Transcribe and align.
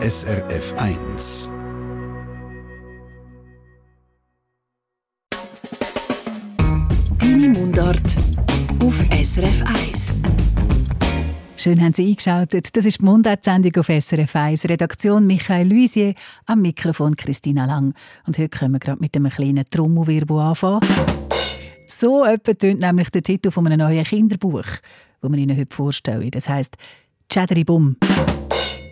SRF 0.00 0.74
1. 0.76 1.52
Deine 7.18 7.48
Mundart 7.48 8.00
auf 8.80 8.94
SRF 9.10 9.64
1. 9.66 10.20
Schön 11.56 11.80
haben 11.82 11.92
Sie 11.94 12.10
eingeschaltet. 12.10 12.76
Das 12.76 12.86
ist 12.86 13.00
die 13.00 13.04
Mundartsendung 13.04 13.72
auf 13.76 13.88
SRF 13.88 14.36
1. 14.36 14.66
Redaktion 14.66 15.26
Michael 15.26 15.68
Luisier, 15.68 16.14
am 16.46 16.62
Mikrofon 16.62 17.16
Christina 17.16 17.64
Lang. 17.64 17.92
Und 18.24 18.38
heute 18.38 18.50
können 18.50 18.74
wir 18.74 18.78
gerade 18.78 19.00
mit 19.00 19.16
einem 19.16 19.30
kleinen 19.30 19.64
Trommelwirbel 19.68 20.38
anfangen. 20.38 20.86
So 21.86 22.24
etwa 22.24 22.54
tönt 22.54 22.82
nämlich 22.82 23.10
der 23.10 23.24
Titel 23.24 23.50
von 23.50 23.66
einem 23.66 23.80
neuen 23.80 24.04
Kinderbuch, 24.04 24.62
das 25.20 25.32
wir 25.32 25.38
Ihnen 25.38 25.58
heute 25.58 25.74
vorstellen. 25.74 26.30
Das 26.30 26.48
heisst 26.48 26.76
«Tschäderi 27.28 27.64
Bum» 27.64 27.96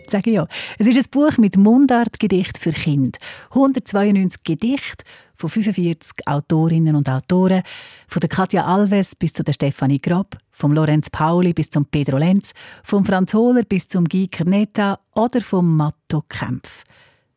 sage 0.09 0.29
ich 0.29 0.35
ja. 0.35 0.47
Es 0.77 0.87
ist 0.87 0.97
ein 0.97 1.11
Buch 1.11 1.37
mit 1.37 1.57
Mundartgedicht 1.57 2.57
für 2.57 2.71
Kinder. 2.71 3.17
192 3.49 4.43
Gedichte 4.43 5.05
von 5.35 5.49
45 5.49 6.27
Autorinnen 6.27 6.95
und 6.95 7.09
Autoren, 7.09 7.61
von 8.07 8.19
der 8.19 8.29
Katja 8.29 8.65
Alves 8.65 9.15
bis 9.15 9.33
zu 9.33 9.43
der 9.43 9.53
Stefanie 9.53 10.01
Grob, 10.01 10.35
vom 10.51 10.73
Lorenz 10.73 11.09
Pauli 11.09 11.53
bis 11.53 11.69
zum 11.69 11.85
Pedro 11.85 12.17
Lenz, 12.17 12.53
vom 12.83 13.05
Franz 13.05 13.33
Hohler 13.33 13.63
bis 13.63 13.87
zum 13.87 14.05
Guy 14.05 14.27
Kernetta 14.27 14.99
oder 15.13 15.41
vom 15.41 15.77
Matto 15.77 16.23
Kempf. 16.27 16.83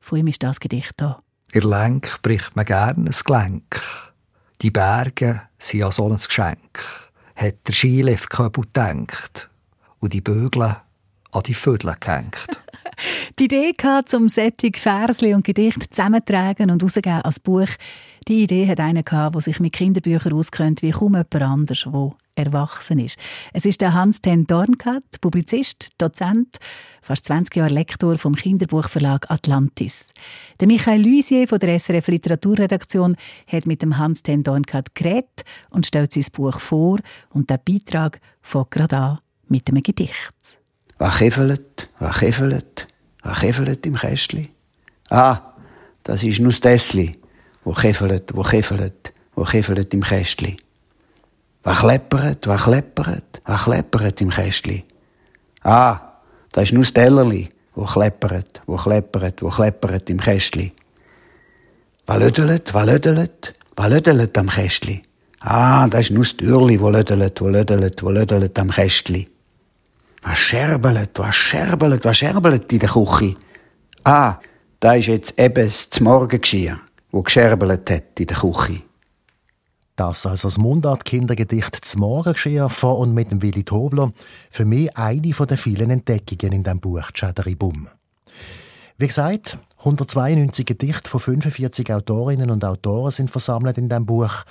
Von 0.00 0.18
ihm 0.18 0.28
ist 0.28 0.42
das 0.42 0.58
Gedicht 0.60 0.94
da. 0.96 1.22
Ihr 1.52 1.64
Lenk 1.64 2.22
bricht 2.22 2.56
man 2.56 2.64
gern 2.64 3.06
ein 3.06 3.14
Gelenk. 3.24 3.80
Die 4.62 4.70
Berge 4.70 5.42
sind 5.58 5.80
ja 5.80 5.92
so 5.92 6.08
ein 6.08 6.16
Geschenk. 6.16 6.84
Hat 7.34 7.66
der 7.66 7.74
Skilift 7.74 8.30
kaputt 8.30 8.72
gedacht. 8.72 9.50
Und 9.98 10.12
die 10.12 10.20
Bögle 10.20 10.76
an 11.32 11.42
die 11.42 11.54
Vögel 11.54 11.94
gehängt. 11.98 12.46
die 13.38 13.44
Idee 13.44 13.72
hatte, 13.82 14.16
um 14.16 14.28
Sättig, 14.28 14.78
Versli 14.78 15.34
und 15.34 15.44
Gedicht 15.44 15.94
zusammentragen 15.94 16.70
und 16.70 16.82
rausgeben 16.82 17.22
als 17.22 17.40
Buch, 17.40 17.68
die 18.28 18.42
Idee 18.42 18.68
hat 18.68 18.80
einer 18.80 19.02
gehabt, 19.02 19.34
der 19.34 19.42
sich 19.42 19.60
mit 19.60 19.72
Kinderbüchern 19.72 20.32
auskennt 20.32 20.82
wie 20.82 20.90
kaum 20.90 21.14
jemand 21.14 21.34
anders, 21.34 21.86
der 21.90 22.12
erwachsen 22.34 22.98
ist. 22.98 23.16
Es 23.52 23.64
ist 23.64 23.80
der 23.80 23.94
Hans-Ten 23.94 24.46
Dornkat, 24.46 25.20
Publizist, 25.20 25.90
Dozent, 25.98 26.58
fast 27.02 27.26
20 27.26 27.56
Jahre 27.56 27.72
Lektor 27.72 28.18
vom 28.18 28.34
Kinderbuchverlag 28.34 29.30
Atlantis. 29.30 30.12
Der 30.60 30.68
Michael 30.68 31.02
Luisier 31.02 31.48
von 31.48 31.58
der 31.58 31.78
SRF 31.78 32.08
Literaturredaktion 32.08 33.16
hat 33.46 33.66
mit 33.66 33.82
dem 33.82 33.98
Hans-Ten 33.98 34.42
Dornkat 34.42 34.94
geredet 34.94 35.42
und 35.70 35.86
stellt 35.86 36.12
sein 36.12 36.26
Buch 36.32 36.60
vor 36.60 36.98
und 37.30 37.50
der 37.50 37.58
Beitrag 37.58 38.20
von 38.42 38.66
gerade 38.70 38.96
an 38.96 39.18
mit 39.48 39.68
einem 39.68 39.82
Gedicht. 39.82 40.59
Was 41.00 41.16
kiffelt, 41.16 41.88
was 41.98 42.18
kiffelt, 42.18 42.86
was 43.22 43.38
kiffelt 43.40 43.86
im 43.86 43.94
Kästli? 43.94 44.50
Ah, 45.08 45.54
das 46.04 46.22
ist 46.22 46.40
nur 46.40 46.50
das 46.50 46.60
Tessli, 46.60 47.18
wo 47.64 47.72
kiffelt, 47.72 48.36
wo 48.36 48.42
kiffelt, 48.42 49.14
wo 49.34 49.44
kiffelt 49.44 49.94
im 49.94 50.02
Kästli. 50.02 50.58
Was 51.62 51.78
kleppert, 51.78 52.46
was 52.46 52.64
kleppert, 52.64 53.40
was 53.46 53.64
kleppert 53.64 54.20
im 54.20 54.28
Kästli? 54.28 54.84
Ah, 55.62 56.00
das 56.52 56.64
ist 56.64 56.72
nur 56.74 56.82
das 56.82 56.92
Tellerli, 56.92 57.48
wo 57.74 57.86
kleppert, 57.86 58.60
wo 58.66 58.76
kleppert, 58.76 59.40
wo 59.40 59.48
kleppert 59.48 60.10
im 60.10 60.20
Kästli. 60.20 60.70
Was 62.06 62.18
lödelt, 62.18 62.74
was 62.74 62.86
lödelt, 62.86 63.54
was 63.74 63.88
lödelt 63.88 64.36
am 64.36 64.50
Kästli? 64.50 65.00
Ah, 65.40 65.88
das 65.88 66.00
ist 66.00 66.10
nur 66.10 66.24
das 66.24 66.36
Türli, 66.36 66.78
wo 66.78 66.90
lödelt, 66.90 67.40
wo 67.40 67.48
lödelt, 67.48 68.02
wo 68.02 68.10
lödelt 68.10 68.58
am 68.58 68.70
Kästli. 68.70 69.30
Was 70.22 70.38
scherbelt, 70.38 71.18
was 71.18 71.34
scherbelt, 71.34 72.04
was 72.04 72.18
scherbelt 72.18 72.72
in 72.72 72.78
der 72.78 72.88
Küche? 72.90 73.36
Ah, 74.04 74.38
da 74.78 74.94
ist 74.94 75.06
jetzt 75.06 75.38
eben 75.38 75.66
das 75.68 76.00
Morgengeschirr, 76.00 76.80
wo 77.10 77.22
gescherbelt 77.22 77.90
hat 77.90 78.18
in 78.20 78.26
der 78.26 78.36
Küche. 78.36 78.82
Das 79.96 80.24
also 80.24 80.48
das 80.48 80.56
Mundart-Kindergedicht 80.56 81.84
«Das 81.84 81.96
Morgengeschirr» 81.96 82.70
von 82.70 82.96
und 82.96 83.14
mit 83.14 83.30
dem 83.30 83.42
Willi 83.42 83.64
Tobler. 83.64 84.12
Für 84.50 84.64
mich 84.64 84.96
eine 84.96 85.20
den 85.20 85.56
vielen 85.58 85.90
Entdeckungen 85.90 86.54
in 86.54 86.62
diesem 86.62 86.80
Buch 86.80 87.10
«Tschäderi 87.12 87.54
Bum». 87.54 87.88
Wie 88.96 89.06
gesagt, 89.06 89.58
192 89.80 90.64
Gedichte 90.64 91.08
von 91.08 91.20
45 91.20 91.92
Autorinnen 91.92 92.50
und 92.50 92.64
Autoren 92.64 93.10
sind 93.10 93.30
versammelt 93.30 93.76
in 93.76 93.88
diesem 93.88 94.06
Buch, 94.06 94.44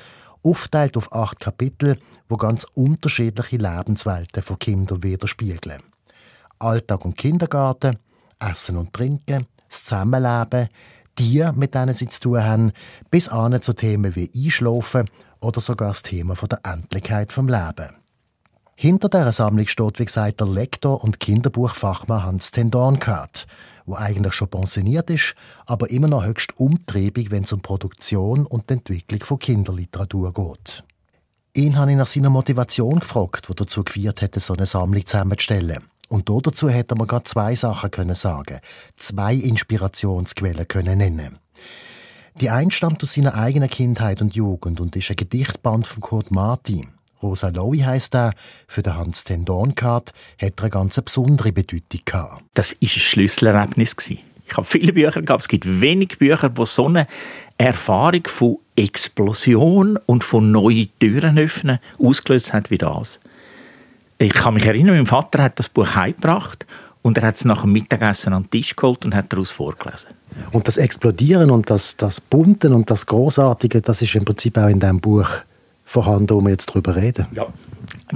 aufteilt 0.44 0.98
auf 0.98 1.12
acht 1.14 1.40
Kapitel 1.40 1.98
wo 2.30 2.38
ganz 2.38 2.66
unterschiedliche 2.76 3.58
Lebenswelten 3.58 4.44
von 4.44 4.60
Kindern 4.60 5.04
widerspiegeln. 5.04 5.82
Alltag 6.60 7.04
und 7.04 7.18
Kindergarten, 7.18 7.98
Essen 8.40 8.78
und 8.78 8.94
Trinken, 8.94 9.48
das 9.68 9.84
Zusammenleben, 9.84 10.70
die, 11.18 11.46
mit 11.54 11.76
denen 11.76 11.94
sie 11.94 12.08
zu 12.08 12.22
tun 12.22 12.44
haben, 12.44 12.72
bis 13.10 13.28
an 13.28 13.62
zu 13.62 13.74
Themen 13.74 14.16
wie 14.16 14.32
Einschlafen 14.36 15.10
oder 15.42 15.60
sogar 15.60 15.90
das 15.90 16.04
Thema 16.04 16.36
von 16.36 16.50
der 16.50 16.62
Endlichkeit 16.64 17.32
vom 17.32 17.48
Leben. 17.48 17.96
Hinter 18.76 19.10
dieser 19.10 19.34
Sammlung 19.34 19.68
steht, 19.68 20.00
wie 20.00 20.06
gesagt, 20.06 20.40
der 20.40 20.48
Lektor 20.48 21.04
und 21.04 21.20
Kinderbuchfachmann 21.20 22.24
Hans 22.24 22.52
Tendornkat, 22.52 23.46
wo 23.86 23.96
eigentlich 23.96 24.34
schon 24.34 24.48
pensioniert 24.50 25.10
ist, 25.10 25.36
aber 25.66 25.90
immer 25.90 26.08
noch 26.08 26.24
höchst 26.24 26.58
umtriebig, 26.58 27.32
wenn 27.32 27.44
es 27.44 27.52
um 27.52 27.62
Produktion 27.62 28.46
und 28.46 28.72
Entwicklung 28.72 29.22
von 29.24 29.40
Kinderliteratur 29.40 30.34
geht. 30.34 30.86
Ihn 31.60 31.78
habe 31.78 31.92
ich 31.92 31.98
nach 31.98 32.08
seiner 32.08 32.30
Motivation 32.30 33.02
gefragt, 33.02 33.50
die 33.50 33.54
dazu 33.54 33.84
geführt 33.84 34.22
hätte, 34.22 34.40
so 34.40 34.54
eine 34.54 34.66
Sammlung 34.66 35.06
zusammenzustellen. 35.06 35.80
Und 36.08 36.30
dazu 36.30 36.70
hätte 36.70 36.96
man 36.96 37.06
gerade 37.06 37.26
zwei 37.26 37.54
Sachen 37.54 37.92
können 37.92 38.16
sagen, 38.16 38.62
zwei 38.96 39.34
Inspirationsquellen 39.36 40.70
können 40.70 41.00
nennen. 41.00 41.38
Die 42.40 42.50
eine 42.50 42.72
stammt 42.72 43.04
aus 43.04 43.16
seiner 43.16 43.36
eigenen 43.36 43.70
Kindheit 43.70 44.22
und 44.22 44.36
Jugend 44.36 44.80
und 44.80 44.96
ist 44.96 45.10
ein 45.10 45.18
Gedichtband 45.18 45.86
von 45.86 46.00
Kurt 46.00 46.32
Martin. 46.32 46.92
Rosa 47.22 47.50
Lowy 47.50 47.80
heisst 47.80 48.16
er, 48.16 48.32
für 48.66 48.82
den 48.82 48.96
Hans 48.96 49.26
Tendornkart 49.26 50.14
hat 50.42 50.54
er 50.56 50.64
eine 50.64 50.70
ganz 50.70 51.02
besondere 51.02 51.52
Bedeutung 51.52 52.00
gehabt. 52.06 52.42
Das 52.54 52.72
war 52.72 52.78
ein 52.84 52.88
Schlüsselerlebnis. 52.88 53.98
Ich 54.08 54.56
habe 54.56 54.66
viele 54.66 54.94
Bücher 54.94 55.22
gehabt, 55.22 55.42
es 55.42 55.48
gibt 55.50 55.82
wenig 55.82 56.20
Bücher, 56.20 56.50
wo 56.56 56.64
so 56.64 56.88
eine 56.88 57.06
Erfahrung 57.60 58.24
von 58.26 58.58
Explosion 58.78 60.00
und 60.06 60.24
von 60.24 60.50
neuen 60.50 60.90
Türen 61.00 61.38
öffnen 61.38 61.80
ausgelöst 62.00 62.54
hat 62.54 62.72
wie 62.72 62.78
das. 62.78 63.20
Ich 64.18 64.32
kann 64.32 64.54
mich 64.54 64.66
erinnern, 64.66 64.96
mein 64.96 65.06
Vater 65.06 65.44
hat 65.44 65.60
das 65.60 65.68
Buch 65.68 65.94
heimgebracht 65.94 66.66
und 67.02 67.18
er 67.18 67.28
hat 67.28 67.36
es 67.36 67.44
nach 67.44 67.62
dem 67.62 67.74
Mittagessen 67.74 68.32
an 68.32 68.44
den 68.44 68.52
Tisch 68.52 68.78
geholt 68.78 69.04
und 69.04 69.14
hat 69.14 69.32
daraus 69.34 69.52
vorgelesen. 69.52 70.08
Und 70.52 70.70
das 70.70 70.78
Explodieren 70.78 71.52
und 71.52 71.70
das, 71.70 71.98
das 71.98 72.22
Bunten 72.22 72.72
und 72.72 72.90
das 72.90 73.06
Großartige, 73.06 73.82
das 73.82 74.02
ist 74.02 74.16
im 74.16 74.24
Prinzip 74.24 74.58
auch 74.58 74.68
in 74.68 74.80
diesem 74.80 75.02
Buch 75.02 75.30
vorhanden, 75.84 76.30
wo 76.30 76.42
wir 76.42 76.52
jetzt 76.52 76.70
darüber 76.70 76.96
reden. 76.96 77.28
Ja, 77.34 77.48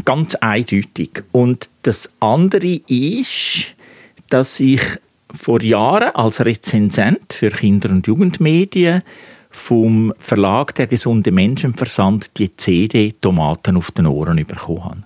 ganz 0.06 0.36
eindeutig. 0.36 1.22
Und 1.34 1.70
das 1.82 2.10
andere 2.22 2.80
ist, 2.88 3.76
dass 4.30 4.58
ich 4.62 4.82
vor 5.34 5.62
Jahren 5.62 6.16
als 6.16 6.46
Rezensent 6.46 7.34
für 7.34 7.50
Kinder- 7.50 7.90
und 7.90 8.08
Jugendmedien 8.08 9.04
vom 9.54 10.14
Verlag 10.20 10.76
Der 10.76 10.88
gesunde 10.88 11.32
Menschenversand 11.32 12.32
die 12.38 12.56
CD 12.58 13.14
Tomaten 13.22 13.78
auf 13.78 13.92
den 13.92 14.08
Ohren 14.08 14.44
bekommen 14.44 14.84
habe. 14.84 15.04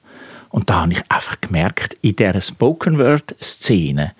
Und 0.49 0.69
da 0.69 0.81
habe 0.81 0.93
ich 0.93 1.03
einfach 1.09 1.39
gemerkt, 1.41 1.97
in 2.01 2.15
dieser 2.15 2.41
Spoken 2.41 2.97
Word 2.97 3.35
Szene 3.41 4.13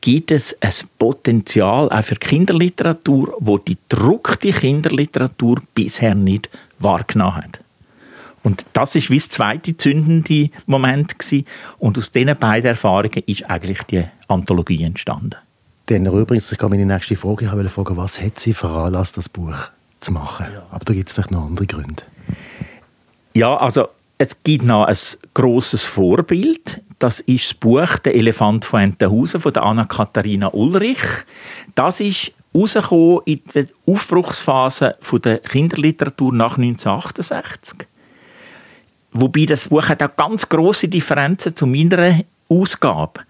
gibt 0.00 0.30
es 0.30 0.56
ein 0.60 0.72
Potenzial 0.98 1.88
auch 1.90 2.04
für 2.04 2.16
Kinderliteratur, 2.16 3.36
wo 3.38 3.58
die 3.58 3.78
druckte 3.88 4.52
Kinderliteratur 4.52 5.62
bisher 5.74 6.14
nicht 6.14 6.50
wahrgenommen 6.78 7.36
hat. 7.36 7.60
Und 8.42 8.64
das 8.72 8.94
ist 8.94 9.10
wie 9.10 9.18
das 9.18 9.28
zweite 9.28 9.76
zündende 9.76 10.50
Moment 10.66 11.18
gewesen. 11.18 11.46
Und 11.78 11.98
aus 11.98 12.10
diesen 12.10 12.36
beiden 12.36 12.70
Erfahrungen 12.70 13.22
ist 13.26 13.48
eigentlich 13.48 13.82
die 13.84 14.04
Anthologie 14.28 14.82
entstanden. 14.82 15.36
Dann 15.90 16.06
übrigens, 16.06 16.52
ich 16.52 16.58
kann 16.58 16.70
meine 16.70 16.86
nächste 16.86 17.16
Frage, 17.16 17.46
ich 17.46 17.52
wollte 17.52 17.68
fragen, 17.68 17.96
was 17.96 18.20
hat 18.20 18.38
Sie 18.38 18.54
veranlasst, 18.54 19.16
das 19.16 19.28
Buch 19.28 19.56
zu 19.98 20.12
machen? 20.12 20.46
Ja. 20.54 20.62
Aber 20.70 20.84
da 20.84 20.94
gibt 20.94 21.08
es 21.08 21.14
vielleicht 21.14 21.32
noch 21.32 21.46
andere 21.46 21.66
Gründe. 21.66 22.04
Ja, 23.34 23.56
also 23.56 23.88
es 24.16 24.40
gibt 24.44 24.64
noch 24.64 24.84
ein 24.84 24.96
grosses 25.34 25.82
Vorbild. 25.82 26.80
Das 27.00 27.18
ist 27.18 27.50
das 27.50 27.54
Buch 27.54 27.98
«Der 28.04 28.14
Elefant 28.14 28.64
von 28.66 28.82
Entenhausen» 28.82 29.40
von 29.40 29.56
Anna-Katharina 29.56 30.52
Ulrich. 30.52 31.00
Das 31.74 31.98
ist 31.98 32.30
rausgekommen 32.54 33.22
in 33.24 33.40
der 33.52 33.66
Aufbruchsphase 33.84 34.96
der 35.24 35.38
Kinderliteratur 35.38 36.32
nach 36.32 36.56
1968. 36.56 37.88
Wobei 39.10 39.44
das 39.44 39.66
Buch 39.66 39.88
hat 39.88 40.04
auch 40.04 40.14
ganz 40.14 40.48
große 40.48 40.86
Differenzen 40.86 41.56
zu 41.56 41.66
meiner 41.66 42.20
Ausgabe. 42.48 43.22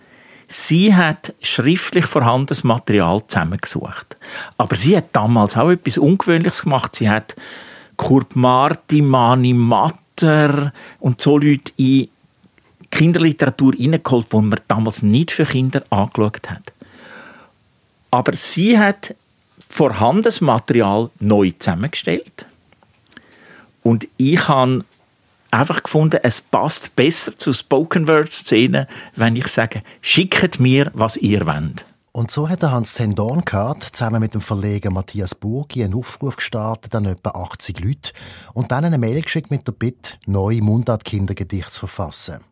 Sie 0.53 0.93
hat 0.93 1.33
schriftlich 1.43 2.07
vorhandenes 2.07 2.65
Material 2.65 3.23
zusammengesucht. 3.29 4.17
Aber 4.59 4.75
sie 4.75 4.97
hat 4.97 5.11
damals 5.13 5.57
auch 5.57 5.71
etwas 5.71 5.97
Ungewöhnliches 5.97 6.63
gemacht. 6.63 6.97
Sie 6.97 7.09
hat 7.09 7.37
Kurt 7.97 8.35
Marti, 8.35 9.01
Mani 9.01 9.53
Matter 9.53 10.73
und 10.99 11.21
so 11.21 11.39
Leute 11.39 11.73
in 11.77 12.09
Kinderliteratur 12.91 13.75
hineingeholt, 13.75 14.33
die 14.33 14.37
man 14.41 14.61
damals 14.67 15.05
nicht 15.05 15.31
für 15.31 15.47
Kinder 15.47 15.85
angeschaut 15.91 16.51
hat. 16.51 16.73
Aber 18.11 18.35
sie 18.35 18.77
hat 18.77 19.15
vorhandenes 19.69 20.41
Material 20.41 21.11
neu 21.21 21.53
zusammengestellt. 21.57 22.47
Und 23.85 24.09
ich 24.17 24.49
habe 24.49 24.85
einfach 25.51 25.83
gefunden, 25.83 26.21
es 26.23 26.41
passt 26.41 26.97
besser 26.97 27.37
zur 27.39 27.55
Spoken 27.55 28.07
Word 28.07 28.33
Szene, 28.33 28.87
wenn 29.17 29.37
ich 29.37 29.49
sage, 29.49 29.83
schickt 30.01 30.61
mir, 30.61 30.91
was 30.95 31.17
ihr 31.17 31.47
wollt. 31.47 31.85
Und 32.13 32.33
so 32.33 32.49
hat 32.49 32.63
Hans 32.63 32.95
Ten 32.95 33.15
Dornkart 33.15 33.85
zusammen 33.85 34.21
mit 34.21 34.35
dem 34.35 34.41
Verleger 34.41 34.91
Matthias 34.91 35.35
Burgi 35.35 35.85
einen 35.85 35.95
Aufruf 35.95 36.37
gestartet 36.37 36.95
an 36.95 37.05
etwa 37.05 37.31
80 37.31 37.79
Leute 37.79 38.13
und 38.53 38.73
dann 38.73 38.85
eine 38.85 38.99
Mail 38.99 39.23
geschickt 39.23 39.51
mit 39.53 39.67
der 39.67 39.73
Bitte, 39.73 40.15
neue 40.27 40.61
Mundart-Kindergedichte 40.61 41.71
zu 41.71 41.87
verfassen. 41.87 42.50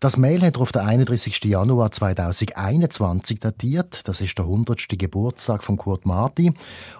Das 0.00 0.16
Mail 0.16 0.42
hat 0.42 0.54
er 0.54 0.60
auf 0.60 0.70
den 0.70 0.82
31. 0.82 1.42
Januar 1.42 1.90
2021 1.90 3.40
datiert. 3.40 4.06
Das 4.06 4.20
ist 4.20 4.38
der 4.38 4.44
100. 4.44 4.86
Geburtstag 4.90 5.64
von 5.64 5.76
Kurt 5.76 6.06
Marti. 6.06 6.52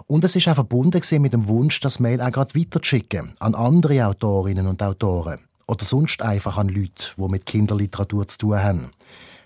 Und 0.08 0.24
es 0.24 0.34
ist 0.34 0.48
auch 0.48 0.56
verbunden 0.56 1.00
mit 1.22 1.32
dem 1.32 1.46
Wunsch, 1.46 1.78
das 1.78 2.00
Mail 2.00 2.20
auch 2.20 2.32
gerade 2.32 2.58
weiterzuschicken 2.58 3.36
an 3.38 3.54
andere 3.54 4.04
Autorinnen 4.04 4.66
und 4.66 4.82
Autoren. 4.82 5.38
Oder 5.68 5.84
sonst 5.84 6.22
einfach 6.22 6.58
an 6.58 6.68
Leute, 6.68 7.12
die 7.16 7.28
mit 7.28 7.46
Kinderliteratur 7.46 8.26
zu 8.26 8.38
tun 8.38 8.58
haben. 8.60 8.90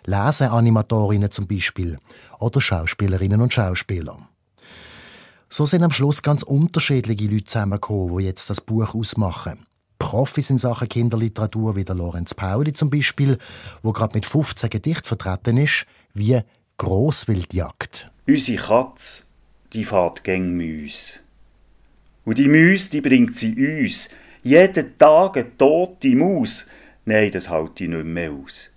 Leseanimatorinnen 0.07 1.31
zum 1.31 1.47
Beispiel. 1.47 1.99
Oder 2.39 2.63
Schauspielerinnen 2.63 3.43
und 3.43 3.53
Schauspieler. 3.53 4.17
So 5.51 5.67
sind 5.67 5.83
am 5.83 5.93
Schluss 5.93 6.23
ganz 6.23 6.43
unterschiedliche 6.43 7.27
Leute 7.27 7.45
zusammengekommen, 7.45 8.17
die 8.17 8.25
jetzt 8.25 8.49
das 8.49 8.63
Buch 8.63 8.95
ausmachen. 8.95 9.67
Profis 10.03 10.51
in 10.51 10.59
Sachen 10.59 10.89
Kinderliteratur, 10.89 11.77
wie 11.77 11.85
der 11.85 11.95
Lorenz 11.95 12.35
Pauli 12.35 12.73
zum 12.73 12.91
Beispiel, 12.91 13.39
wo 13.85 13.93
gerade 13.93 14.17
mit 14.17 14.27
15 14.27 14.69
Gedichten 14.69 15.07
vertreten 15.07 15.57
ist, 15.57 15.87
wie 16.13 16.41
Grosswildjagd. 16.77 18.11
Unsere 18.27 18.61
Katze, 18.61 19.23
die 19.73 19.85
fährt 19.85 20.25
gäng 20.25 20.57
Müs. 20.57 21.21
Und 22.25 22.39
die 22.39 22.49
Müs, 22.49 22.91
die 22.91 23.01
bringt 23.01 23.39
sie 23.39 23.55
uns. 23.55 24.11
Jeden 24.43 24.99
Tag 24.99 25.37
eine 25.37 25.57
tote 25.57 26.17
Maus. 26.17 26.67
Nein, 27.05 27.31
das 27.31 27.49
halte 27.49 27.85
ich 27.85 27.91
nicht 27.91 28.05
mehr 28.05 28.33
aus. 28.33 28.71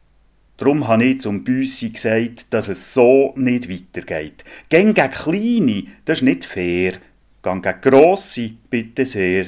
Drum 0.58 0.88
habe 0.88 1.06
ich 1.06 1.22
zum 1.22 1.44
Büssi 1.44 1.90
gesagt, 1.90 2.54
dass 2.54 2.70
es 2.70 2.94
so 2.94 3.34
nicht 3.36 3.68
weitergeht. 3.68 4.46
Gäng 4.70 4.94
gegen 4.94 5.10
Kleine, 5.10 5.84
das 6.06 6.20
ist 6.20 6.24
nicht 6.24 6.46
fair. 6.46 6.94
Gang 7.42 7.64
gegen 7.64 7.82
Grosse, 7.82 8.52
bitte 8.70 9.08
sehr. 9.08 9.48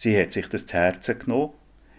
Sie 0.00 0.18
hat 0.18 0.32
sich 0.32 0.48
das 0.48 0.64
zu 0.64 0.78
Herzen 0.78 1.18
genommen, 1.18 1.50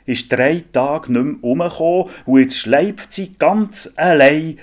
ist 0.08 0.32
drei 0.32 0.64
Tage 0.74 1.12
nicht 1.12 1.24
mehr 1.24 1.44
umgekommen 1.44 2.10
und 2.26 2.40
jetzt 2.40 2.58
schleift 2.58 3.14
sie 3.14 3.36
ganz 3.38 3.94
allein 3.96 4.58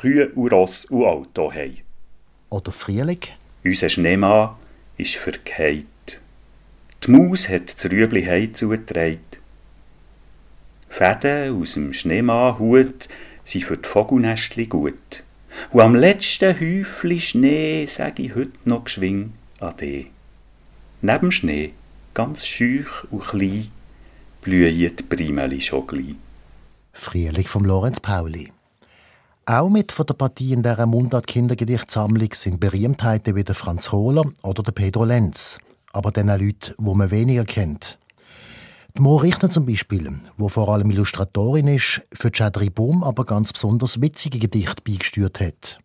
Kühe 0.00 0.28
und 0.28 0.52
Ross 0.52 0.84
und 0.84 1.04
Auto 1.04 1.52
heim. 1.52 1.78
Oder 2.48 2.70
Frühling? 2.70 3.22
Unser 3.64 3.88
Schneemann 3.88 4.50
ist 4.98 5.16
verkehrt. 5.16 6.20
Die 7.02 7.10
Maus 7.10 7.48
hat 7.48 7.74
das 7.74 7.90
Rüebli 7.90 8.22
heim 8.22 8.54
zugetragen. 8.54 9.18
Fäden 10.88 11.60
aus 11.60 11.74
dem 11.74 11.92
Schneemannhut 11.92 13.08
sind 13.42 13.64
für 13.64 13.78
die 13.78 13.88
Vogelnestli 13.88 14.66
gut. 14.66 15.24
Und 15.72 15.80
am 15.80 15.96
letzten 15.96 16.54
Häufli 16.54 17.18
Schnee 17.18 17.86
sage 17.86 18.22
ich 18.22 18.36
heute 18.36 18.52
noch 18.64 18.84
geschwing 18.84 19.32
Ade. 19.58 20.06
Neben 21.02 21.32
Schnee 21.32 21.72
ganz 22.20 22.44
schüch 22.44 22.86
und 23.10 23.22
klein, 23.22 23.68
blühen 24.42 24.76
die 24.94 25.02
Primeli 25.02 25.58
schon 25.58 25.86
gleich. 25.86 26.16
Frühling 26.92 27.46
vom 27.46 27.64
Lorenz 27.64 27.98
Pauli. 27.98 28.52
Auch 29.46 29.70
mit 29.70 29.90
von 29.90 30.04
der 30.04 30.12
Partie 30.12 30.52
in 30.52 30.62
dieser 30.62 30.84
Mundart-Kindergedichtsammlung 30.84 32.28
sind 32.34 32.60
Berühmtheiten 32.60 33.36
wie 33.36 33.42
der 33.42 33.54
Franz 33.54 33.90
Hohler 33.90 34.24
oder 34.42 34.62
der 34.62 34.72
Pedro 34.72 35.06
Lenz. 35.06 35.60
Aber 35.94 36.10
dann 36.10 36.28
auch 36.28 36.36
Leute, 36.38 36.74
die 36.78 36.94
man 36.94 37.10
weniger 37.10 37.46
kennt. 37.46 37.98
Die 38.98 39.00
Mo 39.00 39.16
Richter 39.16 39.48
zum 39.48 39.64
Beispiel, 39.64 40.20
wo 40.36 40.50
vor 40.50 40.68
allem 40.68 40.90
Illustratorin 40.90 41.68
ist, 41.68 42.02
für 42.12 42.30
Chadri 42.30 42.68
Boom 42.68 43.02
aber 43.02 43.24
ganz 43.24 43.54
besonders 43.54 44.02
witzige 44.02 44.38
Gedichte 44.38 44.82
beigesteuert 44.84 45.40
hat. 45.40 45.78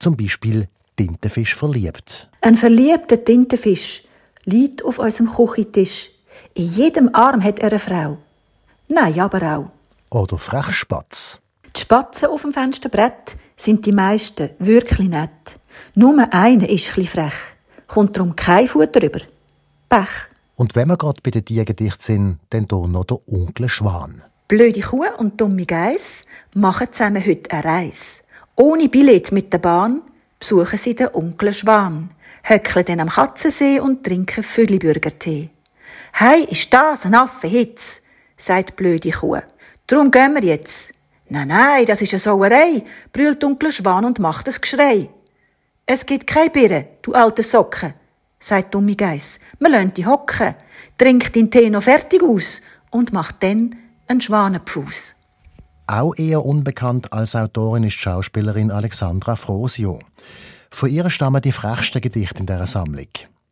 Zum 0.00 0.16
Beispiel 0.16 0.66
Tintenfisch 0.96 1.54
verliebt. 1.54 2.28
Ein 2.40 2.56
verliebter 2.56 3.22
Tintenfisch 3.22 4.02
liegt 4.46 4.82
auf 4.84 4.98
unserem 4.98 5.30
Küchentisch. 5.30 6.10
In 6.54 6.70
jedem 6.70 7.10
Arm 7.14 7.42
hat 7.42 7.58
er 7.58 7.70
eine 7.70 7.78
Frau. 7.78 8.18
Nein, 8.88 9.20
aber 9.20 9.42
auch. 9.56 9.70
Oder 10.16 10.38
Frechspatz. 10.38 11.40
Die 11.76 11.80
Spatzen 11.80 12.28
auf 12.28 12.42
dem 12.42 12.54
Fensterbrett 12.54 13.36
sind 13.56 13.84
die 13.84 13.92
meisten 13.92 14.50
wirklich 14.58 15.08
nett. 15.08 15.58
Nur 15.94 16.32
eine 16.32 16.70
ist 16.70 16.96
etwas 16.96 17.08
frech. 17.08 17.34
Kommt 17.86 18.16
darum 18.16 18.34
kein 18.34 18.68
Futter 18.68 19.02
über. 19.02 19.20
Pech. 19.88 20.08
Und 20.54 20.74
wenn 20.74 20.88
wir 20.88 20.96
gerade 20.96 21.20
bei 21.22 21.30
den 21.30 21.44
Tiergedichten 21.44 22.02
sind, 22.02 22.38
dann 22.50 22.66
hier 22.70 22.88
noch 22.88 23.04
der 23.04 23.18
Onkel 23.28 23.68
Schwan. 23.68 24.22
Blöde 24.48 24.80
Kuh 24.80 25.04
und 25.18 25.40
dumme 25.40 25.66
Geiss 25.66 26.22
machen 26.54 26.88
zusammen 26.92 27.24
heute 27.24 27.50
eine 27.50 27.64
Reise. 27.64 28.20
Ohne 28.54 28.88
Billett 28.88 29.32
mit 29.32 29.52
der 29.52 29.58
Bahn 29.58 30.02
besuchen 30.38 30.78
sie 30.78 30.94
den 30.94 31.08
Onkel 31.12 31.52
Schwan 31.52 32.10
höckeln 32.48 32.86
dann 32.86 33.00
am 33.00 33.08
Katzensee 33.08 33.80
und 33.80 34.04
trinken 34.04 34.44
Füllibürgertee. 34.44 35.50
Hey, 36.12 36.44
ist 36.44 36.72
das 36.72 37.04
ein 37.04 37.14
Affenhitz? 37.14 38.02
sagt 38.36 38.70
die 38.70 38.74
blöde 38.74 39.10
Kuh. 39.10 39.40
Drum 39.86 40.10
gehen 40.10 40.34
wir 40.34 40.44
jetzt. 40.44 40.92
Nein, 41.28 41.48
nein, 41.48 41.86
das 41.86 42.02
ist 42.02 42.12
eine 42.12 42.20
Sauerei, 42.20 42.84
brüllt 43.12 43.42
Onkel 43.42 43.72
Schwan 43.72 44.04
und 44.04 44.18
macht 44.18 44.46
ein 44.46 44.54
Geschrei. 44.60 45.10
Es 45.86 46.06
gibt 46.06 46.26
keine 46.26 46.50
Birne, 46.50 46.86
du 47.02 47.14
alte 47.14 47.42
Socken, 47.42 47.94
sagt 48.38 48.74
dumme 48.74 48.94
Geiss. 48.94 49.38
Wir 49.58 49.70
lassen 49.70 49.94
die 49.94 50.06
hocken, 50.06 50.54
trinkt 50.98 51.34
den 51.34 51.50
Tee 51.50 51.70
noch 51.70 51.82
fertig 51.82 52.22
aus 52.22 52.60
und 52.90 53.12
macht 53.12 53.42
dann 53.42 53.76
einen 54.06 54.20
Schwanenpfuß. 54.20 55.14
Auch 55.88 56.14
eher 56.16 56.44
unbekannt 56.44 57.12
als 57.12 57.36
Autorin 57.36 57.84
ist 57.84 57.94
Schauspielerin 57.94 58.70
Alexandra 58.70 59.36
Frosio. 59.36 60.00
Von 60.70 60.90
ihr 60.90 61.08
stammen 61.10 61.42
die 61.42 61.52
frechsten 61.52 62.00
Gedichte 62.00 62.40
in 62.40 62.46
dieser 62.46 62.66
Sammlung. 62.66 63.08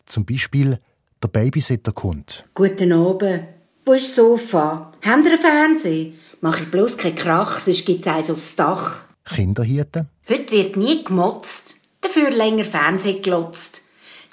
Zum 0.06 0.24
Beispiel 0.24 0.78
«Der 1.22 1.28
Babysitter 1.28 1.92
kommt». 1.92 2.44
Guten 2.54 2.92
Abend. 2.92 3.44
Wo 3.84 3.92
ist 3.92 4.08
das 4.08 4.16
Sofa? 4.16 4.92
Habt 5.02 5.24
ihr 5.24 5.32
einen 5.32 5.38
Fernsehen? 5.38 6.18
Mach 6.40 6.60
ich 6.60 6.70
bloß 6.70 6.96
keinen 6.96 7.14
Krach, 7.14 7.58
sonst 7.58 7.86
gibt's 7.86 8.06
eins 8.06 8.30
aufs 8.30 8.56
Dach. 8.56 9.04
Kinderhirten. 9.24 10.08
Heute 10.28 10.56
wird 10.56 10.76
nie 10.76 11.04
gemotzt, 11.04 11.74
dafür 12.00 12.30
länger 12.30 12.64
Fernsehen 12.64 13.22
glotzt. 13.22 13.82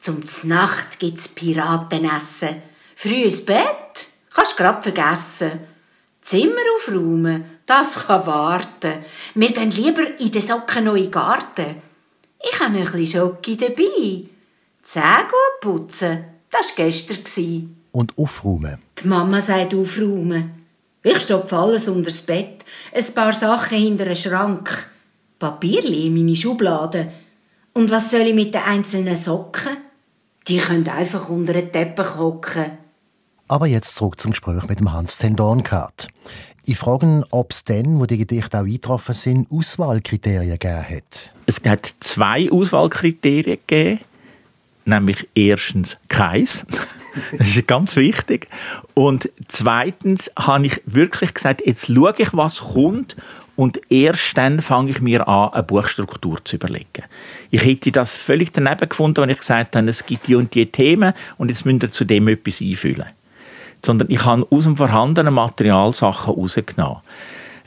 Zum 0.01 0.25
Znacht 0.25 1.00
gibt's 1.00 1.27
Piratenessen. 1.27 2.62
Früh 2.96 3.24
ins 3.24 3.46
Bett? 3.46 4.08
Kannst 4.34 4.58
grad 4.58 4.84
vergessen. 4.84 5.51
Zimmer 6.22 6.62
aufräumen? 6.77 7.46
Das 7.65 8.08
kann 8.08 8.25
warten. 8.25 9.06
Wir 9.36 9.51
gehen 9.51 9.72
lieber 9.72 10.20
in 10.20 10.32
den 10.32 10.41
Socken 10.41 10.86
den 10.86 11.12
Garten. 11.12 11.82
Ich 12.43 12.60
habe 12.60 12.79
noch 12.79 12.93
ein 12.93 13.00
bisschen 13.00 13.21
Schoki 13.21 13.57
dabei. 13.57 14.25
Zähne 14.83 15.27
gut 15.29 15.62
putzen, 15.62 16.25
das 16.50 16.77
war 16.77 16.86
gestern. 16.86 17.75
Und 17.91 18.17
aufräumen. 18.17 18.79
Die 19.01 19.07
Mama 19.07 19.41
sagt 19.41 19.74
aufräumen. 19.74 20.65
Ich 21.03 21.19
stopfe 21.19 21.57
alles 21.57 21.88
unter 21.88 22.12
das 22.12 22.21
Bett, 22.21 22.63
ein 22.93 23.13
paar 23.13 23.33
Sachen 23.33 23.77
hinter 23.77 24.05
einen 24.05 24.15
Schrank, 24.15 24.91
Papierli 25.39 26.07
in 26.07 26.13
meine 26.13 26.36
Schublade. 26.36 27.12
Und 27.74 27.89
was 27.89 28.12
soll 28.12 28.21
ich 28.21 28.36
mit 28.36 28.53
den 28.53 28.62
einzelnen 28.62 29.15
Socken? 29.15 29.77
Die 30.48 30.57
können 30.57 30.88
einfach 30.88 31.29
unter 31.29 31.53
den 31.53 31.71
Teppich 31.71 32.17
hocken. 32.17 32.77
Aber 33.48 33.67
jetzt 33.67 33.95
zurück 33.95 34.19
zum 34.19 34.31
Gespräch 34.31 34.67
mit 34.67 34.79
dem 34.79 34.93
Hans 34.93 35.17
Tendornkart. 35.17 36.07
Ich 36.65 36.77
frage, 36.77 37.25
ob 37.32 37.51
es 37.51 37.63
dann, 37.63 38.00
wo 38.00 38.06
die 38.06 38.18
Gedichte 38.18 38.58
auch 38.58 38.63
eingetroffen 38.63 39.15
sind, 39.15 39.51
Auswahlkriterien 39.51 40.60
gegeben 40.60 40.89
hat. 40.89 41.34
Es 41.48 41.62
hat 41.65 41.94
zwei 42.00 42.51
Auswahlkriterien 42.51 43.58
gegeben. 43.65 44.00
Nämlich 44.86 45.27
erstens 45.36 45.98
keins. 46.08 46.65
Das 47.38 47.58
ist 47.58 47.68
ganz 47.68 47.98
wichtig. 47.98 48.48
Und 48.94 49.30
zweitens 49.50 50.32
habe 50.39 50.68
ich 50.68 50.82
wirklich 50.86 51.34
gesagt, 51.34 51.62
jetzt 51.65 51.88
schaue 51.88 52.13
ich, 52.18 52.30
was 52.32 52.60
kommt 52.60 53.18
und 53.58 53.82
erst 53.91 54.38
dann 54.38 54.62
fange 54.62 54.91
ich 54.91 55.01
mir 55.01 55.27
an, 55.27 55.50
eine 55.50 55.63
Buchstruktur 55.63 56.44
zu 56.46 56.56
überlegen. 56.56 57.03
Ich 57.50 57.65
hätte 57.65 57.91
das 57.91 58.15
völlig 58.15 58.53
daneben 58.53 58.88
gefunden, 58.88 59.24
wenn 59.24 59.30
ich 59.30 59.39
gesagt 59.39 59.75
habe, 59.75 59.89
es 59.89 60.06
gibt 60.06 60.27
die 60.27 60.36
und 60.36 60.53
die 60.56 60.72
Themen 60.72 61.13
und 61.38 61.50
jetzt 61.50 61.65
müsst 61.65 61.84
ihr 61.84 61.91
zu 61.91 62.06
dem 62.06 62.30
etwas 62.30 62.62
einfüllen 62.62 63.08
sondern 63.86 64.10
ich 64.10 64.26
habe 64.26 64.46
aus 64.50 64.64
dem 64.66 64.78
vorhandenen 64.78 65.34
Material 65.34 65.94
Sachen 65.94 66.34
rausgenommen. 66.34 67.00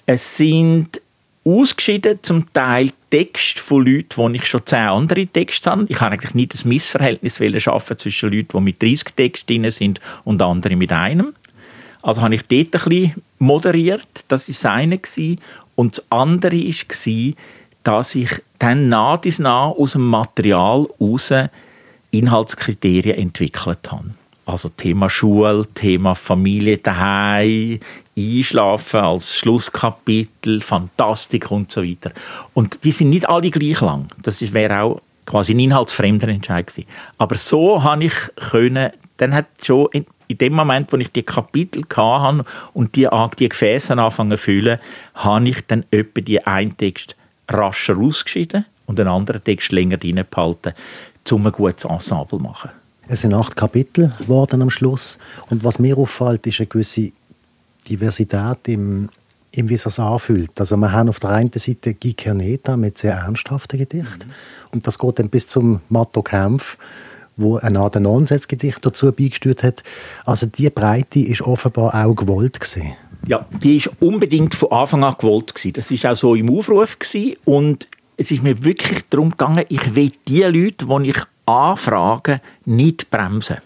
Es 0.07 0.37
sind 0.37 1.01
ausgeschieden 1.45 2.19
zum 2.23 2.53
Teil 2.53 2.91
Texte 3.11 3.61
von 3.61 3.85
Leuten, 3.85 4.33
die 4.33 4.39
ich 4.39 4.47
schon 4.47 4.65
zehn 4.65 4.89
andere 4.89 5.27
Texte 5.27 5.71
habe. 5.71 5.85
Ich 5.89 6.01
habe 6.01 6.13
eigentlich 6.13 6.35
nicht 6.35 6.55
das 6.55 6.65
Missverhältnis 6.65 7.41
schaffen 7.63 7.99
zwischen 7.99 8.33
Leuten, 8.33 8.57
die 8.57 8.61
mit 8.61 8.83
30 8.83 9.05
Texten 9.15 9.47
drin 9.47 9.71
sind 9.71 10.01
und 10.25 10.43
anderen 10.43 10.79
mit 10.79 10.93
einem. 10.93 11.35
Also 12.03 12.23
habe 12.23 12.35
ich 12.35 12.43
dort 12.43 12.75
ein 12.75 12.89
bisschen 12.89 13.23
moderiert, 13.39 14.07
das 14.29 14.49
war 14.49 14.55
das 14.55 14.65
eine. 14.67 15.01
Und 15.75 15.97
das 15.97 16.05
andere 16.11 16.57
war, 16.57 17.35
dass 17.83 18.15
ich 18.15 18.31
dann 18.59 18.89
nach 18.89 19.19
dies 19.19 19.39
nach 19.39 19.71
aus 19.71 19.93
dem 19.93 20.09
Material 20.09 20.89
heraus 20.99 21.33
Inhaltskriterien 22.11 23.19
entwickelt 23.19 23.91
habe. 23.91 24.11
Also 24.47 24.69
Thema 24.69 25.09
Schule, 25.09 25.67
Thema 25.75 26.15
Familie 26.15 26.79
daheim, 26.79 27.81
Einschlafen 28.17 29.01
als 29.01 29.37
Schlusskapitel, 29.37 30.61
Fantastik 30.61 31.51
und 31.51 31.71
so 31.73 31.83
weiter. 31.83 32.13
Und 32.53 32.85
die 32.85 32.93
sind 32.93 33.11
nicht 33.11 33.29
alle 33.29 33.51
gleich 33.51 33.81
lang. 33.81 34.09
Das 34.23 34.53
wäre 34.53 34.81
auch 34.81 35.01
quasi 35.27 35.55
ein 35.55 35.61
inhaltsfremder 35.61 36.29
Entscheid 36.29 36.67
gewesen. 36.67 36.89
Aber 37.19 37.35
so 37.37 37.83
habe 37.83 38.05
ich 38.05 38.15
können, 38.51 38.93
dann 39.17 39.35
hat 39.35 39.47
schon 39.63 39.89
in, 39.93 40.07
in 40.29 40.39
dem 40.39 40.53
Moment, 40.53 40.93
wo 40.93 40.97
ich 40.97 41.11
die 41.11 41.23
Kapitel 41.23 41.85
hatte 41.97 42.45
und 42.73 42.95
die, 42.97 43.09
die 43.39 43.49
Gefäße 43.49 43.97
anfangen 43.97 44.33
zu 44.33 44.39
füllen, 44.39 44.79
habe 45.15 45.49
ich 45.49 45.67
dann 45.67 45.85
etwa 45.91 46.21
die 46.21 46.45
einen 46.47 46.77
Text 46.77 47.17
rascher 47.49 47.99
ausgeschieden 47.99 48.67
und 48.87 49.01
einen 49.01 49.09
anderen 49.09 49.43
Text 49.43 49.73
länger 49.73 49.97
drin 49.97 50.25
behalten, 50.29 50.75
um 51.31 51.47
ein 51.47 51.53
gutes 51.53 51.85
Ensemble 51.85 52.39
zu 52.39 52.45
machen. 52.45 52.71
Es 53.09 53.21
sind 53.21 53.35
acht 53.35 53.57
Kapitel 53.57 54.13
geworden 54.19 54.63
am 54.63 54.71
Schluss. 54.71 55.19
Und 55.51 55.65
was 55.65 55.79
mir 55.79 55.99
auffällt, 55.99 56.47
ist 56.47 56.61
eine 56.61 56.67
gewisse 56.67 57.13
Diversität 57.89 58.69
im, 58.69 59.09
im 59.53 59.69
wie 59.69 59.75
es 59.75 59.83
sich 59.83 59.99
anfühlt. 59.99 60.59
Also 60.59 60.77
wir 60.77 60.93
haben 60.93 61.09
auf 61.09 61.21
der 61.21 61.31
einen 61.31 61.53
Seite 61.53 61.95
Guy 61.95 62.15
Kerneta 62.15 62.77
mit 62.77 62.99
sehr 62.99 63.15
ernsthaften 63.15 63.79
Gedichten. 63.79 64.29
Mhm. 64.29 64.35
Und 64.73 64.87
das 64.87 64.99
geht 64.99 65.19
dann 65.19 65.29
bis 65.29 65.47
zum 65.47 65.81
Matto 65.89 66.23
Kempf, 66.23 66.79
wo 67.37 67.57
ein 67.59 67.77
Art 67.77 67.97
Nonsensgedicht 67.97 68.85
dazu 68.85 69.13
beigesteuert 69.13 69.63
hat. 69.63 69.83
Also 70.25 70.47
die 70.47 70.71
Breite 70.71 71.21
ist 71.21 71.43
offenbar 71.43 71.95
auch 71.95 72.15
gewollt 72.15 72.59
gewesen. 72.59 72.95
Ja, 73.27 73.47
die 73.63 73.77
ist 73.77 73.91
unbedingt 74.01 74.55
von 74.55 74.71
Anfang 74.71 75.05
an 75.05 75.17
gewollt 75.19 75.55
gewesen. 75.55 75.73
Das 75.75 75.91
ist 75.91 76.07
auch 76.07 76.15
so 76.15 76.35
im 76.35 76.51
Aufruf 76.51 76.99
gewesen. 76.99 77.37
und 77.45 77.89
es 78.17 78.31
ist 78.31 78.43
mir 78.43 78.63
wirklich 78.63 79.01
darum 79.11 79.31
gegangen, 79.31 79.65
ich 79.69 79.95
will 79.95 80.13
die 80.29 80.43
Leute, 80.43 80.87
die 80.87 81.11
ich 81.11 81.17
anfrage, 81.47 82.41
nicht 82.65 83.11
bremsen. 83.11 83.59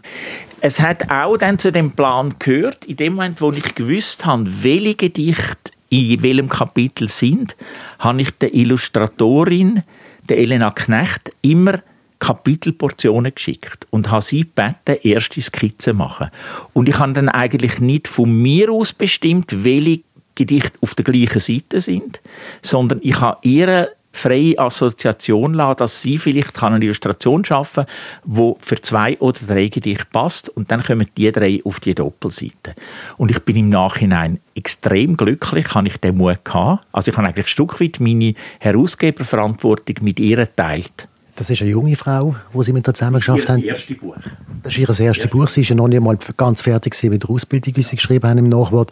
Es 0.61 0.81
hat 0.81 1.11
auch 1.11 1.37
dann 1.37 1.59
zu 1.59 1.71
dem 1.71 1.93
Plan 1.93 2.35
gehört, 2.39 2.85
in 2.85 2.97
dem 2.97 3.15
Moment, 3.15 3.41
wo 3.41 3.53
ich 3.53 3.75
gewusst 3.75 4.27
habe, 4.27 4.49
welche 4.63 4.97
Gedichte 4.97 5.73
in 5.91 6.23
welchem 6.23 6.49
Kapitel 6.49 7.09
sind, 7.09 7.57
habe 7.99 8.21
ich 8.21 8.31
der 8.33 8.55
Illustratorin, 8.55 9.83
der 10.29 10.39
Elena 10.39 10.71
Knecht, 10.71 11.33
immer 11.41 11.81
Kapitelportionen 12.19 13.35
geschickt 13.35 13.87
und 13.91 14.11
habe 14.11 14.23
sie 14.23 14.41
gebeten, 14.41 14.99
erste 15.03 15.41
Skizzen 15.41 15.79
zu 15.79 15.95
machen. 15.95 16.31
Und 16.73 16.89
ich 16.89 16.99
habe 16.99 17.13
dann 17.13 17.29
eigentlich 17.29 17.81
nicht 17.81 18.09
von 18.09 18.31
mir 18.43 18.71
aus 18.71 18.93
bestimmt, 18.93 19.65
welche 19.65 20.01
Gedichte 20.35 20.79
auf 20.81 20.95
der 20.95 21.05
gleichen 21.05 21.41
Seite 21.41 21.81
sind, 21.81 22.21
sondern 22.63 23.01
ich 23.03 23.21
habe 23.21 23.39
ihre 23.43 23.93
freie 24.19 24.59
Assoziation 24.59 25.55
lassen, 25.55 25.79
dass 25.79 26.03
sie 26.03 26.19
vielleicht 26.19 26.63
eine 26.63 26.85
Illustration 26.85 27.45
schaffen 27.45 27.85
kann, 27.85 28.35
die 28.35 28.55
für 28.61 28.81
zwei 28.81 29.19
oder 29.19 29.39
drei 29.47 29.69
Gedichte 29.69 30.07
passt 30.13 30.49
und 30.51 30.71
dann 30.71 30.83
kommen 30.83 31.07
die 31.17 31.31
drei 31.33 31.61
auf 31.65 31.81
die 31.81 31.95
Doppelseite. 31.95 32.75
Und 33.17 33.31
ich 33.31 33.41
bin 33.41 33.57
im 33.57 33.69
Nachhinein 33.69 34.41
extrem 34.55 35.17
glücklich, 35.17 35.75
habe 35.75 35.89
ich 35.89 35.99
den 35.99 36.17
Mut 36.17 36.45
gehabt. 36.45 36.87
Also 36.93 37.11
ich 37.11 37.17
habe 37.17 37.27
eigentlich 37.27 37.47
ein 37.47 37.49
Stück 37.49 37.81
weit 37.81 38.01
meine 38.01 38.35
Herausgeberverantwortung 38.59 39.97
mit 40.03 40.21
ihr 40.21 40.37
geteilt. 40.37 41.09
Das 41.39 41.49
ist 41.51 41.63
eine 41.63 41.71
junge 41.71 41.95
Frau, 41.95 42.35
die 42.53 42.63
Sie 42.65 42.73
mit 42.73 42.89
ihr 42.89 42.95
zusammen 42.95 43.21
geschafft 43.21 43.49
haben. 43.49 43.65
Das 43.65 43.79
ist 43.79 43.89
ihr 43.91 43.95
erstes 43.95 43.99
Buch. 43.99 44.17
Das 44.65 44.73
ist 44.77 44.79
ihr 44.99 45.07
erstes 45.07 45.25
ja. 45.25 45.31
Buch. 45.31 45.49
Sie 45.49 45.61
ist 45.61 45.69
ja 45.69 45.77
noch 45.77 45.87
nicht 45.87 46.03
mal 46.03 46.19
ganz 46.37 46.63
fertig 46.63 47.01
mit 47.05 47.23
der 47.23 47.31
Ausbildung, 47.31 47.77
wie 47.77 47.83
Sie 47.83 47.95
geschrieben 47.95 48.29
haben 48.29 48.39
im 48.39 48.49
Nachwort. 48.49 48.91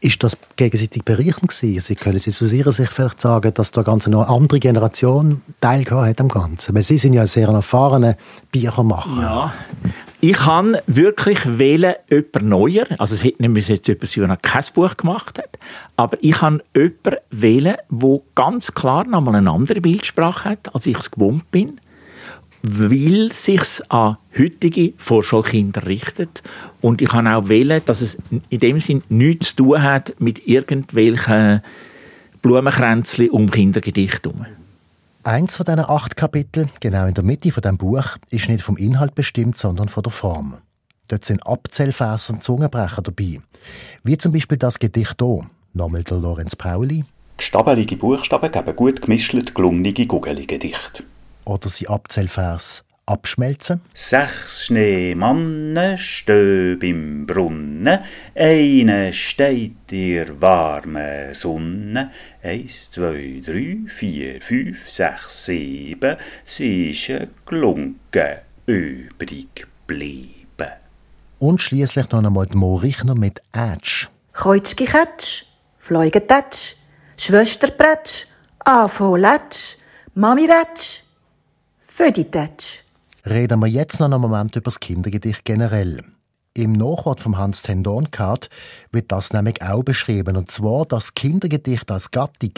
Ist 0.00 0.22
das 0.22 0.38
gegenseitig 0.54 1.04
bereichernd 1.04 1.48
gewesen? 1.48 1.80
Sie 1.80 1.96
können 1.96 2.20
Sie 2.20 2.30
aus 2.30 2.52
Ihrer 2.52 2.70
Sicht 2.70 2.92
vielleicht 2.92 3.20
sagen, 3.20 3.52
dass 3.52 3.72
da 3.72 3.82
ganz 3.82 4.06
eine 4.06 4.28
andere 4.28 4.60
Generation 4.60 5.42
teilgehabt 5.60 6.06
hat 6.06 6.20
am 6.20 6.28
Ganzen? 6.28 6.76
Weil 6.76 6.84
Sie 6.84 6.98
sind 6.98 7.14
ja 7.14 7.22
ein 7.22 7.26
sehr 7.26 7.48
erfahrener 7.48 8.16
Büchermacher. 8.52 9.20
Ja, 9.20 9.54
ich 10.20 10.34
kann 10.34 10.76
wirklich 10.86 11.58
wählen, 11.58 11.94
jemand 12.08 12.42
neuer. 12.42 12.86
Also 12.98 13.14
es 13.14 13.24
hätte 13.24 13.42
nicht 13.42 13.68
jetzt 13.68 13.88
jemand 13.88 14.08
sein, 14.08 14.28
der 14.28 14.36
kein 14.36 14.64
Buch 14.72 14.96
gemacht 14.96 15.38
hat. 15.38 15.58
Aber 15.96 16.16
ich 16.20 16.32
kann 16.32 16.62
jemanden 16.76 17.16
wählen, 17.32 17.76
der 17.90 18.20
ganz 18.36 18.72
klar 18.72 19.04
noch 19.04 19.20
mal 19.20 19.34
eine 19.34 19.50
andere 19.50 19.80
Bildsprache 19.80 20.50
hat, 20.50 20.72
als 20.72 20.86
ich 20.86 20.96
es 20.96 21.10
gewohnt 21.10 21.50
bin 21.50 21.80
weil 22.62 23.32
sich 23.32 23.62
an 23.88 24.16
heutige 24.36 24.92
Vorschulkinder 24.96 25.86
richtet. 25.86 26.42
Und 26.80 27.00
ich 27.00 27.08
kann 27.08 27.26
auch 27.26 27.48
wählen, 27.48 27.82
dass 27.84 28.00
es 28.00 28.16
in 28.48 28.60
dem 28.60 28.80
Sinn 28.80 29.02
nichts 29.08 29.50
zu 29.50 29.64
tun 29.64 29.82
hat 29.82 30.14
mit 30.18 30.46
irgendwelchen 30.46 31.62
Blumenkränzchen 32.42 33.30
um 33.30 33.50
Kindergedichte 33.50 34.30
herum. 34.30 34.46
Eins 35.24 35.56
von 35.56 35.66
diesen 35.66 35.80
acht 35.80 36.16
Kapiteln, 36.16 36.70
genau 36.80 37.06
in 37.06 37.14
der 37.14 37.24
Mitte 37.24 37.52
von 37.52 37.62
dem 37.62 37.76
Buch, 37.76 38.16
ist 38.30 38.48
nicht 38.48 38.62
vom 38.62 38.76
Inhalt 38.76 39.14
bestimmt, 39.14 39.58
sondern 39.58 39.88
von 39.88 40.02
der 40.02 40.12
Form. 40.12 40.58
Dort 41.08 41.24
sind 41.24 41.46
Abzählverse 41.46 42.32
und 42.32 42.44
Zungenbrecher 42.44 43.02
dabei. 43.02 43.40
Wie 44.04 44.16
zum 44.16 44.32
Beispiel 44.32 44.58
das 44.58 44.78
Gedicht 44.78 45.16
hier, 45.20 45.46
nochmal 45.74 46.04
der 46.04 46.18
Lorenz 46.18 46.54
Pauli. 46.54 47.04
Gestabelige 47.36 47.96
Buchstaben 47.96 48.50
geben 48.50 48.76
gut 48.76 49.02
gemischte, 49.02 49.40
gelungene, 49.52 49.92
gugelige 50.06 50.58
Gedichte 50.58 51.04
oder 51.48 51.68
sie 51.68 51.88
Abzählvers 51.88 52.84
abschmelzen? 53.08 53.80
Sechs 53.94 54.66
Schneemannen 54.66 55.96
stöb 55.96 56.82
im 56.84 57.26
Brunnen, 57.26 58.00
eine 58.34 59.12
steht 59.12 59.90
ihr 59.90 60.40
warme 60.40 61.32
Sonne. 61.32 62.10
Eins, 62.42 62.90
zwei, 62.90 63.40
drei, 63.44 63.78
vier, 63.86 64.40
fünf, 64.40 64.90
sechs, 64.90 65.46
sieben, 65.46 66.16
sie 66.44 66.90
ist 66.90 67.10
gelunken, 67.46 68.38
übrig 68.66 69.48
geblieben. 69.86 70.36
Und 71.38 71.62
schließlich 71.62 72.10
noch 72.10 72.24
einmal 72.24 72.46
die 72.46 72.56
Morichner 72.56 73.14
mit 73.14 73.40
Ätsch. 73.52 74.08
Kreuzki 74.32 74.84
Ketsch, 74.84 75.44
Fleugetätsch, 75.78 76.74
Schwesterprätsch, 77.16 78.26
Afoletsch, 78.64 79.76
Mami 80.14 80.48
Rätsch, 81.98 82.14
Föditetsch. 82.14 82.80
Reden 83.26 83.60
wir 83.60 83.66
jetzt 83.66 84.00
noch 84.00 84.06
einen 84.06 84.20
Moment 84.20 84.54
über 84.56 84.64
das 84.64 84.80
Kindergedicht 84.80 85.44
generell. 85.44 86.02
Im 86.54 86.72
Nachwort 86.72 87.20
vom 87.20 87.36
Hans 87.36 87.62
Tendonkat 87.62 88.48
wird 88.90 89.12
das 89.12 89.32
nämlich 89.32 89.62
auch 89.62 89.82
beschrieben, 89.82 90.36
und 90.36 90.50
zwar, 90.50 90.86
dass 90.86 91.14
Kindergedicht 91.14 91.90
als 91.90 92.10
Gattung 92.10 92.52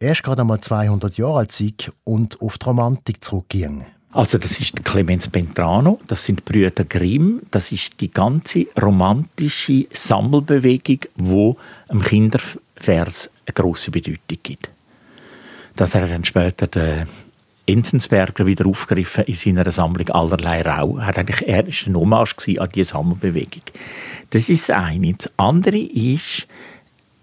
erst 0.00 0.22
gerade 0.22 0.42
einmal 0.42 0.60
200 0.60 1.16
Jahre 1.16 1.38
alt 1.38 1.52
sind 1.52 1.92
und 2.04 2.40
auf 2.40 2.58
die 2.58 2.66
Romantik 2.66 3.22
zurückgehen. 3.22 3.84
Also 4.12 4.38
das 4.38 4.60
ist 4.60 4.84
Clemens 4.84 5.28
Bentrano, 5.28 6.00
das 6.06 6.24
sind 6.24 6.44
Brüder 6.44 6.84
Grimm, 6.84 7.42
das 7.50 7.72
ist 7.72 8.00
die 8.00 8.10
ganze 8.10 8.66
romantische 8.80 9.86
Sammelbewegung, 9.92 11.00
wo 11.16 11.56
im 11.88 12.00
Kindervers 12.02 13.30
eine 13.46 13.54
große 13.54 13.90
Bedeutung 13.90 14.38
gibt. 14.42 14.70
Das 15.76 15.94
hat 15.94 16.08
dann 16.08 16.24
später 16.24 16.68
der 16.68 17.08
Enzensberger 17.66 18.46
wieder 18.46 18.66
aufgegriffen 18.66 19.24
in 19.24 19.34
seiner 19.34 19.70
Sammlung 19.72 20.08
allerlei 20.10 20.62
Rau. 20.62 20.98
Er 20.98 21.06
hat 21.06 21.18
eigentlich 21.18 21.48
er 21.48 21.64
ein 21.64 21.96
Hommage 21.96 22.58
an 22.58 22.68
diese 22.74 22.90
Sammelbewegung. 22.90 23.62
Das 24.30 24.48
ist 24.48 24.68
das 24.68 24.76
eine. 24.76 25.14
Das 25.14 25.30
andere 25.36 25.78
ist 25.78 26.46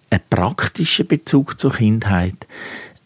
ein 0.09 0.19
praktischer 0.29 1.03
Bezug 1.03 1.59
zur 1.59 1.73
Kindheit. 1.73 2.47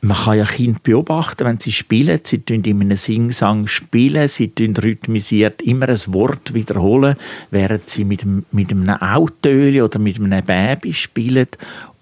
Man 0.01 0.17
kann 0.17 0.37
ja 0.37 0.45
Kinder 0.45 0.79
beobachten, 0.83 1.45
wenn 1.45 1.59
sie 1.59 1.71
spielen. 1.71 2.19
Sie 2.23 2.39
tun 2.39 2.63
in 2.63 2.81
einem 2.81 2.95
Singsang 2.95 3.65
spielen, 3.65 4.27
sie 4.27 4.49
tun 4.49 4.77
rhythmisiert 4.77 5.63
immer 5.63 5.89
ein 5.89 5.99
Wort 6.07 6.53
wiederholen, 6.53 7.15
während 7.49 7.89
sie 7.89 8.03
mit, 8.03 8.21
einem, 8.21 8.45
mit 8.51 8.71
einem 8.71 8.89
Autöli 8.89 9.81
oder 9.81 9.97
mit 9.97 10.19
einem 10.19 10.45
Baby 10.45 10.93
spielen. 10.93 11.47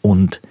Und 0.02 0.42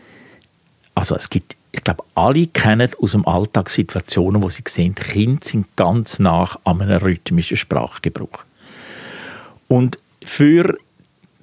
also 0.94 1.14
es 1.14 1.28
gibt 1.28 1.56
ich 1.73 1.83
glaube, 1.83 2.05
alle 2.14 2.47
kennen 2.47 2.91
aus 3.00 3.12
dem 3.12 3.26
Alltag 3.26 3.71
Situationen, 3.71 4.43
wo 4.43 4.50
sie 4.50 4.62
sehen, 4.69 4.95
Kinder 4.95 5.41
sind 5.43 5.75
ganz 5.75 6.19
nach 6.19 6.59
an 6.64 6.83
einem 6.83 6.99
rhythmischen 7.02 7.57
Sprachgebrauch. 7.57 8.45
Und 9.69 9.99
für 10.23 10.76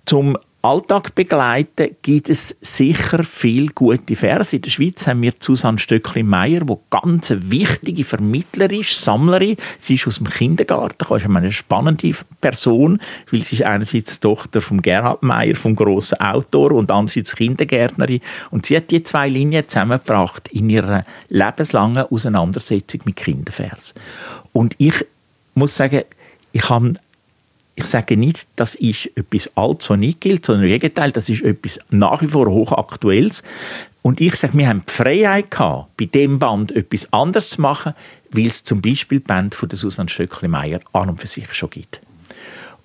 zum 0.06 0.38
Alltag 0.62 1.16
begleiten, 1.16 1.96
gibt 2.02 2.30
es 2.30 2.54
sicher 2.60 3.24
viel 3.24 3.70
gute 3.70 4.18
Verse. 4.18 4.58
In 4.58 4.62
der 4.62 4.70
Schweiz 4.70 5.08
haben 5.08 5.22
wir 5.22 5.32
Susanne 5.40 5.80
Stöckli-Meyer, 5.80 6.66
die 6.66 6.76
ganz 6.90 7.34
wichtige 7.34 8.04
Vermittlerin 8.04 8.82
ist, 8.82 9.02
Sammlerin. 9.02 9.56
Sie 9.78 9.94
ist 9.94 10.06
aus 10.06 10.18
dem 10.18 10.30
Kindergarten, 10.30 11.16
ist 11.16 11.26
eine 11.26 11.52
spannende 11.54 12.12
Person, 12.42 13.00
weil 13.32 13.42
sie 13.44 13.56
ist 13.56 13.64
einerseits 13.64 14.20
Tochter 14.20 14.60
von 14.60 14.82
Gerhard 14.82 15.24
Meyer, 15.24 15.56
vom 15.56 15.78
grossen 15.78 16.20
Autor, 16.20 16.74
und 16.74 16.92
andererseits 16.92 17.38
Kindergärtnerin. 17.38 18.20
Und 18.52 18.66
sie 18.66 18.76
hat 18.76 18.92
die 18.92 19.02
zwei 19.02 19.30
Linien 19.30 19.66
zusammengebracht 19.66 20.50
in 20.50 20.70
ihrer 20.70 21.06
lebenslangen 21.30 22.04
Auseinandersetzung 22.04 23.00
mit 23.06 23.16
Kindervers. 23.16 23.94
Und 24.52 24.76
ich 24.78 25.06
muss 25.54 25.78
sagen, 25.78 26.04
ich 26.52 26.70
habe 26.70 26.96
ich 27.80 27.86
sage 27.86 28.18
nicht, 28.18 28.48
das 28.58 28.76
ist 28.76 29.10
etwas 29.16 29.56
Altes, 29.56 29.90
was 29.90 29.98
nicht 29.98 30.20
gilt, 30.20 30.46
sondern 30.46 30.66
im 30.66 30.72
Gegenteil, 30.72 31.14
das 31.14 31.30
ist 31.30 31.44
etwas 31.44 31.80
nach 31.90 32.22
wie 32.22 32.28
vor 32.28 32.48
hochaktuelles. 32.48 33.42
Und 34.02 34.20
ich 34.20 34.36
sage, 34.36 34.58
wir 34.58 34.68
haben 34.68 34.84
die 34.86 34.92
Freiheit 34.92 35.50
gehabt, 35.50 35.96
bei 35.96 36.06
dem 36.06 36.40
Band 36.40 36.74
etwas 36.74 37.12
anderes 37.14 37.52
zu 37.52 37.62
machen, 37.62 37.94
weil 38.32 38.48
es 38.48 38.66
zum 38.66 38.82
Beispiel 38.82 39.20
die 39.20 39.26
Band 39.26 39.56
von 39.56 39.70
der 39.70 39.78
Susanne 39.78 40.10
Stöckli-Meyer 40.10 40.82
an 40.92 41.10
und 41.10 41.22
für 41.22 41.28
sich 41.28 41.54
schon 41.54 41.70
gibt. 41.70 42.02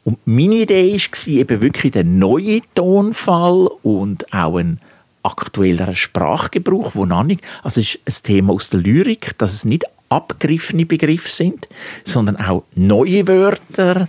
Und 0.05 0.19
meine 0.27 0.55
Idee 0.55 0.93
war 0.93 1.29
eben 1.29 1.61
wirklich 1.61 1.93
der 1.93 2.05
neue 2.05 2.61
Tonfall 2.77 3.69
und 3.83 4.33
auch 4.33 4.59
ein 4.59 4.79
aktuellerer 5.25 5.97
Sprachgebrauch, 5.97 6.93
wo 6.95 7.05
noch 7.05 7.25
nicht, 7.25 7.43
also 7.65 7.81
es 7.81 7.97
ist 7.97 8.01
ein 8.07 8.23
Thema 8.23 8.53
aus 8.53 8.69
der 8.69 8.79
Lyrik, 8.79 9.37
dass 9.39 9.55
es 9.55 9.65
nicht 9.65 9.87
abgegriffene 10.09 10.87
Begriffe 10.87 11.29
sind, 11.29 11.67
sondern 12.05 12.37
auch 12.37 12.65
neue 12.75 13.27
Wörter, 13.27 14.09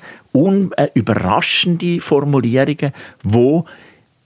überraschende 0.93 1.99
Formulierungen, 1.99 2.91
wo 3.23 3.65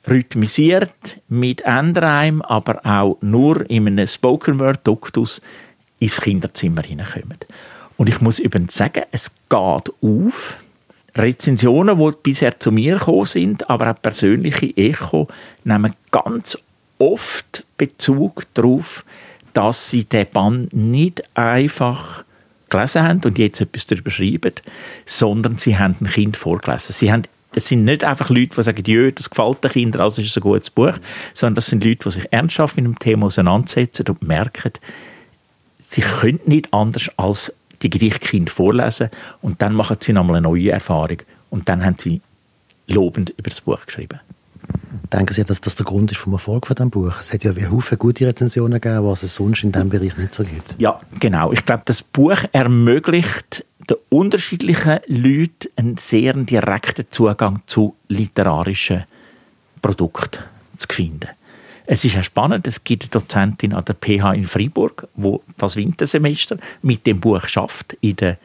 rhythmisiert 0.07 1.21
mit 1.27 1.61
Endreim, 1.61 2.41
aber 2.41 2.85
auch 2.85 3.17
nur 3.21 3.69
in 3.69 3.87
einem 3.87 4.07
Spoken 4.07 4.59
Word 4.59 4.85
Duktus 4.85 5.41
ins 5.99 6.19
Kinderzimmer 6.19 6.81
hineinkommen. 6.81 7.37
Und 7.97 8.09
ich 8.09 8.21
muss 8.21 8.39
übrigens 8.39 8.75
sagen, 8.75 9.03
es 9.11 9.35
geht 9.49 9.93
auf. 10.01 10.57
Rezensionen, 11.15 11.97
die 11.97 12.11
bisher 12.23 12.59
zu 12.59 12.71
mir 12.71 12.97
gekommen 12.97 13.25
sind, 13.25 13.69
aber 13.69 13.91
auch 13.91 14.01
persönliche 14.01 14.75
Echo, 14.77 15.27
nehmen 15.63 15.93
ganz 16.11 16.57
oft 16.97 17.65
Bezug 17.77 18.45
darauf, 18.53 19.03
dass 19.53 19.89
sie 19.89 20.05
den 20.05 20.27
Band 20.31 20.73
nicht 20.73 21.23
einfach 21.35 22.23
gelesen 22.69 23.03
haben 23.03 23.21
und 23.25 23.37
jetzt 23.37 23.61
etwas 23.61 23.85
darüber 23.85 24.11
schreiben, 24.11 24.53
sondern 25.05 25.57
sie 25.57 25.77
haben 25.77 25.95
ein 26.01 26.07
Kind 26.07 26.37
vorgelesen. 26.37 26.93
Sie 26.93 27.11
haben 27.11 27.23
es 27.51 27.67
sind 27.67 27.83
nicht 27.83 28.03
einfach 28.03 28.29
Leute, 28.29 28.55
die 28.55 28.63
sagen, 28.63 28.83
Jö, 28.85 29.11
das 29.11 29.29
gefällt 29.29 29.63
den 29.63 29.71
Kindern, 29.71 30.03
also 30.03 30.21
ist 30.21 30.29
es 30.29 30.37
ein 30.37 30.41
gutes 30.41 30.69
Buch, 30.69 30.93
sondern 31.33 31.55
das 31.55 31.65
sind 31.65 31.83
Leute, 31.83 32.03
die 32.03 32.11
sich 32.11 32.27
ernsthaft 32.31 32.75
mit 32.75 32.85
dem 32.85 32.99
Thema 32.99 33.25
auseinandersetzen 33.25 34.05
und 34.07 34.21
merken, 34.21 34.73
sie 35.79 36.01
können 36.01 36.39
nicht 36.45 36.71
anders 36.73 37.09
als 37.17 37.51
die 37.81 37.89
Gedichtkind 37.89 38.49
vorlesen 38.49 39.09
und 39.41 39.61
dann 39.61 39.73
machen 39.73 39.97
sie 39.99 40.13
nochmal 40.13 40.37
eine 40.37 40.47
neue 40.47 40.71
Erfahrung 40.71 41.17
und 41.49 41.67
dann 41.69 41.83
haben 41.83 41.95
sie 41.97 42.21
lobend 42.87 43.31
über 43.31 43.49
das 43.49 43.61
Buch 43.61 43.83
geschrieben. 43.85 44.19
Denken 45.11 45.33
Sie, 45.33 45.43
dass 45.43 45.59
das 45.59 45.75
der 45.75 45.85
Grund 45.85 46.11
ist 46.11 46.19
vom 46.19 46.33
Erfolg 46.33 46.67
von 46.67 46.75
diesem 46.75 46.91
Buch? 46.91 47.13
Es 47.19 47.33
hat 47.33 47.43
ja 47.43 47.51
Haufen 47.71 47.97
gute 47.97 48.27
Rezensionen 48.27 48.79
gegeben, 48.79 49.05
was 49.05 49.23
es 49.23 49.35
sonst 49.35 49.63
in 49.63 49.71
diesem 49.71 49.89
Bereich 49.89 50.15
nicht 50.17 50.35
so 50.35 50.43
gibt. 50.43 50.75
Ja, 50.77 50.99
genau. 51.19 51.51
Ich 51.51 51.65
glaube, 51.65 51.81
das 51.85 52.03
Buch 52.03 52.37
ermöglicht 52.51 53.65
den 53.89 53.97
unterschiedlichen 54.09 54.99
Leuten 55.07 55.69
einen 55.75 55.97
sehr 55.97 56.33
direkten 56.33 57.05
Zugang 57.09 57.61
zu 57.65 57.95
literarischen 58.07 59.05
Produkten 59.81 60.43
zu 60.77 60.87
finden. 60.91 61.29
Es 61.87 62.05
ist 62.05 62.13
ja 62.13 62.21
spannend, 62.21 62.67
es 62.67 62.83
gibt 62.83 63.03
eine 63.03 63.09
Dozentin 63.09 63.73
an 63.73 63.83
der 63.83 63.95
PH 63.95 64.33
in 64.33 64.45
Freiburg, 64.45 65.07
wo 65.15 65.41
das 65.57 65.75
Wintersemester 65.75 66.57
mit 66.83 67.07
dem 67.07 67.19
Buch 67.19 67.47
schafft 67.47 67.97
in 68.01 68.15
der 68.17 68.37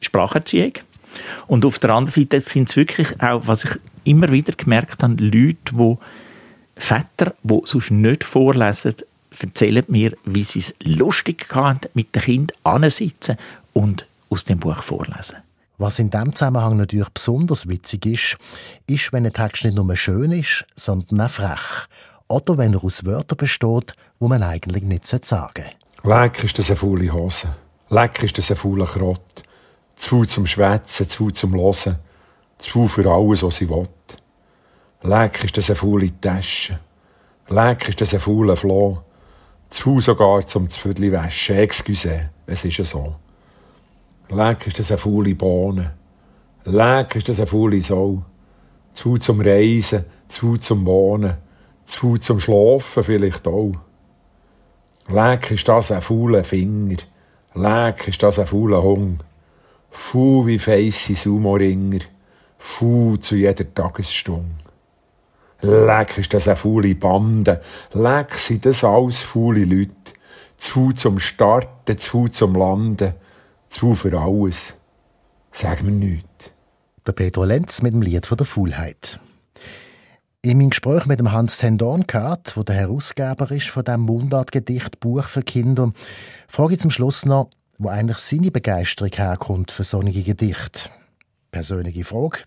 Spracherziehung. 0.00 0.74
Und 1.48 1.64
auf 1.64 1.80
der 1.80 1.90
anderen 1.90 2.12
Seite 2.12 2.38
sind 2.38 2.68
es 2.68 2.76
wirklich 2.76 3.20
auch, 3.20 3.42
was 3.46 3.64
ich 3.64 3.70
immer 4.06 4.30
wieder 4.30 4.52
gemerkt 4.52 5.02
habe, 5.02 5.22
Leute, 5.22 5.72
die 5.72 5.96
Väter, 6.76 7.34
die 7.42 7.60
sonst 7.64 7.90
nicht 7.90 8.24
vorlesen, 8.24 8.94
erzählen 9.38 9.84
mir, 9.88 10.16
wie 10.24 10.44
sie 10.44 10.60
es 10.60 10.74
lustig 10.82 11.46
hatten, 11.54 11.88
mit 11.94 12.14
dem 12.14 12.22
Kind 12.22 12.52
ansitzen 12.62 13.36
und 13.72 14.06
aus 14.30 14.44
dem 14.44 14.58
Buch 14.58 14.82
vorlesen. 14.82 15.36
Was 15.78 15.98
in 15.98 16.10
diesem 16.10 16.32
Zusammenhang 16.32 16.78
natürlich 16.78 17.08
besonders 17.10 17.68
witzig 17.68 18.06
ist, 18.06 18.38
ist, 18.86 19.12
wenn 19.12 19.26
ein 19.26 19.32
Text 19.32 19.64
nicht 19.64 19.76
nur 19.76 19.94
schön 19.96 20.32
ist, 20.32 20.64
sondern 20.74 21.20
auch 21.20 21.30
frech. 21.30 21.86
Oder 22.28 22.56
wenn 22.56 22.72
er 22.72 22.82
aus 22.82 23.04
Wörtern 23.04 23.36
besteht, 23.36 23.92
wo 24.18 24.28
man 24.28 24.42
eigentlich 24.42 24.82
nicht 24.82 25.06
sagen 25.06 25.24
sollte. 25.24 25.64
Leck 26.02 26.44
ist 26.44 26.58
das 26.58 26.70
eine 26.70 26.76
faule 26.76 27.12
Hose. 27.12 27.54
Leck 27.90 28.22
ist 28.22 28.38
das 28.38 28.50
ein 28.50 28.56
fauler 28.56 28.86
Krott. 28.86 29.20
Zu 29.96 30.24
zum 30.24 30.46
Schwätzen, 30.46 31.08
zu 31.08 31.30
zum 31.30 31.54
Hören. 31.54 31.98
Zu 32.58 32.88
für 32.88 33.10
alles, 33.10 33.42
was 33.42 33.56
sie 33.56 33.68
will. 33.68 33.86
Leck 35.02 35.44
ist 35.44 35.56
das 35.56 35.70
eine 35.70 35.76
faule 35.76 36.10
Tasche. 36.20 36.80
Leck 37.48 37.88
ist 37.88 38.00
das 38.00 38.14
ein 38.14 38.20
fauler 38.20 38.56
Floh. 38.56 38.98
Zu 39.70 40.00
sogar 40.00 40.46
zum 40.46 40.68
Zfüdli 40.70 41.12
waschen. 41.12 41.56
Excuse, 41.56 42.30
es 42.46 42.64
ist 42.64 42.78
ja 42.78 42.84
so. 42.84 43.14
Leck 44.30 44.66
ist 44.66 44.78
das 44.78 44.90
eine 44.90 44.98
faule 44.98 45.34
Bohne. 45.34 45.92
Leck 46.64 47.14
ist 47.16 47.28
das 47.28 47.38
eine 47.38 47.46
faule 47.46 47.80
Sau. 47.80 48.22
Zu 48.94 49.18
zum 49.18 49.40
Reisen, 49.40 50.06
zu 50.26 50.56
zum 50.56 50.86
Wohnen, 50.86 51.36
zu 51.84 52.16
zum 52.16 52.40
Schlafen 52.40 53.04
vielleicht 53.04 53.46
auch. 53.46 53.74
Leck 55.08 55.52
ist 55.52 55.68
das 55.68 55.92
ein 55.92 56.02
fauler 56.02 56.42
Finger. 56.42 56.96
Leck 57.54 58.08
ist 58.08 58.22
das 58.22 58.38
ein 58.38 58.46
fauler 58.46 58.82
Hung. 58.82 59.20
Fu 59.90 60.46
wie 60.46 60.58
feisse 60.58 61.14
Sumo-Ringer. 61.14 62.00
Fu 62.58 63.16
zu 63.16 63.36
jeder 63.36 63.72
Tagesstunde. 63.72 64.50
Leck 65.62 66.18
ist 66.18 66.34
das 66.34 66.48
eine 66.48 66.56
faule 66.56 66.94
Bande. 66.94 67.62
Leck 67.92 68.38
sind 68.38 68.66
das 68.66 68.84
alles 68.84 69.22
faule 69.22 69.64
Leute. 69.64 69.92
Zu 70.56 70.92
zum 70.92 71.18
Starten, 71.18 71.98
zu 71.98 72.28
zum 72.28 72.54
Landen 72.54 73.14
zu 73.68 73.94
für 73.94 74.18
alles. 74.18 74.74
Sag 75.52 75.82
mir 75.82 75.90
nichts. 75.90 76.50
Der 77.06 77.12
Pedro 77.12 77.44
Lenz 77.44 77.82
mit 77.82 77.92
dem 77.92 78.02
Lied 78.02 78.26
von 78.26 78.36
der 78.36 78.46
Faulheit. 78.46 79.20
In 80.42 80.58
meinem 80.58 80.70
Gespräch 80.70 81.06
mit 81.06 81.18
dem 81.18 81.32
Hans 81.32 81.58
Tendornkart, 81.58 82.56
wo 82.56 82.62
der 82.62 82.76
Herausgeber 82.76 83.50
ist 83.50 83.68
von 83.68 83.84
dem 83.84 84.02
Mundartgedicht 84.02 85.00
Buch 85.00 85.24
für 85.24 85.42
Kinder, 85.42 85.92
frage 86.48 86.74
ich 86.74 86.80
zum 86.80 86.90
Schluss 86.90 87.24
noch, 87.24 87.50
wo 87.78 87.88
eigentlich 87.88 88.18
seine 88.18 88.50
Begeisterung 88.50 89.10
herkommt 89.12 89.70
für 89.70 89.84
solche 89.84 90.22
Gedichte. 90.22 90.90
Persönliche 91.56 92.04
Frage, 92.04 92.40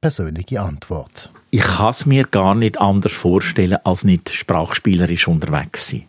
persönliche 0.00 0.60
Antwort. 0.60 1.30
Ich 1.50 1.60
kann 1.60 1.90
es 1.90 2.04
mir 2.04 2.24
gar 2.24 2.56
nicht 2.56 2.80
anders 2.80 3.12
vorstellen, 3.12 3.78
als 3.84 4.02
nicht 4.02 4.28
sprachspielerisch 4.30 5.28
unterwegs 5.28 5.90
sein 5.90 6.06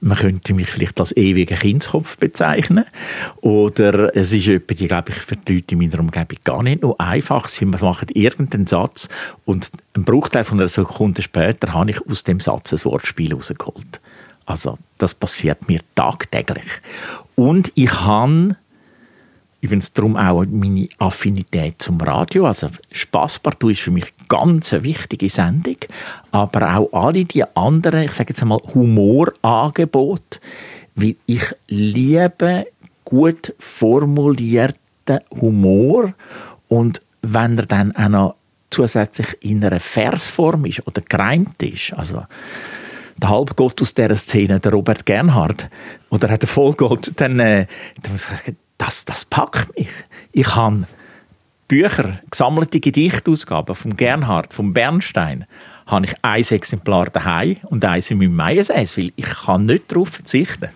man 0.00 0.16
könnte 0.16 0.54
mich 0.54 0.68
vielleicht 0.68 1.00
als 1.00 1.16
ewigen 1.16 1.58
Kindskopf 1.58 2.16
bezeichnen. 2.18 2.84
Oder 3.40 4.14
es 4.16 4.32
ist 4.32 4.46
etwas, 4.46 4.76
die, 4.76 4.88
glaube 4.88 5.10
ich, 5.12 5.16
für 5.16 5.36
die 5.36 5.54
Leute 5.54 5.74
in 5.74 5.78
meiner 5.78 6.00
Umgebung 6.00 6.38
gar 6.44 6.62
nicht 6.62 6.82
nur 6.82 7.00
einfach. 7.00 7.48
Sie 7.48 7.64
machen 7.64 8.08
irgendeinen 8.12 8.66
Satz 8.66 9.08
und 9.44 9.70
ein 9.94 10.04
Bruchteil 10.04 10.44
von 10.44 10.58
einer 10.58 10.68
Sekunde 10.68 11.22
später 11.22 11.72
habe 11.72 11.90
ich 11.90 12.06
aus 12.08 12.24
dem 12.24 12.40
Satz 12.40 12.72
ein 12.72 12.84
Wortspiel 12.84 13.34
rausgeholt. 13.34 14.00
Also, 14.44 14.78
das 14.98 15.14
passiert 15.14 15.66
mir 15.68 15.80
tagtäglich. 15.94 16.66
Und 17.34 17.72
ich 17.74 17.92
habe 17.92 18.56
übrigens 19.66 19.92
darum 19.92 20.16
auch 20.16 20.44
meine 20.48 20.88
Affinität 20.98 21.82
zum 21.82 22.00
Radio. 22.00 22.46
Also 22.46 22.68
Spasspartout 22.92 23.70
ist 23.70 23.80
für 23.80 23.90
mich 23.90 24.06
ganz 24.28 24.72
eine 24.72 24.84
wichtige 24.84 25.28
Sendung, 25.28 25.76
aber 26.30 26.76
auch 26.76 26.92
alle 26.92 27.24
die 27.24 27.44
anderen, 27.56 28.04
ich 28.04 28.12
sage 28.12 28.30
jetzt 28.30 28.42
einmal 28.42 28.60
Humorangebote, 28.74 30.40
weil 30.94 31.16
ich 31.26 31.42
liebe 31.68 32.66
gut 33.04 33.54
formulierten 33.58 35.20
Humor 35.40 36.14
und 36.68 37.02
wenn 37.22 37.58
er 37.58 37.66
dann 37.66 37.94
auch 37.96 38.08
noch 38.08 38.34
zusätzlich 38.70 39.36
in 39.40 39.64
einer 39.64 39.80
Versform 39.80 40.64
ist 40.66 40.86
oder 40.86 41.02
gereimt 41.02 41.62
ist, 41.62 41.92
also 41.92 42.24
der 43.20 43.30
Halbgott 43.30 43.80
aus 43.80 43.94
dieser 43.94 44.14
Szene, 44.14 44.60
der 44.60 44.72
Robert 44.72 45.06
Gernhardt, 45.06 45.68
oder 46.10 46.36
der 46.36 46.48
Vollgott, 46.48 47.12
dann, 47.16 47.40
äh, 47.40 47.66
das, 48.78 49.04
das 49.04 49.24
packt 49.24 49.76
mich. 49.76 49.88
Ich 50.32 50.54
habe 50.54 50.86
Bücher, 51.68 52.20
gesammelte 52.30 52.80
Gedichtausgaben 52.80 53.74
vom 53.74 53.96
Gernhardt, 53.96 54.54
vom 54.54 54.72
Bernstein, 54.72 55.46
habe 55.86 56.06
ich 56.06 56.14
ein 56.22 56.42
Exemplar 56.42 57.06
daheim 57.06 57.56
und 57.64 57.84
eins 57.84 58.10
in 58.10 58.18
meinem 58.18 58.34
Meiersäß, 58.34 58.96
weil 58.96 59.12
ich 59.16 59.26
kann 59.26 59.66
nicht 59.66 59.90
darauf 59.90 60.10
verzichten. 60.10 60.70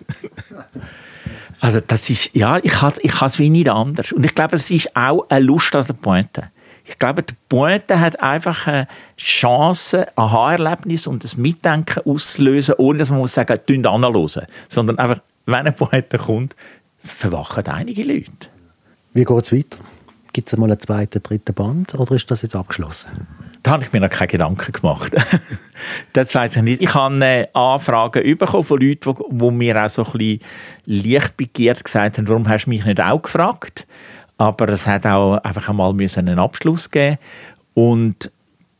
also 1.59 1.79
das 1.85 2.09
ist, 2.09 2.33
ja, 2.33 2.57
ich 2.61 2.71
kann, 2.71 2.93
ich 3.01 3.21
es 3.21 3.39
wie 3.39 3.49
nicht 3.49 3.69
anders. 3.69 4.11
Und 4.11 4.25
ich 4.25 4.33
glaube, 4.33 4.55
es 4.55 4.69
ist 4.71 4.95
auch 4.95 5.25
eine 5.29 5.45
Lust 5.45 5.75
an 5.75 5.85
der 5.85 5.93
Pointe. 5.93 6.49
Ich 6.85 6.97
glaube, 6.97 7.23
die 7.23 7.35
Pointe 7.47 7.99
hat 7.99 8.21
einfach 8.21 8.67
eine 8.67 8.87
Chance, 9.17 10.07
ein 10.07 10.13
Aha-Erlebnis 10.15 11.07
und 11.07 11.23
das 11.23 11.37
Mitdenken 11.37 12.01
auszulösen, 12.05 12.75
ohne 12.77 12.99
dass 12.99 13.09
man 13.09 13.19
muss 13.19 13.33
sagen, 13.33 13.59
tun 13.65 13.85
anhören. 13.85 14.45
Sondern 14.67 14.97
einfach, 14.97 15.21
wenn 15.45 15.55
eine 15.55 15.71
Pointe 15.71 16.17
kommt, 16.17 16.55
verwachen 17.03 17.67
einige 17.67 18.03
Leute. 18.03 18.49
Wie 19.13 19.25
geht 19.25 19.43
es 19.43 19.51
weiter? 19.51 19.79
Gibt 20.33 20.47
es 20.47 20.57
mal 20.57 20.71
einen 20.71 20.79
zweiten, 20.79 21.21
dritten 21.21 21.53
Band 21.53 21.95
oder 21.95 22.15
ist 22.15 22.31
das 22.31 22.41
jetzt 22.41 22.55
abgeschlossen? 22.55 23.27
Da 23.63 23.71
habe 23.71 23.83
ich 23.83 23.91
mir 23.91 23.99
noch 23.99 24.09
keine 24.09 24.27
Gedanken 24.27 24.71
gemacht. 24.71 25.13
das 26.13 26.33
weiß 26.33 26.55
ich 26.55 26.61
nicht. 26.61 26.81
Ich 26.81 26.93
habe 26.93 27.23
äh, 27.23 27.47
Anfragen 27.53 28.37
bekommen 28.37 28.63
von 28.63 28.79
Leuten, 28.79 29.13
die, 29.13 29.37
die 29.37 29.51
mir 29.51 29.85
auch 29.85 29.89
so 29.89 30.05
ein 30.05 30.11
bisschen 30.13 30.39
leicht 30.85 31.37
begehrt 31.37 31.83
gesagt 31.83 32.17
haben, 32.17 32.27
warum 32.27 32.47
hast 32.47 32.65
du 32.65 32.69
mich 32.69 32.85
nicht 32.85 33.01
auch 33.01 33.21
gefragt? 33.21 33.85
aber 34.41 34.69
es 34.69 34.87
hat 34.87 35.05
auch 35.05 35.37
einfach 35.37 35.69
einmal 35.69 35.91
einen 35.91 36.39
Abschluss 36.39 36.89
geben 36.89 37.17
und 37.73 38.31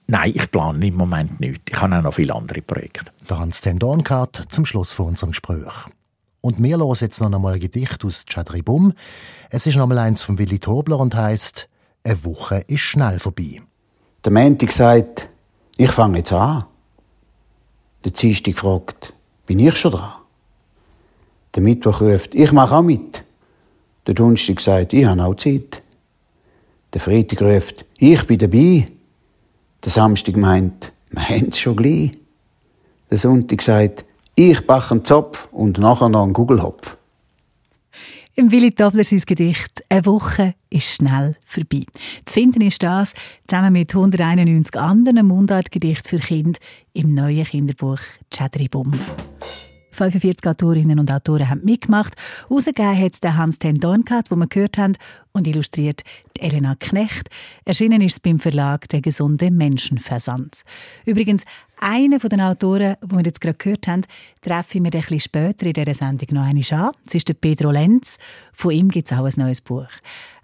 Nein, 0.08 0.34
ich 0.36 0.52
plane 0.52 0.86
im 0.86 0.96
Moment 0.96 1.40
nichts. 1.40 1.64
Ich 1.70 1.80
habe 1.80 1.96
auch 1.96 2.02
noch 2.02 2.14
viele 2.14 2.36
andere 2.36 2.62
Projekte. 2.62 3.14
Der 3.30 3.40
Hans 3.40 3.62
Dornkart 3.62 4.44
zum 4.50 4.66
Schluss 4.66 4.94
von 4.94 5.06
unserem 5.06 5.30
Gespräch. 5.30 5.72
Und 6.42 6.62
wir 6.62 6.78
hören 6.78 6.98
jetzt 7.00 7.22
noch 7.22 7.32
einmal 7.32 7.54
ein 7.54 7.60
Gedicht 7.60 8.04
aus 8.04 8.26
Chadribum. 8.26 8.94
Es 9.52 9.68
ist 9.68 9.76
nochmal 9.76 10.00
eins 10.00 10.24
von 10.24 10.40
Willi 10.40 10.58
Tobler 10.58 11.00
und 11.00 11.14
heißt 11.14 11.70
«Eine 12.04 12.26
Woche 12.26 12.64
ist 12.68 12.82
schnell 12.82 13.20
vorbei». 13.20 13.62
Der 14.26 14.32
Montag 14.32 14.72
sagt, 14.72 15.30
ich 15.78 15.92
fange 15.92 16.20
jetzt 16.20 16.34
an. 16.34 16.66
Der 18.04 18.12
Dienstag 18.12 18.58
fragt, 18.58 19.14
bin 19.46 19.60
ich 19.60 19.76
schon 19.76 19.92
dran? 19.92 20.14
Der 21.54 21.62
Mittwoch 21.62 22.02
ruft, 22.02 22.34
ich 22.34 22.52
mache 22.52 22.76
auch 22.76 22.82
mit. 22.82 23.24
Der 24.08 24.16
Donnerstag 24.16 24.60
sagt, 24.62 24.94
ich 24.94 25.06
habe 25.06 25.24
auch 25.24 25.36
Zeit. 25.36 25.84
Der 26.92 27.02
Freitag 27.02 27.42
ruft, 27.44 27.86
ich 28.00 28.26
bin 28.26 28.40
dabei. 28.40 28.86
Der 29.84 29.92
Samstag 29.92 30.38
meint, 30.38 30.92
wir 31.12 31.30
haben 31.30 31.50
es 31.50 31.60
schon 31.60 31.76
gleich. 31.76 32.12
Der 33.12 33.20
Sonntag 33.20 33.62
sagt, 33.62 34.06
ich 34.36 34.66
backe 34.66 34.92
einen 34.92 35.06
Zopf 35.06 35.48
und 35.52 35.78
nachher 35.78 36.10
noch 36.10 36.24
einen 36.24 36.34
Gugelhopf. 36.34 36.98
Im 38.36 38.52
Willi 38.52 38.72
Tobler 38.72 39.04
sein 39.04 39.22
Gedicht 39.26 39.84
«Eine 39.90 40.06
Woche 40.06 40.56
ist 40.70 40.96
schnell 40.96 41.36
vorbei». 41.46 41.84
Zu 42.26 42.34
finden 42.34 42.62
ist 42.62 42.82
das 42.82 43.14
zusammen 43.46 43.74
mit 43.74 43.94
191 43.94 44.80
anderen 44.80 45.28
Mundartgedichten 45.28 46.18
für 46.18 46.26
Kinder 46.26 46.60
im 46.94 47.14
neuen 47.14 47.46
Kinderbuch 47.46 48.00
«Chadribum». 48.32 48.94
45 49.92 50.48
Autorinnen 50.48 51.00
und 51.00 51.12
Autoren 51.12 51.50
haben 51.50 51.64
mitgemacht. 51.64 52.14
Ausgegeben 52.50 52.98
hat 52.98 53.14
es 53.14 53.20
der 53.20 53.38
Hans 53.38 53.60
Ten 53.60 53.76
Dornkat, 53.76 54.32
den 54.32 54.40
wir 54.40 54.48
gehört 54.48 54.78
haben, 54.78 54.94
und 55.34 55.48
illustriert 55.48 56.02
die 56.36 56.42
Elena 56.42 56.76
Knecht. 56.78 57.30
Erschienen 57.64 58.02
ist 58.02 58.14
es 58.14 58.20
beim 58.20 58.40
Verlag 58.40 58.90
Der 58.90 59.02
gesunde 59.02 59.50
Menschenversand. 59.50 60.64
Übrigens, 61.06 61.46
einen 61.80 62.20
von 62.20 62.30
den 62.30 62.42
Autoren, 62.42 62.96
die 63.04 63.16
wir 63.16 63.24
jetzt 63.24 63.42
gerade 63.42 63.58
gehört 63.58 63.88
haben, 63.88 64.02
treffe 64.42 64.78
ich 64.78 64.82
mir 64.82 64.94
ein 64.94 65.02
bisschen 65.02 65.20
später 65.20 65.66
in 65.66 65.74
dieser 65.74 65.94
Sendung 65.94 66.28
noch 66.32 66.44
einmal 66.44 66.88
an. 66.88 66.96
Das 67.06 67.16
ist 67.16 67.28
der 67.28 67.34
Pedro 67.34 67.72
Lenz. 67.72 68.18
Von 68.54 68.72
ihm 68.72 68.90
gibt 68.90 69.12
es 69.12 69.18
auch 69.18 69.26
ein 69.26 69.34
neues 69.36 69.62
Buch. 69.62 69.88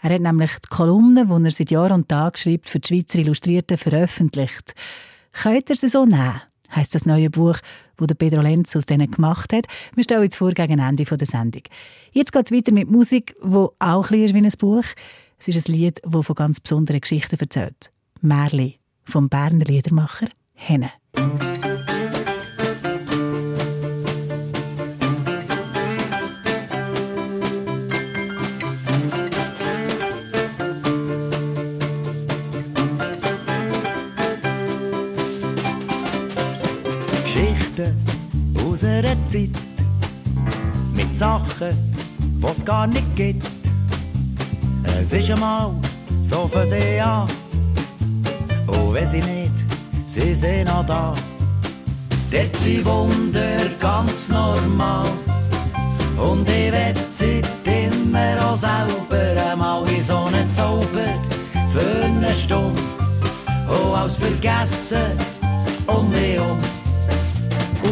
Er 0.01 0.13
hat 0.13 0.21
nämlich 0.21 0.51
die 0.51 0.69
Kolumnen, 0.69 1.27
die 1.27 1.45
er 1.45 1.51
seit 1.51 1.71
Jahr 1.71 1.91
und 1.91 2.09
Tag 2.09 2.39
schreibt, 2.39 2.69
für 2.69 2.79
die 2.79 2.87
Schweizer 2.87 3.19
Illustrierten 3.19 3.77
veröffentlicht. 3.77 4.73
Könnt 5.31 5.69
ihr 5.69 5.75
sie 5.75 5.89
so 5.89 6.05
nehmen? 6.05 6.41
Heisst 6.75 6.95
das 6.95 7.05
neue 7.05 7.29
Buch, 7.29 7.57
wo 7.97 8.05
der 8.05 8.15
Pedro 8.15 8.41
Lenz 8.41 8.75
aus 8.75 8.85
denen 8.85 9.09
gemacht 9.09 9.53
hat. 9.53 9.65
Wir 9.95 10.03
stellen 10.03 10.23
jetzt 10.23 10.37
vor 10.37 10.51
gegen 10.51 10.79
Ende 10.79 11.03
der 11.03 11.27
Sendung. 11.27 11.63
Jetzt 12.11 12.31
geht 12.31 12.45
es 12.45 12.55
weiter 12.55 12.71
mit 12.71 12.89
Musik, 12.89 13.35
wo 13.41 13.73
auch 13.79 14.09
ein 14.11 14.23
ist 14.23 14.33
wie 14.33 14.39
ein 14.39 14.51
Buch. 14.57 14.85
Es 15.39 15.47
ist 15.47 15.67
ein 15.67 15.73
Lied, 15.73 16.01
das 16.03 16.25
von 16.25 16.35
ganz 16.35 16.59
besonderen 16.59 17.01
Geschichten 17.01 17.39
erzählt. 17.39 17.91
Märli 18.21 18.75
vom 19.03 19.29
Berner 19.29 19.65
Liedermacher 19.65 20.27
Henne. 20.53 20.91
Aus 38.65 38.83
einer 38.83 39.15
Zeit 39.25 39.49
mit 40.93 41.13
Sachen, 41.13 41.75
was 42.39 42.63
gar 42.63 42.87
nicht 42.87 43.15
gibt. 43.15 43.49
Es 44.83 45.11
ist 45.11 45.29
einmal 45.29 45.73
so 46.21 46.47
für 46.47 46.65
sie 46.65 47.01
an, 47.01 47.27
und 48.67 48.93
wenn 48.93 49.05
sie 49.05 49.21
nicht, 49.21 49.51
sie 50.05 50.33
sind 50.33 50.65
noch 50.65 50.85
da. 50.85 51.13
Dort 52.31 52.55
sind 52.57 52.85
Wunder 52.85 53.69
ganz 53.79 54.29
normal 54.29 55.09
und 56.17 56.47
ich 56.47 56.71
werd 56.71 56.97
sie 57.11 57.41
immer 57.65 58.35
auch 58.45 58.55
selber 58.55 59.51
einmal 59.51 59.87
in 59.89 60.01
so 60.01 60.17
einen 60.25 60.53
Zauber 60.53 61.09
für 61.73 62.05
eine 62.05 62.33
Stunde 62.33 62.81
und 63.67 63.95
alles 63.95 64.15
vergessen 64.15 65.17
um 65.87 66.09
mich 66.09 66.39
um. 66.39 66.76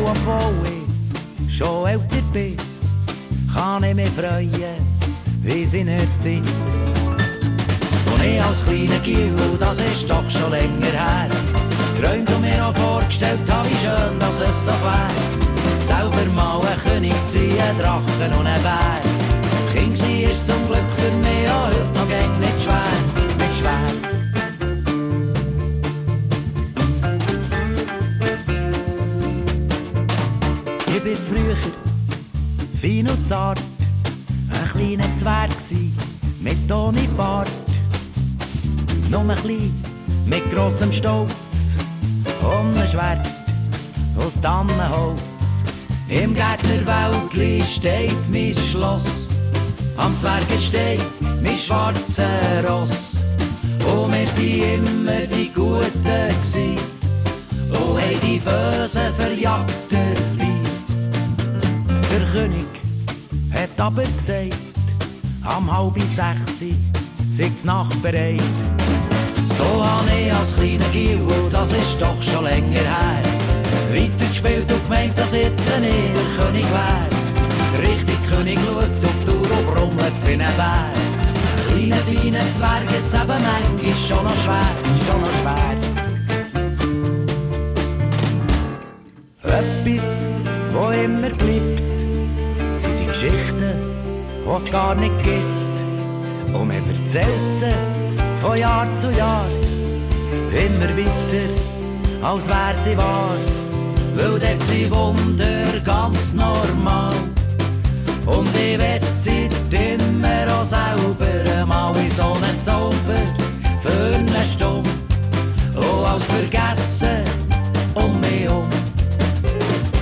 Obwohl 0.08 0.68
ich 1.48 1.58
schon 1.58 1.88
älter 1.88 2.22
bin, 2.32 2.56
kann 3.52 3.84
ich 3.84 3.96
mich 3.96 4.10
freuen, 4.10 4.52
wie 5.41 5.65
sie 5.65 5.80
in 5.80 5.88
der 5.88 6.06
Zeit. 6.20 6.44
Und 8.13 8.24
ich 8.24 8.41
als 8.41 8.63
kleiner 8.65 9.00
Gil, 9.04 9.34
das 9.60 9.80
ist 9.80 10.08
doch 10.08 10.30
schon 10.30 10.52
länger 10.52 10.91
her, 10.91 11.30
träumt 12.00 12.30
und 12.30 12.41
mir 12.41 12.68
auch 12.68 12.76
vorgestellt 12.76 13.50
habe, 13.50 13.68
wie 13.68 13.78
schön 13.78 14.20
dass 14.20 14.39
es 14.39 14.63
doch 14.63 14.82
wär. 14.84 15.10
Selber 15.88 16.32
mal 16.36 16.62
ein 16.62 16.78
König 16.84 17.13
ziehen, 17.30 17.58
Drachen 17.80 18.34
und 18.39 18.46
ein 18.46 18.62
Bär. 18.62 19.02
Kind 19.74 19.96
sie 19.96 20.24
ist 20.24 20.46
zum 20.46 20.68
Glück 20.68 20.89
für 20.98 21.12
mich 21.18 21.50
auch 21.50 21.68
heute 21.68 22.30
noch 22.30 22.39
nicht 22.39 22.62
schwer, 22.62 23.05
bis 31.15 31.28
früher 31.28 31.56
fein 32.82 33.10
und 33.10 33.28
zart, 33.28 33.62
ein 34.49 34.69
kleiner 34.69 35.15
Zwerg 35.15 35.49
gsi, 35.58 35.91
mit 36.41 36.71
ohne 36.71 37.08
Bart. 37.15 37.49
Nur 39.10 39.21
ein 39.21 39.38
klein, 39.38 39.73
mit 40.25 40.49
grossem 40.51 40.91
Stolz, 40.91 41.78
und 42.41 42.78
ein 42.78 42.88
Schwert 42.88 43.25
aus 44.17 44.39
Tannenholz. 44.41 45.63
Im 46.10 46.36
Gärtnerwäldli 46.36 47.63
steht 47.63 48.30
mein 48.30 48.56
Schloss, 48.69 49.38
am 49.97 50.17
Zwerge 50.19 50.60
steht 50.60 51.04
mein 51.41 51.58
schwarzer 51.58 52.67
Ross. 52.67 53.21
Und 53.88 54.13
wir 54.13 54.28
sind 54.28 54.88
immer 54.99 55.25
die 55.28 55.51
Guten 55.54 56.41
gsi, 56.41 56.75
und 57.69 58.01
haben 58.01 58.19
die 58.21 58.39
Bösen 58.39 59.13
verjagt 59.13 59.75
König 62.36 62.67
hat 63.54 63.80
aber 63.80 64.04
gesagt, 64.04 64.58
am 65.45 65.71
halb 65.71 65.98
sechs 66.02 66.65
sind's 67.30 67.63
Nacht 67.63 68.02
bereit. 68.02 68.41
So 69.58 69.63
habe 69.82 70.10
ich 70.19 70.34
als 70.34 70.54
kleiner 70.54 70.89
Gil, 70.91 71.21
das 71.50 71.71
ist 71.71 71.95
doch 71.98 72.21
schon 72.21 72.43
länger 72.43 72.82
her, 72.82 73.21
weitergespielt 73.89 74.69
und 74.69 74.84
gemeint, 74.84 75.17
dass 75.17 75.32
ich 75.32 75.48
der 75.48 75.56
König 76.38 76.65
wär. 76.65 77.08
Der 77.71 77.89
richtige 77.89 78.17
König 78.28 78.60
schaut 78.60 79.06
auf 79.06 79.24
die 79.24 79.30
Uhr 79.30 79.58
und 79.58 79.65
brummelt 79.74 80.28
wie 80.28 80.34
ein 80.34 80.39
Bär. 80.39 80.91
Kleine, 81.69 81.95
feine 81.95 82.41
Zwerge, 82.58 82.95
jetzt 82.95 83.13
eben 83.13 83.28
manchmal 83.28 83.95
schon 83.95 84.24
noch 84.26 84.36
schwer, 84.43 84.76
schon 85.06 85.21
noch 85.21 85.36
schwer. 85.39 85.78
Etwas, 89.43 90.28
wo 90.74 90.89
immer 90.89 91.30
bleibt, 91.30 91.94
Geschichten, 93.25 93.79
die 94.45 94.55
es 94.55 94.71
gar 94.71 94.93
nicht 94.93 95.17
gibt. 95.23 96.53
Und 96.53 96.67
man 96.67 96.77
erzählt 96.77 97.27
sie 97.53 97.73
von 98.39 98.55
Jahr 98.57 98.88
zu 98.93 99.09
Jahr 99.11 99.45
immer 100.51 100.89
weiter, 100.95 101.49
als 102.21 102.47
wär 102.47 102.75
sie 102.83 102.95
wahr. 102.95 103.35
Weil 104.15 104.39
dort 104.39 104.63
sind 104.67 104.91
Wunder 104.91 105.65
ganz 105.83 106.33
normal. 106.33 107.13
Und 108.27 108.49
ich 108.55 108.77
werd 108.77 109.03
sie 109.19 109.49
immer 109.71 110.45
auch 110.53 110.63
selber 110.63 111.65
mal 111.65 111.95
in 111.95 112.11
so 112.11 112.33
einen 112.33 112.63
Zauber 112.63 113.25
für 113.81 114.15
eine 114.15 114.45
Stunde. 114.45 114.89
Und 115.75 116.05
als 116.05 116.23
vergessen 116.25 117.23
um 117.95 118.19
mich 118.19 118.47
um. 118.47 118.67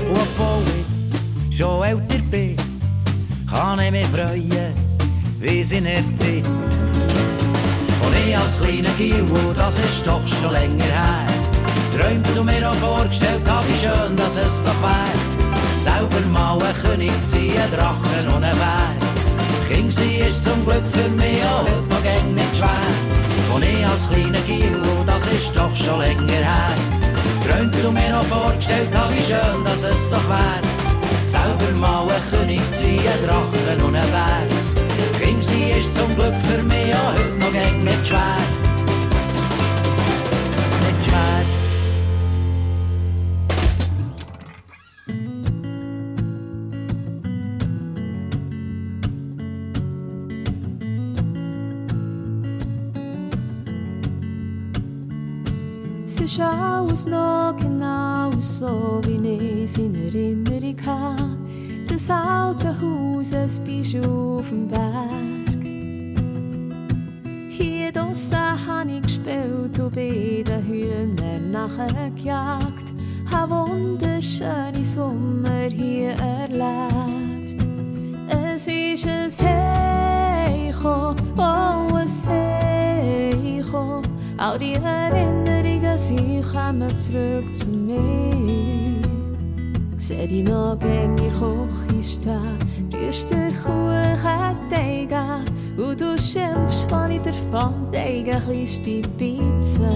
Und 0.09 0.19
obwohl 0.21 0.63
ich 1.49 1.57
schon 1.57 1.83
älter 1.83 2.19
bin, 2.29 2.62
kann 3.53 3.79
ich 3.79 3.91
mich 3.91 4.07
freuen, 4.07 4.73
wie 5.39 5.61
in 5.61 5.83
der 5.83 6.03
Zeit. 6.15 6.45
Und 8.03 8.15
ich 8.25 8.35
als 8.35 8.57
kleiner 8.59 8.89
Gil, 8.97 9.25
das 9.55 9.77
ist 9.77 10.05
doch 10.05 10.25
schon 10.27 10.53
länger 10.53 10.83
her, 10.83 11.25
träumt 11.95 12.37
und 12.37 12.45
mir 12.45 12.67
auch 12.69 12.75
vorgestellt 12.75 13.47
habe, 13.47 13.67
wie 13.67 13.77
schön 13.77 14.15
dass 14.15 14.37
es 14.37 14.63
doch 14.65 14.81
wär. 14.81 15.13
Selber 15.83 16.25
mal 16.31 16.57
ein 16.63 16.75
König 16.81 17.11
ziehen, 17.27 17.69
Drachen 17.75 18.27
und 18.35 18.43
ein 18.43 18.57
Bär. 18.57 18.89
King 19.69 19.89
sie 19.89 20.17
ist 20.27 20.43
zum 20.43 20.65
Glück 20.65 20.85
für 20.91 21.09
mich 21.09 21.43
auch 21.43 21.61
heute 21.61 21.87
noch 21.89 22.03
gäng 22.03 22.33
nicht 22.33 22.55
schwer. 22.55 23.53
Und 23.53 23.63
ich 23.63 23.85
als 23.85 24.09
kleiner 24.09 24.41
Gil, 24.47 24.81
das 25.05 25.27
ist 25.27 25.51
doch 25.55 25.75
schon 25.75 25.99
länger 25.99 26.31
her, 26.31 26.71
träumt 27.45 27.75
und 27.85 27.93
mir 27.93 28.19
auch 28.19 28.23
vorgestellt 28.23 28.89
habe, 28.95 29.13
wie 29.13 29.21
schön 29.21 29.63
dass 29.63 29.83
es 29.83 30.09
doch 30.09 30.27
wär 30.27 30.82
selber 31.43 31.77
mal 31.77 32.07
ein 32.09 32.21
König 32.31 32.61
gewesen, 32.71 33.07
ein 33.07 33.25
Drachen 33.25 33.81
und 33.85 33.95
ein 33.95 34.09
Bär. 34.11 34.47
Kim, 35.19 35.41
sie 35.41 35.71
ist 35.77 35.93
zum 35.95 36.13
Glück 36.15 36.35
für 36.47 36.63
mich 36.63 36.93
auch 36.95 37.13
heute 37.13 37.37
noch 37.39 37.51
gäng 37.51 37.83
nicht 37.83 38.05
schwer. 38.05 38.72
Es 56.33 56.39
ist 56.39 56.45
alles 56.45 57.05
noch 57.05 57.55
genau 57.59 58.31
so, 58.39 58.99
es 59.05 59.77
in 59.77 59.93
Erinnerung 59.93 60.75
habe. 60.83 61.37
Das 61.87 62.09
alte 62.09 62.75
Haus, 62.81 63.31
ein 63.33 63.63
Bijou 63.63 64.39
auf 64.39 64.49
dem 64.49 64.67
Berg. 64.67 65.63
Hier 67.49 67.91
draussen 67.91 68.65
habe 68.67 68.93
ich 68.93 69.01
gespielt 69.03 69.79
und 69.79 69.93
bei 69.93 70.43
den 70.43 70.65
Hühnern 70.65 71.51
nachgejagt. 71.51 72.95
Habe 73.31 73.53
wunderschöne 73.53 74.83
Sommer 74.83 75.69
hier 75.69 76.15
erlebt. 76.19 77.63
Es 78.27 78.65
ist 78.65 79.05
ein 79.05 79.31
Heicho, 80.49 81.15
oh, 81.37 81.95
ein 81.95 82.09
Heicho. 82.25 84.02
All 84.43 84.59
die 84.59 84.73
Erinnerungen, 84.73 85.97
sie 85.97 86.41
kommen 86.41 86.93
zurück 86.97 87.55
zu 87.55 87.69
mir. 87.69 89.01
Seh 89.95 90.27
dich 90.27 90.43
noch 90.43 90.77
in 90.81 91.15
Küche 91.15 92.03
stehen, 92.03 92.59
rührst 92.91 93.29
den 93.29 93.53
Kuchen 93.53 95.13
an 95.13 95.45
und 95.77 96.01
du 96.01 96.17
schimpfst, 96.17 96.91
wenn 96.91 97.11
ich 97.11 97.21
dir 97.21 97.33
von 97.53 97.89
Teigen 97.93 98.37
kleinste 98.41 99.01
Pizza. 99.17 99.93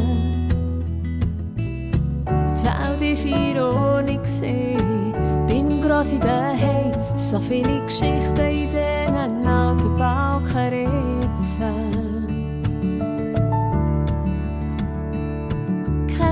Die 1.58 2.64
Welt 2.64 3.02
ist 3.02 3.26
ironisch 3.26 4.22
gesehen, 4.22 5.14
beim 5.50 5.82
Grossi 5.82 6.18
daheim, 6.20 6.94
so 7.18 7.38
viele 7.42 7.84
Geschichten 7.84 8.38
in 8.38 8.70
diesen 8.70 9.46
alten 9.46 9.98
Balkenritzen. 9.98 11.17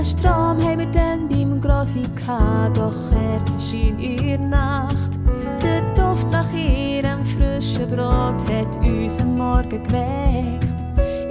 Strom 0.06 0.62
haben 0.62 0.78
wir 0.78 0.86
dann 0.92 1.28
beim 1.28 1.60
Grossi 1.60 2.04
gehabt, 2.16 2.78
doch 2.78 2.94
Kerzen 3.10 3.60
schien 3.60 3.98
ihr 3.98 4.38
Nacht. 4.38 5.18
Der 5.64 5.82
Duft 5.96 6.30
nach 6.30 6.54
ihrem 6.54 7.26
frischen 7.26 7.90
Brot 7.90 8.40
hat 8.52 8.78
uns 8.86 9.20
am 9.20 9.36
Morgen 9.36 9.82
geweckt. 9.82 10.76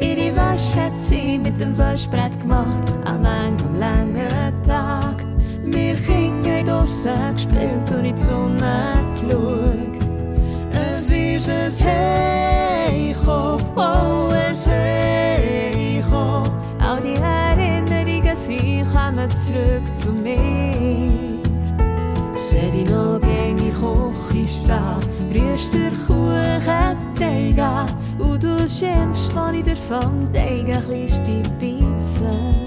Ihre 0.01 0.35
Wäsche 0.35 0.75
hat 0.75 0.97
sie 0.99 1.39
mit 1.39 1.61
dem 1.61 1.79
Waschbrett 1.79 2.41
gemacht, 2.41 2.93
an 3.05 3.23
manchem 3.23 3.79
langen 3.79 4.63
Tag. 4.67 5.25
Wir 5.63 5.95
Kinder 5.95 6.51
haben 6.51 6.67
draussen 6.67 7.35
gespielt 7.35 7.93
und 7.93 8.05
in 8.05 8.15
die 8.15 8.21
Sonne 8.21 9.05
geschaut. 9.21 9.95
Es 10.97 11.11
ist 11.11 11.49
ein 11.49 11.73
Heicho, 11.87 13.59
oh, 13.77 14.29
ein 14.33 14.57
Heicho. 14.67 15.04
Zurück 19.31 19.95
zu 19.95 20.11
mir. 20.11 21.39
Seh 22.35 22.71
dich 22.71 22.91
noch 22.91 23.21
in 23.23 23.57
Küche 23.57 24.49
stehen, 24.49 25.01
rührst 25.33 25.73
den 25.73 25.93
Kuchen 26.07 27.61
an 27.61 27.87
und 28.19 28.43
du 28.43 28.69
schimpfst, 28.69 29.35
wenn 29.35 29.55
ich 29.57 29.65
dir 29.65 29.77
von 29.77 30.33
Teigen 30.33 30.81
kleinste 30.81 31.43
Pizza. 31.59 32.65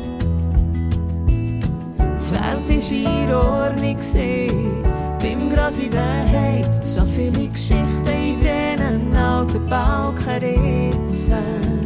Die 2.28 2.34
Welt 2.34 2.70
ist 2.70 2.91
in 2.91 3.32
Ordnung 3.34 3.96
gesehen, 3.96 4.84
beim 5.22 5.50
in 5.50 5.89
daheim, 5.89 6.65
so 6.84 7.06
viele 7.06 7.48
Geschichten 7.48 8.06
in 8.06 8.41
diesen 8.41 9.15
alten 9.15 9.65
Balkenritzen. 9.67 11.77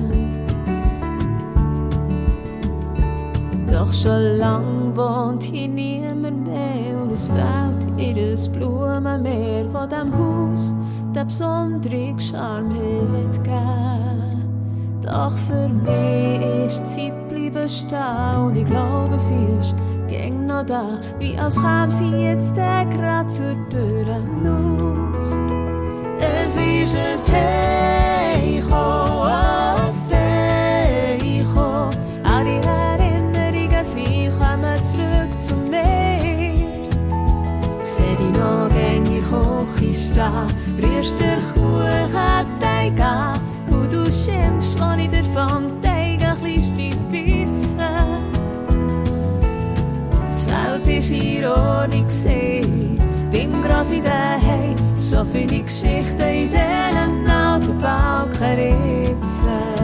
Doch 3.81 3.91
schon 3.91 4.37
lang 4.37 4.95
wohnt 4.95 5.41
hier 5.41 5.67
niemand 5.67 6.45
mehr 6.45 7.01
und 7.01 7.11
es 7.11 7.29
fehlt 7.29 7.87
ihr 7.97 8.37
Blumenmeer 8.51 9.65
von 9.71 9.89
dem 9.89 10.15
Haus, 10.15 10.75
der 11.15 11.25
besondere 11.25 12.13
Charme 12.19 12.75
hat 13.11 13.43
gegeben. 13.43 15.01
Doch 15.01 15.35
für 15.35 15.67
mich 15.67 16.67
ist 16.67 16.85
Zeit 16.93 17.27
bleiben 17.27 17.67
stehen 17.67 18.35
und 18.37 18.55
ich 18.55 18.65
glaube, 18.65 19.17
sie 19.17 19.47
ist 19.59 19.73
gäng 20.07 20.45
noch 20.45 20.63
da, 20.63 20.99
wie 21.19 21.35
als 21.39 21.55
kam 21.55 21.89
sie 21.89 22.11
jetzt 22.21 22.53
gerade 22.53 23.27
zur 23.29 23.55
Tür 23.71 24.05
raus. 24.45 25.39
Es 26.19 26.55
ist 26.55 26.95
ein 26.95 28.61
Heicho, 28.61 29.00
Stehen, 40.11 40.47
rührst 40.77 41.19
den 41.19 41.39
Kuchen 41.53 43.01
an 43.01 43.39
und 43.69 43.93
du 43.93 44.03
wenn 44.03 44.99
ich 44.99 45.09
dir 45.09 45.23
vom 45.33 45.81
Teigen 45.81 46.33
kleinste 46.37 46.89
Pizza. 47.09 48.19
Die 50.37 50.45
Welt 50.51 50.87
ist 50.87 51.11
ironisch 51.11 52.07
gesehen, 52.07 52.99
beim 53.31 53.61
Gras 53.61 53.91
in 53.91 54.03
daheim, 54.03 54.75
so 54.95 55.23
viele 55.31 55.63
Geschichten 55.63 56.19
in 56.19 56.49
diesen 56.49 57.29
alten 57.29 57.79
Balkenritzen. 57.79 59.15
Oh, 59.77 59.80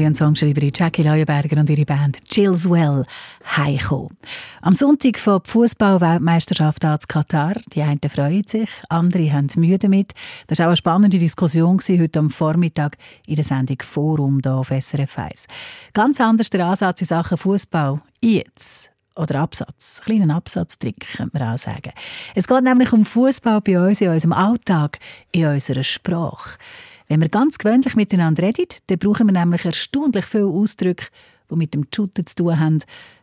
Sängerin 0.00 0.06
und 0.08 0.16
Songschreiberin 0.16 0.72
Jackie 0.74 1.02
Leuenberger 1.02 1.60
und 1.60 1.68
ihre 1.68 1.84
Band 1.84 2.24
Chillswell 2.24 3.04
heimgekommen. 3.56 4.16
Am 4.62 4.74
Sonntag 4.74 5.18
von 5.18 5.40
die 5.44 5.50
Fußball-Weltmeisterschaft 5.50 6.84
in 6.84 7.06
Katar. 7.06 7.54
Die 7.74 7.82
einen 7.82 8.00
freuen 8.08 8.46
sich, 8.46 8.68
andere 8.88 9.30
haben 9.32 9.48
Mühe 9.56 9.78
damit. 9.78 10.12
Das 10.46 10.58
war 10.58 10.66
auch 10.66 10.70
eine 10.70 10.76
spannende 10.76 11.18
Diskussion 11.18 11.78
heute 11.86 12.18
am 12.18 12.30
Vormittag 12.30 12.96
in 13.26 13.36
der 13.36 13.44
Sendung 13.44 13.76
Forum 13.82 14.40
hier 14.42 14.54
auf 14.54 14.68
SRF 14.68 15.18
1. 15.18 15.46
Ganz 15.92 16.20
anders 16.20 16.50
der 16.50 16.66
Ansatz 16.66 17.02
in 17.02 17.06
Sachen 17.06 17.36
Fußball 17.36 18.00
jetzt 18.22 18.90
oder 19.16 19.40
Absatz. 19.40 20.00
Kleinen 20.04 20.30
Absatztrick, 20.30 21.08
könnte 21.16 21.38
man 21.38 21.54
auch 21.54 21.58
sagen. 21.58 21.92
Es 22.34 22.46
geht 22.46 22.62
nämlich 22.62 22.92
um 22.92 23.04
Fußball 23.04 23.60
bei 23.60 23.78
uns 23.78 24.00
in 24.00 24.08
unserem 24.08 24.32
Alltag, 24.32 24.98
in 25.32 25.46
unserer 25.46 25.82
Sprache. 25.82 26.58
Wenn 27.10 27.20
wir 27.20 27.28
ganz 27.28 27.58
gewöhnlich 27.58 27.96
miteinander 27.96 28.44
reden, 28.44 28.68
dann 28.86 28.98
brauchen 29.00 29.26
wir 29.26 29.32
nämlich 29.32 29.64
erstaunlich 29.64 30.24
viele 30.26 30.46
Ausdrücke, 30.46 31.06
die 31.50 31.56
mit 31.56 31.74
dem 31.74 31.88
Shooten 31.92 32.24
zu 32.24 32.36
tun 32.36 32.60
haben, 32.60 32.78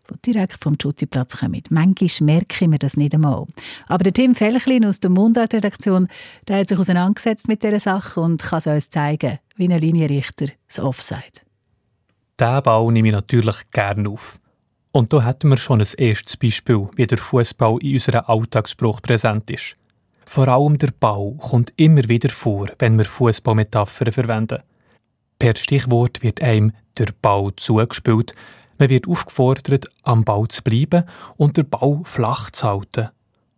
die 0.10 0.34
direkt 0.34 0.62
vom 0.62 0.76
Schuttiplatz 0.78 1.38
kommen. 1.38 1.64
Manchmal 1.70 2.10
merken 2.20 2.74
wir 2.74 2.80
das 2.80 2.98
nicht 2.98 3.14
einmal. 3.14 3.46
Aber 3.88 4.04
der 4.04 4.12
Tim 4.12 4.36
Felchlin 4.36 4.84
aus 4.84 5.00
der 5.00 5.10
Mundart-Redaktion 5.10 6.10
hat 6.50 6.68
sich 6.68 6.78
auseinandergesetzt 6.78 7.48
mit 7.48 7.64
dieser 7.64 7.80
Sache 7.80 8.20
und 8.20 8.44
kann 8.44 8.60
es 8.60 8.68
uns 8.68 8.90
zeigen, 8.90 9.40
wie 9.56 9.70
ein 9.70 9.80
Linienrichter 9.80 10.48
das 10.68 10.80
Offside. 10.80 11.46
Diesen 12.38 12.64
Ball 12.64 12.92
nehme 12.92 13.08
ich 13.08 13.14
natürlich 13.14 13.72
gerne 13.72 14.10
auf. 14.10 14.38
Und 14.92 15.14
da 15.14 15.24
hätten 15.24 15.48
wir 15.48 15.58
schon 15.58 15.80
ein 15.80 15.88
erstes 15.98 16.36
Beispiel, 16.36 16.90
wie 16.98 17.08
der 17.08 17.20
Fußball 17.20 17.78
in 17.82 17.94
unserem 17.94 18.26
Alltagsspruch 18.26 19.02
präsent 19.02 19.50
ist. 19.50 19.78
Vor 20.28 20.50
allem 20.50 20.78
der 20.78 20.92
Ball 21.00 21.36
kommt 21.40 21.72
immer 21.78 22.08
wieder 22.10 22.30
vor, 22.30 22.68
wenn 22.80 22.98
wir 22.98 23.06
Fußballmetaphern 23.06 24.12
verwenden. 24.12 24.62
Per 25.40 25.56
Stichwort 25.56 26.22
wird 26.22 26.44
einem 26.44 26.74
der 26.98 27.08
Ball 27.22 27.54
zugespielt, 27.56 28.36
man 28.78 28.90
wird 28.90 29.08
aufgefordert, 29.08 29.88
am 30.04 30.26
Ball 30.26 30.48
zu 30.50 30.62
bleiben 30.64 31.06
und 31.38 31.56
den 31.56 31.70
Ball 31.70 32.02
flach 32.04 32.52
zu 32.52 32.68
halten. 32.68 33.08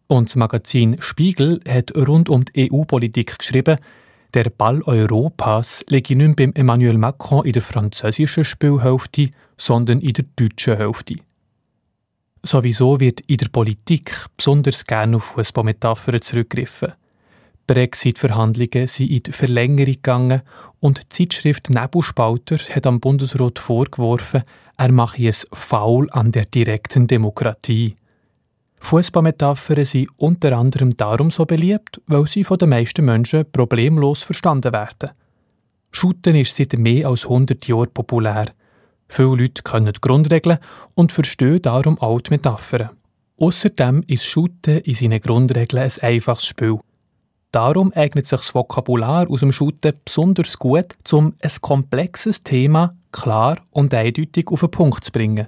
Und 0.05 0.29
das 0.29 0.35
Magazin 0.35 0.97
Spiegel 0.99 1.59
hat 1.67 1.91
rund 1.97 2.29
um 2.29 2.45
die 2.45 2.71
EU-Politik 2.71 3.39
geschrieben, 3.39 3.77
der 4.35 4.51
Ball 4.51 4.83
Europas 4.83 5.83
liege 5.87 6.15
nicht 6.15 6.35
beim 6.35 6.53
Emmanuel 6.53 6.99
Macron 6.99 7.45
in 7.45 7.53
der 7.53 7.63
französischen 7.63 8.45
Spielhälfte, 8.45 9.31
sondern 9.57 10.01
in 10.01 10.13
der 10.13 10.25
deutschen 10.35 10.77
Hälfte. 10.77 11.15
Sowieso 12.43 12.99
wird 12.99 13.21
in 13.21 13.37
der 13.37 13.49
Politik 13.49 14.25
besonders 14.37 14.85
gerne 14.85 15.17
auf 15.17 15.23
Fußballmetaphern 15.23 16.21
zurückgegriffen. 16.21 16.93
Brexit-Verhandlungen 17.67 18.87
sind 18.87 19.11
in 19.11 19.23
die 19.23 19.31
Verlängerung 19.31 19.93
gegangen 19.93 20.41
und 20.79 20.99
die 20.99 21.09
Zeitschrift 21.09 21.69
Nebelspalter 21.69 22.57
hat 22.57 22.87
am 22.87 22.99
Bundesrat 22.99 23.59
vorgeworfen, 23.59 24.43
er 24.77 24.91
mache 24.91 25.27
es 25.27 25.45
faul 25.51 26.09
an 26.11 26.31
der 26.31 26.45
direkten 26.45 27.05
Demokratie. 27.05 27.95
Fußballmetaphern 28.79 29.85
sind 29.85 30.09
unter 30.17 30.57
anderem 30.57 30.95
darum 30.95 31.29
so 31.29 31.45
beliebt, 31.45 32.01
weil 32.07 32.25
sie 32.27 32.43
von 32.43 32.57
den 32.57 32.69
meisten 32.69 33.05
Menschen 33.05 33.45
problemlos 33.51 34.23
verstanden 34.23 34.71
werden. 34.71 35.11
Shooten 35.91 36.35
ist 36.35 36.55
seit 36.55 36.73
mehr 36.73 37.09
als 37.09 37.25
100 37.25 37.67
Jahren 37.67 37.93
populär. 37.93 38.53
Viele 39.09 39.35
Leute 39.35 39.63
können 39.63 39.91
die 39.91 39.99
Grundregeln 39.99 40.59
und 40.95 41.11
verstehen 41.11 41.61
darum 41.61 41.99
auch 41.99 42.21
die 42.21 42.29
Metaphern. 42.29 42.91
Außerdem 43.37 44.03
ist 44.07 44.25
Shooten 44.25 44.77
in 44.79 44.93
seinen 44.93 45.19
Grundregeln 45.19 45.83
ein 45.83 45.91
einfaches 46.01 46.45
Spiel. 46.45 46.79
Darum 47.51 47.91
eignet 47.93 48.27
sich 48.27 48.39
das 48.39 48.53
Vokabular 48.53 49.27
aus 49.29 49.39
dem 49.39 49.51
Shooten 49.51 49.93
besonders 50.05 50.59
gut, 50.59 50.95
um 51.11 51.33
ein 51.41 51.51
komplexes 51.61 52.43
Thema 52.43 52.95
klar 53.11 53.57
und 53.71 53.91
eindeutig 53.93 54.47
auf 54.49 54.59
den 54.59 54.69
Punkt 54.69 55.03
zu 55.03 55.11
bringen. 55.11 55.47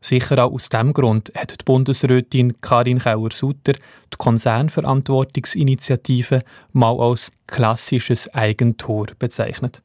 Sicher 0.00 0.44
auch 0.44 0.50
aus 0.52 0.68
diesem 0.68 0.92
Grund 0.92 1.30
hat 1.36 1.60
die 1.60 1.64
Bundesrätin 1.64 2.60
Karin 2.60 2.98
Kauer-Sutter 2.98 3.74
die 3.74 4.16
Konzernverantwortungsinitiative 4.18 6.40
mal 6.72 6.98
als 6.98 7.30
klassisches 7.46 8.28
Eigentor 8.34 9.06
bezeichnet. 9.18 9.82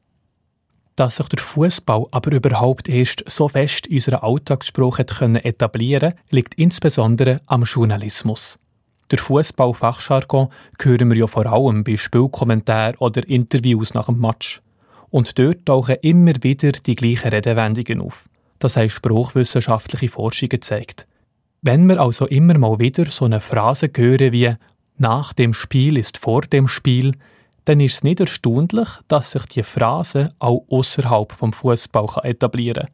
Dass 0.96 1.16
sich 1.16 1.28
der 1.28 1.38
Fußball 1.38 2.06
aber 2.10 2.32
überhaupt 2.32 2.88
erst 2.88 3.22
so 3.26 3.48
fest 3.48 3.86
in 3.86 3.96
unserer 3.96 4.24
Alltagssprache 4.24 5.02
etablieren 5.02 6.10
konnte, 6.10 6.22
liegt 6.30 6.54
insbesondere 6.54 7.42
am 7.46 7.64
Journalismus. 7.64 8.58
Der 9.10 9.18
Fußball-Fachjargon 9.18 10.48
hören 10.80 11.10
wir 11.10 11.16
ja 11.18 11.26
vor 11.26 11.46
allem 11.46 11.84
bei 11.84 11.96
Spielkommentaren 11.96 12.96
oder 12.96 13.28
Interviews 13.28 13.94
nach 13.94 14.06
dem 14.06 14.18
Match. 14.18 14.62
Und 15.10 15.38
dort 15.38 15.66
tauchen 15.66 15.96
immer 16.00 16.32
wieder 16.40 16.72
die 16.72 16.96
gleichen 16.96 17.28
Redewendungen 17.28 18.00
auf. 18.00 18.28
Das 18.58 18.76
haben 18.76 18.90
spruchwissenschaftliche 18.90 20.08
Forschungen 20.08 20.48
gezeigt. 20.48 21.06
Wenn 21.62 21.86
wir 21.86 22.00
also 22.00 22.26
immer 22.26 22.58
mal 22.58 22.80
wieder 22.80 23.06
so 23.06 23.26
eine 23.26 23.40
Phrase 23.40 23.90
hören 23.94 24.32
wie 24.32 24.54
nach 24.98 25.34
dem 25.34 25.52
Spiel 25.52 25.98
ist 25.98 26.16
vor 26.18 26.40
dem 26.40 26.68
Spiel, 26.68 27.12
dann 27.66 27.80
ist 27.80 27.96
es 27.96 28.04
nicht 28.04 28.20
erstaunlich, 28.20 28.88
dass 29.08 29.32
sich 29.32 29.44
die 29.46 29.62
Phrase 29.62 30.32
auch 30.38 30.64
außerhalb 30.70 31.32
vom 31.32 31.52
Fußball 31.52 32.08
etablieren 32.22 32.86
kann. 32.86 32.92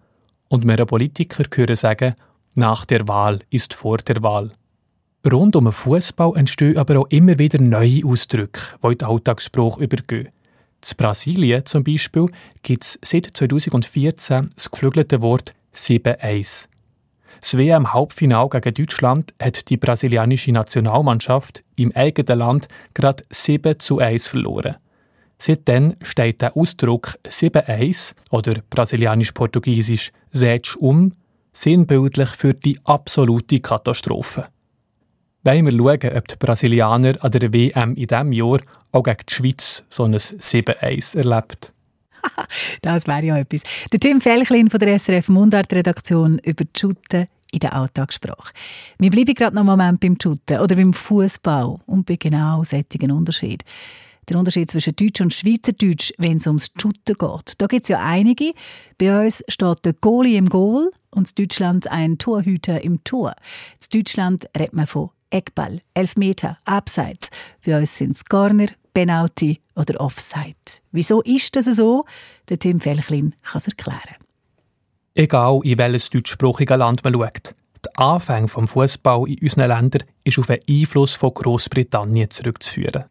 Und 0.49 0.67
wir 0.67 0.85
Politiker 0.87 1.45
hören 1.55 1.77
sagen, 1.77 2.15
nach 2.55 2.85
der 2.87 3.07
Wahl 3.07 3.41
ist 3.51 3.75
vor 3.75 3.99
der 3.99 4.23
Wahl. 4.23 4.53
Rund 5.31 5.57
um 5.57 5.67
den 5.67 5.73
Fußball 5.73 6.37
entstehen 6.37 6.79
aber 6.79 7.01
auch 7.01 7.07
immer 7.11 7.39
wieder 7.39 7.61
neue 7.61 8.05
Ausdrücke, 8.05 8.61
die 8.83 8.87
in 8.89 8.99
den 8.99 9.09
Alltagsspruch 9.09 9.79
übergehen. 9.79 10.29
In 10.29 10.97
Brasilien 10.97 11.67
zum 11.67 11.85
Beispiel 11.85 12.27
gibt 12.63 12.83
es 12.83 12.99
seit 13.03 13.29
2014 13.37 14.51
das 14.57 14.71
geflügelte 14.71 15.21
Wort 15.21 15.55
7-1. 15.75 16.69
Das 17.43 17.59
WM-Halbfinale 17.59 18.49
gegen 18.49 18.75
Deutschland 18.75 19.35
hat 19.43 19.69
die 19.69 19.77
brasilianische 19.77 20.53
Nationalmannschaft 20.53 21.65
im 21.75 21.91
eigenen 21.93 22.39
Land 22.39 22.69
gerade 22.95 23.25
7 23.31 23.81
zu 23.81 23.99
1 23.99 24.29
verloren. 24.29 24.77
Seitdem 25.39 25.95
steht 26.03 26.41
der 26.41 26.57
Ausdruck 26.57 27.19
7-1 27.27 28.15
oder 28.31 28.63
brasilianisch-portugiesisch 28.71 30.13
«Setsch 30.31 30.77
um» 30.77 31.13
sinnbildlich 31.53 32.29
für 32.29 32.55
die 32.55 32.79
absolute 32.85 33.59
Katastrophe. 33.59 34.47
Wollen 35.43 35.67
wir 35.67 35.73
schauen, 35.73 36.17
ob 36.17 36.29
die 36.29 36.37
Brasilianer 36.39 37.15
an 37.25 37.33
der 37.33 37.53
WM 37.53 37.97
in 37.97 38.07
diesem 38.07 38.33
Jahr 38.33 38.61
auch 38.93 39.03
gegen 39.03 39.27
die 39.29 39.35
Schweiz 39.35 39.85
so 39.89 40.05
ein 40.05 40.15
7-1 40.15 41.19
erlebt? 41.19 41.73
das 42.83 43.07
wäre 43.07 43.27
ja 43.27 43.39
etwas. 43.39 43.63
Der 43.93 44.01
Tim 44.01 44.21
Felchlin 44.21 44.71
von 44.71 44.81
der 44.81 44.99
SRF 44.99 45.29
Mundart-Redaktion 45.29 46.39
über 46.39 46.65
die 46.65 46.79
Schutten 46.79 47.27
in 47.53 47.61
der 47.61 47.75
Alltagssprache. 47.75 48.53
Wir 48.99 49.11
bleiben 49.11 49.35
gerade 49.35 49.55
noch 49.55 49.61
einen 49.61 49.71
Moment 49.71 50.01
beim 50.01 50.17
Schutten 50.21 50.59
oder 50.59 50.75
beim 50.75 50.93
Fußball 50.93 51.77
und 51.87 52.07
bei 52.07 52.17
genau 52.17 52.65
solchen 52.65 53.11
Unterschied. 53.11 53.63
Der 54.29 54.39
Unterschied 54.39 54.71
zwischen 54.71 54.95
Deutsch 54.97 55.21
und 55.21 55.35
Schweizerdeutsch, 55.35 56.13
wenn 56.17 56.37
es 56.37 56.47
ums 56.47 56.71
Schutten 56.81 57.17
geht. 57.19 57.55
Da 57.59 57.67
gibt 57.67 57.85
es 57.85 57.89
ja 57.89 58.01
einige. 58.01 58.53
Bei 58.97 59.25
uns 59.25 59.45
steht 59.49 59.85
der 59.85 59.95
Goalie 59.95 60.39
im 60.39 60.49
Goal 60.49 60.91
und 61.11 61.29
in 61.29 61.35
Deutschland 61.35 61.91
ein 61.91 62.19
Torhüter 62.19 62.83
im 62.83 63.03
Tor. 63.05 63.35
In 63.93 64.01
Deutschland 64.01 64.47
redet 64.57 64.75
man 64.75 64.87
von 64.87 65.11
Eckball, 65.31 65.81
Elfmeter, 65.95 66.59
Abseits. 66.65 67.31
Bei 67.65 67.79
uns 67.79 67.97
sind 67.97 68.13
es 68.13 68.25
Corner, 68.25 68.69
Penalty 68.95 69.61
oder 69.75 70.01
Offside. 70.01 70.81
Wieso 70.91 71.23
ist 71.23 71.57
das 71.57 71.67
so? 71.67 72.05
Der 72.49 72.59
Tim 72.59 72.81
Felchlin 72.81 73.35
kann 73.43 73.59
es 73.59 73.69
erklären. 73.69 74.17
Egal, 75.15 75.61
in 75.65 75.79
welches 75.79 76.11
deutschsprachige 76.11 76.77
Land 76.77 77.05
man 77.05 77.15
schaut. 77.15 77.55
Der 77.85 77.99
Anfang 77.99 78.49
vom 78.49 78.69
Fußball 78.69 79.29
in 79.29 79.39
unseren 79.41 79.69
Ländern 79.69 80.05
ist 80.25 80.39
auf 80.39 80.47
den 80.47 80.61
Einfluss 80.69 81.15
von 81.15 81.35
Großbritannien 81.35 82.31
zurückzuführen. 82.31 83.05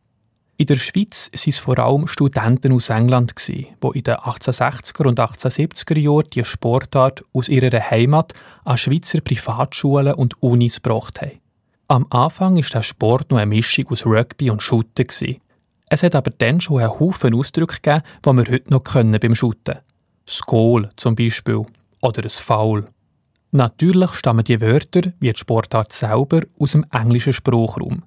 In 0.57 0.67
der 0.67 0.75
Schweiz 0.75 1.31
waren 1.33 1.49
es 1.49 1.57
vor 1.57 1.79
allem 1.79 2.07
Studenten 2.07 2.71
aus 2.73 2.89
England, 2.89 3.33
die 3.47 3.67
in 3.81 4.03
den 4.03 4.15
1860er 4.15 5.07
und 5.07 5.19
1870er 5.19 5.97
Jahren 5.97 6.29
die 6.31 6.45
Sportart 6.45 7.23
aus 7.33 7.49
ihrer 7.49 7.71
Heimat 7.89 8.33
an 8.63 8.77
Schweizer 8.77 9.21
Privatschulen 9.21 10.13
und 10.13 10.41
Unis 10.41 10.81
gebracht 10.81 11.19
haben. 11.21 11.39
Am 11.87 12.05
Anfang 12.11 12.55
war 12.55 12.61
der 12.61 12.83
Sport 12.83 13.31
noch 13.31 13.39
eine 13.39 13.47
Mischung 13.47 13.87
aus 13.89 14.05
Rugby 14.05 14.51
und 14.51 14.61
Shooten. 14.61 15.07
Es 15.93 16.03
hat 16.03 16.15
aber 16.15 16.31
dann 16.31 16.61
schon 16.61 16.79
einen 16.79 16.99
Haufen 17.01 17.33
Ausdrücke 17.33 17.81
gegeben, 17.81 18.03
die 18.25 18.29
wir 18.29 18.53
heute 18.53 18.71
noch 18.71 18.85
können 18.85 19.19
beim 19.19 19.35
Shooten. 19.35 19.79
Das 20.25 20.39
Goal 20.39 20.89
zum 20.95 21.15
Beispiel 21.15 21.65
oder 22.01 22.23
ein 22.23 22.29
Foul. 22.29 22.87
Natürlich 23.51 24.13
stammen 24.13 24.45
die 24.45 24.61
Wörter, 24.61 25.11
wie 25.19 25.33
die 25.33 25.37
Sportart 25.37 25.91
selber, 25.91 26.43
aus 26.57 26.71
dem 26.71 26.85
englischen 26.93 27.33
Sprachraum. 27.33 28.03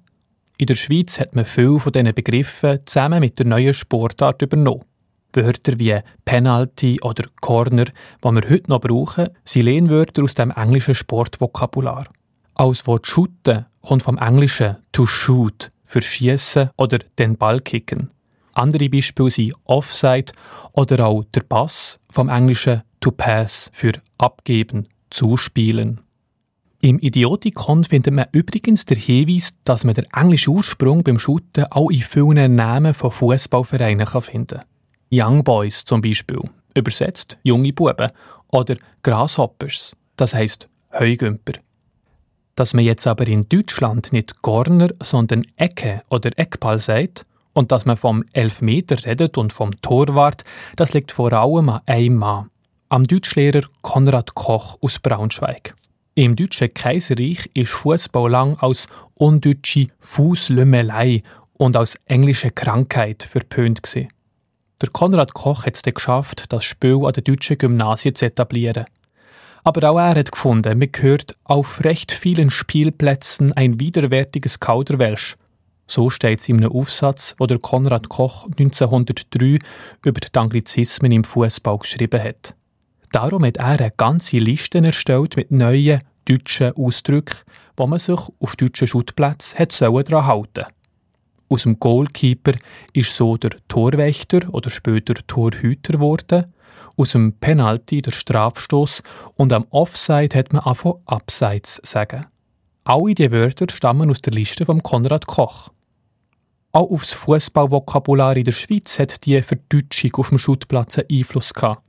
In 0.57 0.65
der 0.65 0.73
Schweiz 0.73 1.19
hat 1.19 1.35
man 1.35 1.45
viele 1.45 1.79
von 1.79 1.91
diesen 1.91 2.15
Begriffen 2.15 2.79
zusammen 2.85 3.19
mit 3.19 3.37
der 3.37 3.45
neuen 3.45 3.75
Sportart 3.75 4.41
übernommen. 4.41 4.85
Wörter 5.33 5.77
wie 5.77 5.99
Penalty 6.23 6.99
oder 7.03 7.25
Corner, 7.39 7.85
die 7.85 8.31
wir 8.31 8.49
heute 8.49 8.69
noch 8.71 8.81
brauchen, 8.81 9.29
sind 9.43 9.65
Lehnwörter 9.65 10.23
aus 10.23 10.33
dem 10.33 10.49
englischen 10.49 10.95
Sportvokabular. 10.95 12.07
Als 12.55 12.87
Wort 12.87 13.05
shooten 13.05 13.67
kommt 13.83 14.01
vom 14.01 14.17
Englischen 14.17 14.77
to 14.91 15.05
shoot 15.05 15.69
für 15.95 16.01
schießen 16.01 16.71
oder 16.75 16.99
den 17.17 17.37
Ball 17.37 17.61
kicken. 17.61 18.11
Andere 18.51 18.89
Beispiele 18.89 19.31
sind 19.31 19.53
Offside 19.63 20.33
oder 20.73 21.05
auch 21.07 21.23
der 21.33 21.41
Pass 21.41 21.99
vom 22.09 22.27
Englischen 22.27 22.81
to 22.99 23.11
pass 23.11 23.69
für 23.71 23.93
abgeben, 24.17 24.89
zuspielen. 25.09 26.01
Im 26.81 26.99
Idiotikon 26.99 27.85
findet 27.85 28.13
man 28.13 28.25
übrigens 28.33 28.83
den 28.83 28.97
Hinweis, 28.97 29.53
dass 29.63 29.85
man 29.85 29.95
den 29.95 30.07
englischen 30.13 30.53
Ursprung 30.53 31.01
beim 31.01 31.17
Shooten 31.17 31.63
auch 31.71 31.89
in 31.89 32.01
vielen 32.01 32.55
Namen 32.55 32.93
von 32.93 33.11
Fußballvereinen 33.11 34.05
finden 34.05 34.59
kann. 34.59 34.65
Young 35.13 35.45
Boys 35.45 35.85
zum 35.85 36.01
Beispiel, 36.01 36.41
übersetzt 36.75 37.37
junge 37.43 37.71
Buben, 37.71 38.11
oder 38.51 38.75
Grasshoppers, 39.01 39.95
das 40.17 40.33
heißt 40.33 40.67
Heugümper. 40.91 41.53
Dass 42.55 42.73
man 42.73 42.85
jetzt 42.85 43.05
aber 43.05 43.27
in 43.27 43.47
Deutschland 43.49 44.13
nicht 44.13 44.41
Corner, 44.41 44.89
sondern 45.01 45.45
Ecke 45.57 46.01
oder 46.09 46.31
Eckball 46.37 46.79
sagt 46.79 47.25
und 47.53 47.71
dass 47.71 47.85
man 47.85 47.97
vom 47.97 48.23
Elfmeter 48.33 49.03
redet 49.05 49.37
und 49.37 49.51
vom 49.51 49.71
Torwart, 49.81 50.43
das 50.75 50.93
liegt 50.93 51.11
vor 51.11 51.33
allem 51.33 51.69
an 51.69 51.81
einem 51.85 52.15
Mann, 52.15 52.49
am 52.87 53.03
Deutschlehrer 53.03 53.63
Konrad 53.81 54.35
Koch 54.35 54.77
aus 54.81 54.99
Braunschweig. 54.99 55.75
Im 56.15 56.37
deutschen 56.37 56.73
Kaiserreich 56.73 57.49
ist 57.53 57.71
Fußball 57.71 58.31
lang 58.31 58.57
als 58.59 58.87
undeutsche 59.15 59.87
Fußlümmelei 59.99 61.23
und 61.57 61.75
als 61.75 61.97
englische 62.05 62.51
Krankheit 62.51 63.23
verpönt 63.23 63.83
gewesen. 63.83 64.07
Der 64.81 64.89
Konrad 64.89 65.33
Koch 65.33 65.65
hat 65.65 65.75
es 65.75 65.83
geschafft, 65.83 66.45
das 66.53 66.63
Spiel 66.63 67.05
an 67.05 67.13
den 67.13 67.23
deutschen 67.25 67.57
Gymnasien 67.57 68.15
zu 68.15 68.25
etablieren. 68.25 68.85
Aber 69.65 69.89
auch 69.89 69.97
er 69.97 70.15
hat 70.15 70.31
gefunden, 70.31 70.77
man 70.77 70.89
hört 70.99 71.35
auf 71.43 71.83
recht 71.83 72.11
vielen 72.11 72.51
Spielplätzen 72.51 73.51
ein 73.53 73.79
widerwärtiges 73.79 74.59
Kauderwelsch. 74.59 75.37
So 75.87 76.11
steht 76.11 76.39
es 76.39 76.47
in 76.47 76.57
einem 76.57 76.71
Aufsatz, 76.71 77.35
der 77.39 77.57
Konrad 77.57 78.07
Koch 78.07 78.45
1903 78.45 79.57
über 80.03 80.19
die 80.19 80.37
Anglizismen 80.37 81.11
im 81.11 81.23
Fußball 81.23 81.79
geschrieben 81.79 82.21
hat. 82.21 82.55
Darum 83.11 83.43
hat 83.43 83.57
er 83.57 83.65
eine 83.65 83.91
ganze 83.97 84.37
Liste 84.37 84.83
erstellt 84.83 85.35
mit 85.35 85.49
neuen 85.49 85.99
deutschen 86.25 86.73
Ausdrücken, 86.73 87.37
wo 87.75 87.87
man 87.87 87.97
sich 87.97 88.19
auf 88.39 88.55
deutschen 88.55 88.87
Schuttplätzen 88.87 89.67
daran 89.79 90.27
halten 90.27 90.65
Aus 91.49 91.63
dem 91.63 91.79
Goalkeeper 91.79 92.53
ist 92.93 93.15
so 93.15 93.35
der 93.37 93.57
Torwächter 93.67 94.41
oder 94.51 94.69
später 94.69 95.15
Torhüter 95.25 95.93
geworden 95.93 96.53
aus 96.97 97.11
dem 97.11 97.33
Penalty 97.33 98.01
der 98.01 98.11
Strafstoß 98.11 99.03
und 99.35 99.53
am 99.53 99.65
Offside 99.69 100.37
hat 100.37 100.53
man 100.53 100.63
angefangen 100.63 101.01
Abseits 101.05 101.81
sagen. 101.83 102.25
Alle 102.83 103.15
diese 103.15 103.31
Wörter 103.31 103.65
stammen 103.69 104.09
aus 104.09 104.21
der 104.21 104.33
Liste 104.33 104.65
von 104.65 104.83
Konrad 104.83 105.25
Koch. 105.25 105.69
Auch 106.71 106.91
aufs 106.91 107.13
Fußballvokabular 107.13 108.37
in 108.37 108.43
der 108.43 108.51
Schweiz 108.51 108.99
hat 108.99 109.25
die 109.25 109.41
Verdeutschung 109.41 110.11
auf 110.15 110.29
dem 110.29 110.37
Schuttplatz 110.37 110.97
einen 110.97 111.07
Einfluss 111.09 111.53
gehabt. 111.53 111.81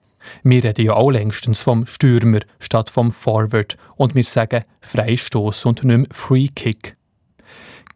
Wir 0.43 0.65
reden 0.65 0.87
ja 0.87 0.95
auch 0.95 1.11
längstens 1.11 1.61
vom 1.61 1.87
Stürmer 1.87 2.41
statt 2.61 2.91
vom 2.91 3.11
Forward 3.11 3.77
und 3.97 4.15
wir 4.15 4.25
sagen 4.25 4.65
Freistoß 4.81 5.65
und 5.67 5.85
nicht 5.85 5.97
mehr 5.99 6.07
Free 6.11 6.49
Kick. 6.49 6.97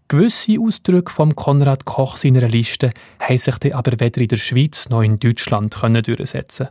Gewisse 0.08 0.58
Ausdrücke 0.60 1.12
vom 1.12 1.36
Konrad 1.36 1.84
Koch 1.84 2.16
seiner 2.16 2.48
Liste 2.48 2.90
haben 3.20 3.38
sich 3.38 3.58
dann 3.58 3.72
aber 3.72 3.92
weder 4.00 4.20
in 4.20 4.28
der 4.28 4.36
Schweiz 4.36 4.88
noch 4.88 5.02
in 5.02 5.20
Deutschland 5.20 5.72
können 5.72 6.02
durchsetzen. 6.02 6.68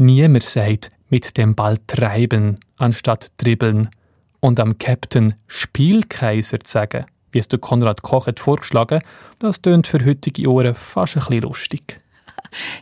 Niemand 0.00 0.44
sagt 0.44 0.92
mit 1.08 1.36
dem 1.36 1.56
Ball 1.56 1.76
treiben 1.88 2.60
anstatt 2.76 3.32
dribbeln 3.36 3.88
und 4.38 4.60
am 4.60 4.78
Captain 4.78 5.34
Spielkaiser 5.48 6.60
zu 6.60 6.70
sagen, 6.70 7.06
wie 7.32 7.40
es 7.40 7.48
der 7.48 7.58
Konrad 7.58 8.02
Koch 8.02 8.28
hat 8.28 8.38
vorgeschlagen, 8.38 9.02
das 9.40 9.60
tönt 9.60 9.88
für 9.88 10.04
heutige 10.06 10.48
Ohren 10.48 10.76
fast 10.76 11.16
ein 11.16 11.24
bisschen 11.24 11.42
lustig. 11.42 11.96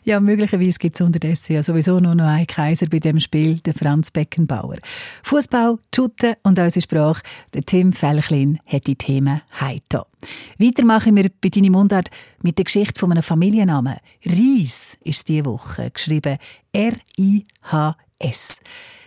Ja, 0.04 0.20
möglicherweise 0.20 0.78
gibt 0.78 0.96
es 0.96 1.00
unterdessen 1.00 1.54
ja 1.54 1.62
sowieso 1.62 1.98
nur 1.98 2.14
noch 2.14 2.26
einen 2.26 2.46
Kaiser 2.46 2.86
bei 2.86 2.98
dem 2.98 3.20
Spiel, 3.20 3.58
der 3.60 3.74
Franz 3.74 4.10
Beckenbauer. 4.10 4.76
Fußball, 5.22 5.78
Schutte 5.94 6.36
und 6.42 6.58
unsere 6.58 6.82
Sprache. 6.82 7.22
Der 7.54 7.62
Tim 7.62 7.92
Felchlin 7.92 8.58
hat 8.66 8.86
die 8.86 8.96
Themen 8.96 9.40
heito. 9.60 10.06
Weiter 10.58 10.84
machen 10.84 11.16
wir 11.16 11.30
bei 11.40 11.48
deiner 11.48 11.70
Mundart 11.70 12.10
mit 12.42 12.58
der 12.58 12.64
Geschichte 12.64 13.00
von 13.00 13.12
einem 13.12 13.22
Familiennamen. 13.22 13.96
Ries 14.24 14.96
ist 15.02 15.28
diese 15.28 15.46
Woche 15.46 15.90
geschrieben. 15.90 16.38
R-I-H-S. 16.72 18.60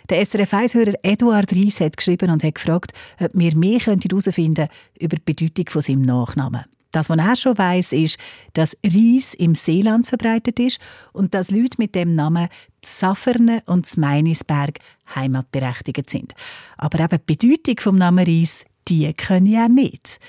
Der 0.10 0.26
SRF 0.26 0.53
1-Hörer 0.53 0.93
Eduard 1.03 1.51
Ries 1.51 1.80
hat 1.82 1.95
geschrieben 1.95 2.32
und 2.32 2.43
hat 2.43 2.55
gefragt, 2.55 2.93
ob 3.20 3.30
wir 3.34 3.55
mehr 3.55 3.80
herausfinden 3.80 4.55
könnten 4.55 4.74
über 4.99 5.18
die 5.18 5.34
Bedeutung 5.34 5.70
von 5.70 5.82
seinem 5.84 6.01
Nachnamen. 6.01 6.66
Das, 6.92 7.10
was 7.10 7.18
er 7.18 7.36
schon 7.36 7.58
weiß, 7.58 7.92
ist, 7.94 8.18
dass 8.54 8.76
Ries 8.84 9.34
im 9.36 9.54
Seeland 9.56 10.08
verbreitet 10.08 10.60
ist 10.60 10.80
und 11.14 11.34
dass 11.34 11.52
Leute 11.52 11.78
mit 11.78 11.94
dem 11.94 12.16
Namen 12.16 12.50
Zafferne 12.82 13.62
und 13.66 13.98
Meinisberg 13.98 14.80
heimatberechtigt 15.16 16.10
sind. 16.10 16.34
Aber 16.78 17.00
eben 17.00 17.20
die 17.28 17.36
Bedeutung 17.36 17.80
vom 17.80 17.98
Namen 17.98 18.26
Ries, 18.26 18.66
die 18.88 19.12
können 19.14 19.46
ja 19.46 19.68
nicht. 19.68 20.20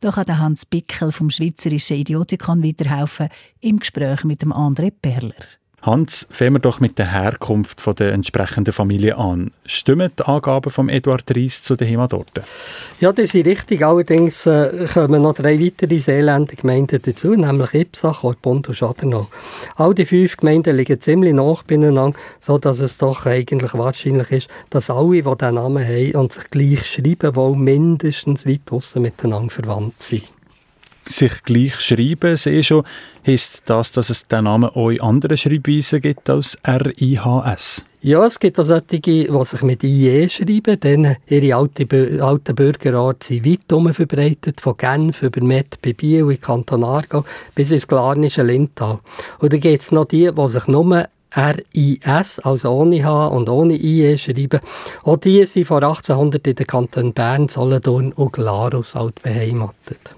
Da 0.00 0.10
kann 0.10 0.38
Hans 0.38 0.66
Bickel 0.66 1.12
vom 1.12 1.30
Schweizerischen 1.30 1.96
Idiotikon 1.96 2.62
weiterhelfen 2.62 3.28
im 3.60 3.78
Gespräch 3.78 4.24
mit 4.24 4.42
dem 4.42 4.52
André 4.52 4.90
Perler. 4.90 5.34
Hans, 5.82 6.26
fangen 6.30 6.54
wir 6.54 6.58
doch 6.58 6.80
mit 6.80 6.98
der 6.98 7.12
Herkunft 7.12 7.80
von 7.80 7.94
der 7.94 8.12
entsprechenden 8.12 8.72
Familie 8.72 9.16
an. 9.16 9.52
Stimmen 9.66 10.10
die 10.18 10.24
Angaben 10.24 10.72
von 10.72 10.88
Eduard 10.88 11.24
Ries 11.34 11.62
zu 11.62 11.76
den 11.76 11.88
Heimatorten? 11.88 12.42
Ja, 12.98 13.12
das 13.12 13.34
ist 13.34 13.46
richtig. 13.46 13.84
Allerdings 13.84 14.46
äh, 14.46 14.86
kommen 14.92 15.22
noch 15.22 15.34
drei 15.34 15.60
weitere 15.60 15.98
Seeländer 16.00 16.56
Gemeinden 16.56 17.00
dazu, 17.00 17.34
nämlich 17.34 17.74
Ipsach, 17.74 18.24
Orpund 18.24 18.68
und 18.68 18.74
Schadernau. 18.74 19.28
All 19.76 19.94
die 19.94 20.06
fünf 20.06 20.38
Gemeinden 20.38 20.76
liegen 20.76 21.00
ziemlich 21.00 21.34
nah 21.34 21.54
beieinander, 21.66 22.18
sodass 22.40 22.80
es 22.80 22.98
doch 22.98 23.24
eigentlich 23.26 23.74
wahrscheinlich 23.74 24.32
ist, 24.32 24.50
dass 24.70 24.90
alle, 24.90 25.22
die 25.22 25.22
diesen 25.22 25.54
Namen 25.54 25.86
haben 25.86 26.12
und 26.16 26.32
sich 26.32 26.50
gleich 26.50 26.84
schreiben, 26.86 27.36
wohl 27.36 27.54
mindestens 27.54 28.44
weit 28.44 28.62
draussen 28.64 29.02
miteinander 29.02 29.50
verwandt 29.50 30.02
sind 30.02 30.35
sich 31.08 31.42
gleich 31.42 31.80
schreiben, 31.80 32.36
sehe 32.36 32.62
schon, 32.62 32.84
heisst 33.26 33.62
das, 33.66 33.92
dass 33.92 34.10
es 34.10 34.28
den 34.28 34.44
Namen 34.44 34.70
auch 34.70 34.90
in 34.90 35.00
anderen 35.00 35.36
Schreibweisen 35.36 36.00
gibt 36.00 36.28
als 36.30 36.56
R-I-H-S? 36.62 37.84
Ja, 38.02 38.24
es 38.24 38.38
gibt 38.38 38.60
auch 38.60 38.64
solche, 38.64 39.00
die 39.00 39.28
sich 39.42 39.62
mit 39.62 39.82
IE 39.82 40.28
schreiben, 40.28 40.78
denn 40.78 41.16
ihre 41.26 41.56
alte, 41.56 42.22
alten 42.22 42.54
Bürgerart 42.54 43.24
sind 43.24 43.44
weit 43.44 43.60
herum 43.68 43.92
verbreitet, 43.92 44.60
von 44.60 44.76
Genf 44.76 45.22
über 45.22 45.42
Met 45.42 45.78
bei 45.82 45.92
Biel 45.92 46.30
in 46.30 46.40
Kanton 46.40 46.84
Aargau 46.84 47.24
bis 47.54 47.72
ins 47.72 47.88
Glarnische 47.88 48.42
Lindtal. 48.42 49.00
Und 49.40 49.52
dann 49.52 49.60
gibt 49.60 49.82
es 49.82 49.92
noch 49.92 50.04
die, 50.04 50.30
die 50.30 50.48
sich 50.48 50.66
nur 50.68 51.06
R-I-S, 51.36 52.38
also 52.40 52.70
ohne 52.70 53.04
H 53.04 53.26
und 53.26 53.48
ohne 53.48 53.74
IE 53.74 54.16
schreiben. 54.16 54.60
Auch 55.02 55.18
die 55.18 55.44
sind 55.44 55.66
vor 55.66 55.82
1800 55.82 56.46
in 56.46 56.54
den 56.54 56.66
Kanton 56.66 57.12
Bern, 57.12 57.48
Solothurn 57.48 58.12
und 58.12 58.32
Glarus 58.32 58.96
alt 58.96 59.22
beheimatet. 59.22 60.15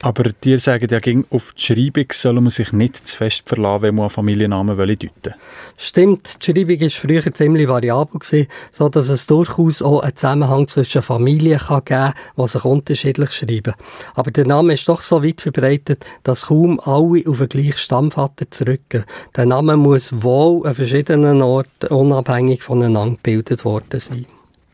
Aber 0.00 0.24
dir 0.24 0.60
sagen 0.60 0.88
ja 0.90 0.98
ging 0.98 1.26
auf 1.30 1.52
die 1.52 1.62
Schreibung 1.62 2.06
soll 2.12 2.34
man 2.34 2.50
sich 2.50 2.72
nicht 2.72 3.06
zu 3.06 3.16
fest 3.16 3.48
verlassen, 3.48 3.82
wenn 3.82 3.94
man 3.94 4.04
einen 4.04 4.10
Familiennamen 4.10 4.76
deuten 4.76 5.10
will. 5.22 5.34
Stimmt, 5.76 6.36
die 6.40 6.52
Schreibung 6.52 6.80
war 6.80 6.90
früher 6.90 7.32
ziemlich 7.32 7.68
variabel, 7.68 8.18
gewesen, 8.18 8.48
so 8.72 8.88
dass 8.88 9.08
es 9.08 9.26
durchaus 9.26 9.82
auch 9.82 10.00
einen 10.00 10.16
Zusammenhang 10.16 10.68
zwischen 10.68 11.02
Familien 11.02 11.58
kann 11.58 11.84
geben 11.84 12.14
kann, 12.14 12.14
die 12.36 12.48
sich 12.48 12.64
unterschiedlich 12.64 13.32
schreiben. 13.32 13.74
Aber 14.14 14.30
der 14.30 14.46
Name 14.46 14.74
ist 14.74 14.88
doch 14.88 15.02
so 15.02 15.22
weit 15.22 15.40
verbreitet, 15.40 16.04
dass 16.22 16.46
kaum 16.46 16.80
alle 16.80 17.24
auf 17.26 17.38
den 17.38 17.48
gleichen 17.48 17.76
Stammvater 17.76 18.50
zurückgehen. 18.50 19.04
Der 19.36 19.46
Name 19.46 19.76
muss 19.76 20.22
wohl 20.22 20.66
an 20.66 20.74
verschiedenen 20.74 21.42
Orten 21.42 21.88
unabhängig 21.88 22.62
voneinander 22.62 23.16
gebildet 23.16 23.64
worden 23.64 24.00
sein. 24.00 24.26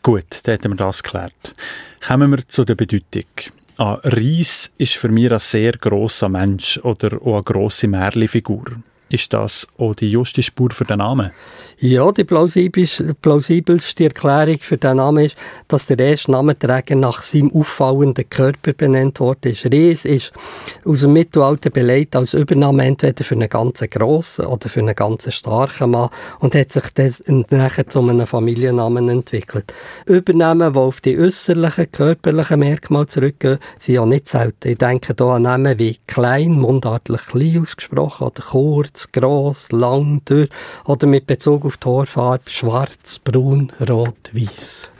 Gut, 0.03 0.41
dann 0.45 0.59
haben 0.63 0.73
wir 0.73 0.77
das 0.77 1.03
geklärt. 1.03 1.55
Kommen 2.07 2.31
wir 2.31 2.47
zu 2.47 2.65
der 2.65 2.75
Bedeutung. 2.75 3.25
Ah, 3.77 3.99
Ries 4.05 4.73
ist 4.79 4.95
für 4.95 5.09
mich 5.09 5.33
ein 5.33 5.41
sehr 5.41 5.73
grosser 5.73 6.29
Mensch 6.29 6.79
oder 6.85 7.21
auch 7.21 7.35
eine 7.35 7.43
grosse 7.43 7.89
Märchenfigur. 7.89 8.65
Ist 9.09 9.33
das 9.33 9.67
auch 9.79 9.97
die 9.97 10.13
juste 10.13 10.45
Spur 10.45 10.71
für 10.71 10.85
den 10.85 10.99
Namen? 10.99 11.33
Ja, 11.79 12.13
die 12.13 12.25
plausibelste 12.25 14.05
Erklärung 14.05 14.59
für 14.61 14.77
den 14.77 14.99
Namen 14.99 15.25
ist, 15.25 15.37
dass 15.67 15.87
der 15.87 15.99
erste 15.99 16.31
Namenträger 16.31 16.95
nach 16.95 17.23
seinem 17.23 17.53
auffallenden 17.53 18.31
Körper 18.31 18.73
benannt 18.73 19.19
worden 19.19 19.51
ist. 19.53 19.67
Ries 19.67 20.05
ist 20.05 20.33
aus 20.85 21.01
dem 21.01 21.15
Mittelalter 21.15 21.71
beleidigt 21.71 22.15
als 22.15 22.35
Übernahme 22.35 22.85
entweder 22.85 23.25
für 23.25 23.35
einen 23.35 23.49
ganz 23.49 23.81
grossen 23.91 24.47
oder 24.47 24.69
für 24.69 24.81
einen 24.81 24.95
ganz 24.95 25.33
starken 25.35 25.91
Mann 25.91 26.11
und 26.39 26.55
hat 26.55 26.71
sich 26.71 26.85
dann 26.95 27.45
nachher 27.51 27.89
zu 27.89 28.01
einem 28.01 28.27
Familiennamen 28.27 29.09
entwickelt. 29.09 29.75
Übernahmen, 30.07 30.73
die 30.73 30.79
auf 30.79 31.01
die 31.01 31.19
äußerlichen, 31.19 31.91
körperlichen 31.91 32.61
Merkmale 32.61 33.09
zurückgehen, 33.09 33.59
sind 33.81 33.97
ja 33.97 34.07
nicht 34.07 34.29
selten. 34.29 34.69
Ich 34.69 34.79
denke 34.79 35.15
hier 35.17 35.27
an 35.27 35.43
Namen 35.43 35.79
wie 35.79 35.99
klein, 36.07 36.53
mundartlich 36.53 37.23
klein 37.27 37.63
ausgesprochen 37.63 38.29
oder 38.29 38.43
kurz, 38.43 39.11
gross, 39.11 39.73
lang, 39.73 40.25
dürr 40.25 40.49
oder 40.85 41.07
mit 41.09 41.27
Bezug 41.27 41.64
auf 41.65 41.77
die 41.77 41.89
Haarfarbe 41.89 42.51
schwarz, 42.51 43.19
braun, 43.19 43.73
rot, 43.89 44.31
weiß. 44.33 44.91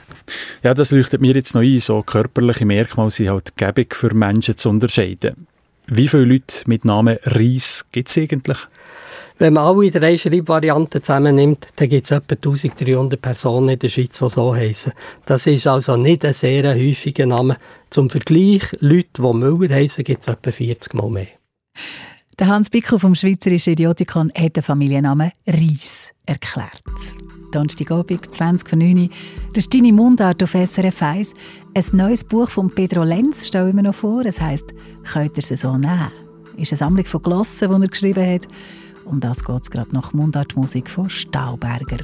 Ja, 0.63 0.73
das 0.73 0.91
leuchtet 0.91 1.21
mir 1.21 1.35
jetzt 1.35 1.53
noch 1.53 1.61
ein. 1.61 1.79
So 1.79 2.01
körperliche 2.01 2.65
Merkmale 2.65 3.11
sind 3.11 3.29
halt 3.29 3.55
gäbig 3.55 3.95
für 3.95 4.13
Menschen 4.13 4.57
zu 4.57 4.69
unterscheiden. 4.69 5.47
Wie 5.87 6.07
viele 6.07 6.25
Leute 6.25 6.63
mit 6.65 6.83
Namen 6.83 7.17
Reis 7.23 7.85
gibt 7.91 8.09
es 8.09 8.17
eigentlich? 8.17 8.57
Wenn 9.37 9.53
man 9.53 9.65
alle 9.65 9.91
drei 9.91 10.17
Schreibvarianten 10.17 11.03
zusammennimmt, 11.03 11.67
dann 11.75 11.89
gibt 11.89 12.05
es 12.05 12.11
etwa 12.11 12.35
1300 12.35 13.21
Personen 13.21 13.69
in 13.69 13.79
der 13.79 13.89
Schweiz, 13.89 14.17
die 14.17 14.29
so 14.29 14.55
heißen. 14.55 14.93
Das 15.25 15.45
ist 15.45 15.67
also 15.67 15.97
nicht 15.97 16.23
ein 16.23 16.33
sehr 16.33 16.73
häufiger 16.73 17.25
Name. 17.25 17.57
Zum 17.89 18.09
Vergleich, 18.09 18.63
Leute, 18.79 19.09
die 19.17 19.33
Müller 19.33 19.75
heißen, 19.75 20.05
gibt 20.05 20.21
es 20.21 20.29
etwa 20.29 20.51
40 20.51 20.93
Mal 20.93 21.09
mehr. 21.09 21.27
Der 22.37 22.47
Hans 22.47 22.69
Bickel 22.69 22.99
vom 22.99 23.15
Schweizerischen 23.15 23.73
Idiotikon 23.73 24.29
hat 24.37 24.57
den 24.57 24.63
Familiennamen 24.63 25.31
Ries 25.47 26.09
erklärt. 26.25 26.83
Donnerstagabend, 27.53 28.35
20 28.35 28.67
von 28.67 28.79
9 28.79 29.09
Das 29.53 29.63
ist 29.63 29.73
deine 29.73 29.93
Mundart 29.93 30.43
auf 30.43 30.51
SRF 30.51 31.01
1. 31.01 31.33
Ein 31.73 31.85
neues 31.93 32.25
Buch 32.25 32.49
von 32.49 32.69
Pedro 32.75 33.03
Lenz 33.03 33.47
stelle 33.47 33.69
ich 33.69 33.73
mir 33.73 33.83
noch 33.83 33.95
vor. 33.95 34.25
Es 34.25 34.41
heisst 34.41 34.73
«Könnt 35.05 35.37
ihr 35.37 35.43
sie 35.43 35.55
so 35.55 35.77
nehmen?» 35.77 36.11
ist 36.57 36.73
eine 36.73 36.77
Sammlung 36.77 37.05
von 37.05 37.21
Glossen, 37.21 37.69
die 37.69 37.85
er 37.85 37.87
geschrieben 37.87 38.33
hat. 38.33 38.47
Um 39.05 39.21
das 39.21 39.41
geht 39.41 39.63
es 39.63 39.71
gerade 39.71 39.93
nach 39.93 40.11
Mundartmusik 40.11 40.89
von 40.89 41.09
Stauberger. 41.09 42.03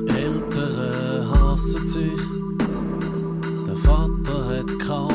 Die 0.00 0.16
Eltern 0.16 1.30
hassen 1.30 1.86
sich, 1.86 2.20
der 3.68 3.76
Vater 3.76 4.48
hat 4.48 4.78
Karten 4.80 5.11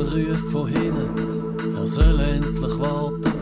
Ruft 0.00 0.50
von 0.50 0.66
hinten, 0.68 1.76
er 1.76 1.86
soll 1.86 2.20
endlich 2.20 2.78
warten. 2.78 3.32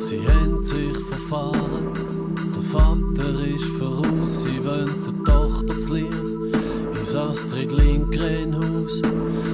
Sie 0.00 0.20
haben 0.26 0.64
sich 0.64 0.96
verfahren, 0.96 2.54
der 2.54 2.62
Vater 2.62 3.44
ist 3.44 3.64
voraus, 3.64 4.42
sie 4.42 4.64
wollen 4.64 5.02
der 5.04 5.24
Tochter 5.24 5.78
zu 5.78 5.94
lieb. 5.94 6.54
Ins 6.98 7.14
Astrid 7.14 7.72
Lindgren 7.72 8.56
Haus, 8.56 9.02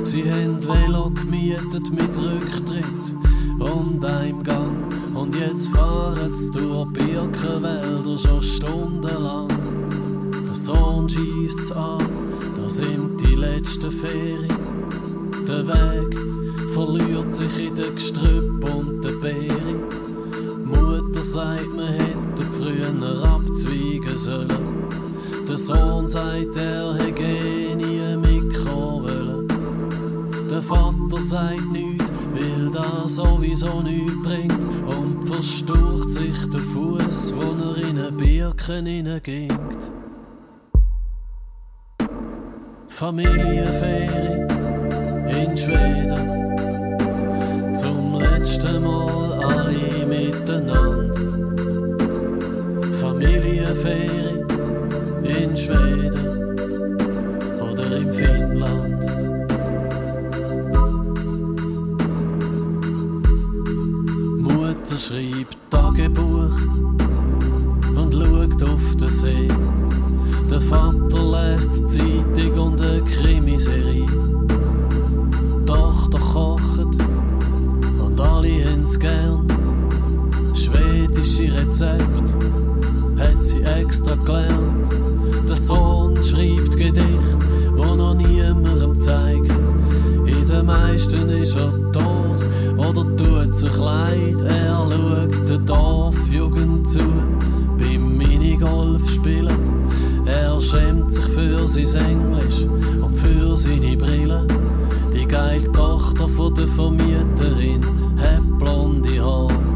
sie 0.05 0.31
haben 0.31 0.63
Velo 0.63 1.11
gemietet 1.11 1.91
mit 1.93 2.17
Rücktritt 2.17 3.15
und 3.59 4.05
einem 4.05 4.43
Gang. 4.43 4.93
Und 5.15 5.35
jetzt 5.37 5.69
fahren 5.69 6.35
sie 6.35 6.51
durch 6.51 6.87
Birkenwälder 6.93 8.19
schon 8.19 8.43
stundenlang. 8.43 9.49
Der 10.47 10.55
Sohn 10.55 11.09
schießt 11.09 11.73
an, 11.73 12.07
da 12.57 12.69
sind 12.69 13.21
die 13.21 13.35
letzten 13.35 13.91
Ferien. 13.91 14.92
Der 15.47 15.67
Weg 15.67 16.17
verliert 16.73 17.35
sich 17.35 17.67
in 17.67 17.75
den 17.75 17.95
Gestrüpp 17.95 18.65
und 18.65 19.05
den 19.05 19.21
Beeren. 19.21 20.65
Mutter 20.65 21.23
sagt, 21.23 21.75
man 21.75 21.93
hätte 21.93 22.51
früher 22.51 23.25
abzweigen 23.25 24.17
sollen. 24.17 24.85
Der 25.49 25.57
Sohn 25.57 26.07
sagt, 26.07 26.57
er 26.57 26.95
hätte 26.95 27.77
nie 27.77 28.03
wollen. 29.03 29.49
Der 30.51 30.63
Vater 30.63 31.19
sagt 31.19 31.73
nichts, 31.73 32.13
weil 32.33 32.71
das 32.71 33.17
sowieso 33.17 33.81
nichts 33.81 34.23
bringt 34.23 34.65
und 34.87 35.27
verstaucht 35.27 36.11
sich 36.11 36.37
der 36.51 36.61
Fuß, 36.61 37.35
wo 37.37 37.43
er 37.43 37.89
in 37.89 37.99
eine 37.99 38.13
Birken 38.13 38.87
hineingeht. 38.87 39.51
Familienferie 42.89 44.32
in 45.53 45.59
Schweden, 45.59 46.27
zum 47.77 48.15
letzten 48.19 48.83
Mal 48.83 49.33
alle 49.45 50.07
miteinander. 50.07 51.21
Familienferie 52.93 54.41
in 55.25 55.55
Schweden 55.55 56.27
oder 57.61 57.97
in 57.97 58.13
Finnland. 58.13 59.05
Mutter 64.41 64.97
schreibt 64.97 65.59
Tagebuch 65.71 66.57
und 67.95 68.15
schaut 68.15 68.63
auf 68.63 68.97
den 68.97 69.11
See. 69.11 69.49
Der 70.51 70.61
Vater 70.63 71.23
lässt 71.35 71.91
Zeitung 71.91 72.59
und 72.59 72.81
eine 72.81 73.03
Krimiserie. 73.03 74.02
Schwedische 81.33 81.55
Rezept 81.55 82.35
hat 83.19 83.47
sie 83.47 83.63
extra 83.63 84.15
gelernt. 84.17 84.91
Der 85.49 85.57
Sohn 85.57 86.23
schreibt 86.23 86.77
Gedicht, 86.77 87.39
wo 87.75 87.95
noch 87.95 88.15
niemandem 88.15 88.99
zeigt. 88.99 89.51
In 90.27 90.47
den 90.47 90.67
meisten 90.67 91.31
ist 91.31 91.57
er 91.57 91.73
tot 91.93 92.45
oder 92.77 93.17
tut 93.17 93.57
sich 93.57 93.79
leid. 93.79 94.43
Er 94.47 94.87
schaut 94.91 95.49
der 95.49 95.59
Dorfjugend 95.59 96.91
zu 96.91 97.01
beim 97.79 98.19
Minigolf 98.19 99.09
spielen. 99.09 99.89
Er 100.27 100.61
schämt 100.61 101.15
sich 101.15 101.25
für 101.25 101.67
sein 101.67 102.11
Englisch 102.11 102.67
und 103.01 103.17
für 103.17 103.57
seine 103.57 103.97
Brille. 103.97 104.47
Die 105.15 105.27
geile 105.27 105.73
Tochter 105.73 106.29
von 106.29 106.55
der 106.55 106.69
Vermieterin 106.69 107.87
hat 108.19 108.59
blonde 108.59 109.23
Haar. 109.23 109.72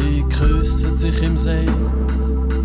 Sie 0.00 0.24
küssen 0.24 0.96
sich 0.96 1.22
im 1.22 1.36
See. 1.36 1.66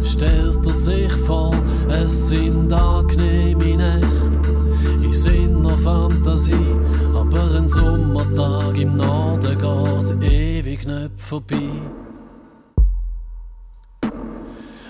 Stellt 0.04 0.66
er 0.66 0.74
sich 0.74 1.12
vor, 1.28 1.54
es 1.90 2.30
sind 2.30 2.72
angenehme 2.72 3.76
Nächte. 3.76 4.40
In 5.04 5.12
seiner 5.12 5.78
Fantasie, 5.78 6.76
aber 7.14 7.58
ein 7.58 7.68
Sommertag 7.68 8.78
im 8.78 8.96
Norden 8.96 9.58
geht 9.58 10.32
ewig 10.32 10.88
nicht 10.88 11.12
vorbei. 11.18 11.70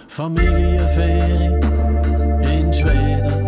Familienferie 0.08 1.60
in 2.42 2.72
Schweden, 2.72 3.45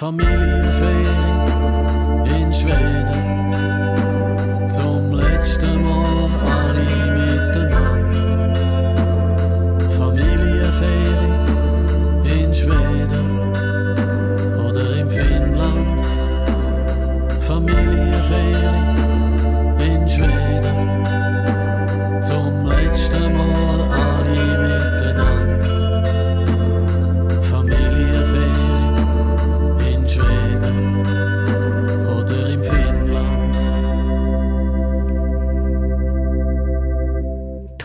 Familienferie 0.00 0.69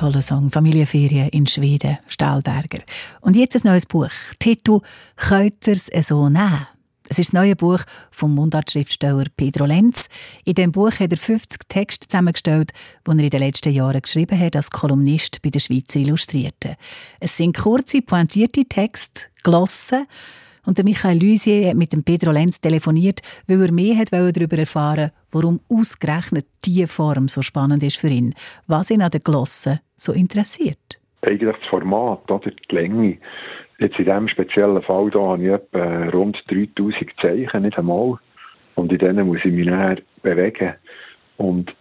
Toller 0.06 0.22
Song, 0.22 0.52
Familienferien 0.52 1.30
in 1.30 1.48
Schweden, 1.48 1.98
Stahlberger. 2.08 2.78
Und 3.22 3.36
jetzt 3.36 3.56
ein 3.56 3.62
neues 3.64 3.88
Buch, 3.88 4.12
Titel 4.38 4.82
«Könnters 5.16 5.90
so 6.02 6.30
nehmen?» 6.30 6.68
Es 7.10 7.18
ist 7.18 7.34
das 7.34 7.42
neue 7.42 7.56
Buch 7.56 7.80
vom 8.12 8.36
Mundartschriftsteller 8.36 9.26
Pedro 9.36 9.66
Lenz. 9.66 10.08
In 10.44 10.54
dem 10.54 10.72
Buch 10.72 10.92
hat 11.00 11.10
er 11.10 11.18
50 11.18 11.62
Texte 11.68 12.08
zusammengestellt, 12.08 12.72
die 13.08 13.10
er 13.10 13.18
in 13.18 13.30
den 13.32 13.40
letzten 13.40 13.74
Jahren 13.74 14.00
geschrieben 14.00 14.40
hat 14.40 14.56
als 14.56 14.70
Kolumnist 14.70 15.42
bei 15.42 15.50
der 15.50 15.60
Schweizer 15.60 16.00
Illustrierten. 16.00 16.76
Es 17.20 17.38
sind 17.38 17.58
kurze, 17.58 18.04
pointierte 18.04 18.64
Texte, 18.66 19.24
Glossen. 19.42 20.06
Und 20.66 20.78
der 20.78 20.86
Michael 20.86 21.22
Lusier 21.22 21.70
hat 21.70 21.76
mit 21.76 22.06
Pedro 22.06 22.32
Lenz 22.32 22.60
telefoniert, 22.60 23.22
weil 23.48 23.62
er 23.62 23.72
mehr 23.72 23.98
hat 23.98 24.12
darüber 24.12 24.58
erfahren 24.58 25.12
warum 25.36 25.60
ausgerechnet 25.70 26.46
diese 26.64 26.88
Form 26.88 27.28
so 27.28 27.42
spannend 27.42 27.84
ist 27.84 27.98
für 27.98 28.08
ihn. 28.08 28.34
Was 28.68 28.90
ihn 28.90 29.02
an 29.02 29.12
den 29.12 29.22
Glossen 29.22 29.80
so 29.96 30.14
interessiert. 30.14 31.00
Eigentlich 31.22 31.52
das 31.52 31.70
Format, 31.70 32.32
oder 32.32 32.50
die 32.50 32.76
Länge. 32.76 33.18
Jetzt 33.80 34.00
in 34.00 34.06
diesem 34.06 34.30
speziellen 34.30 34.82
Fall 34.84 35.10
hier 35.12 35.22
habe 35.22 35.44
ich 35.44 35.52
etwa 35.52 36.10
rund 36.10 36.38
3000 36.48 37.12
Zeichen, 37.22 37.64
nicht 37.64 37.78
einmal. 37.78 38.18
Und 38.76 38.92
in 38.92 39.00
denen 39.00 39.28
muss 39.28 39.40
ich 39.44 39.52
mich 39.52 39.66
näher 39.66 39.98
bewegen. 40.22 40.76
Und 41.38 41.76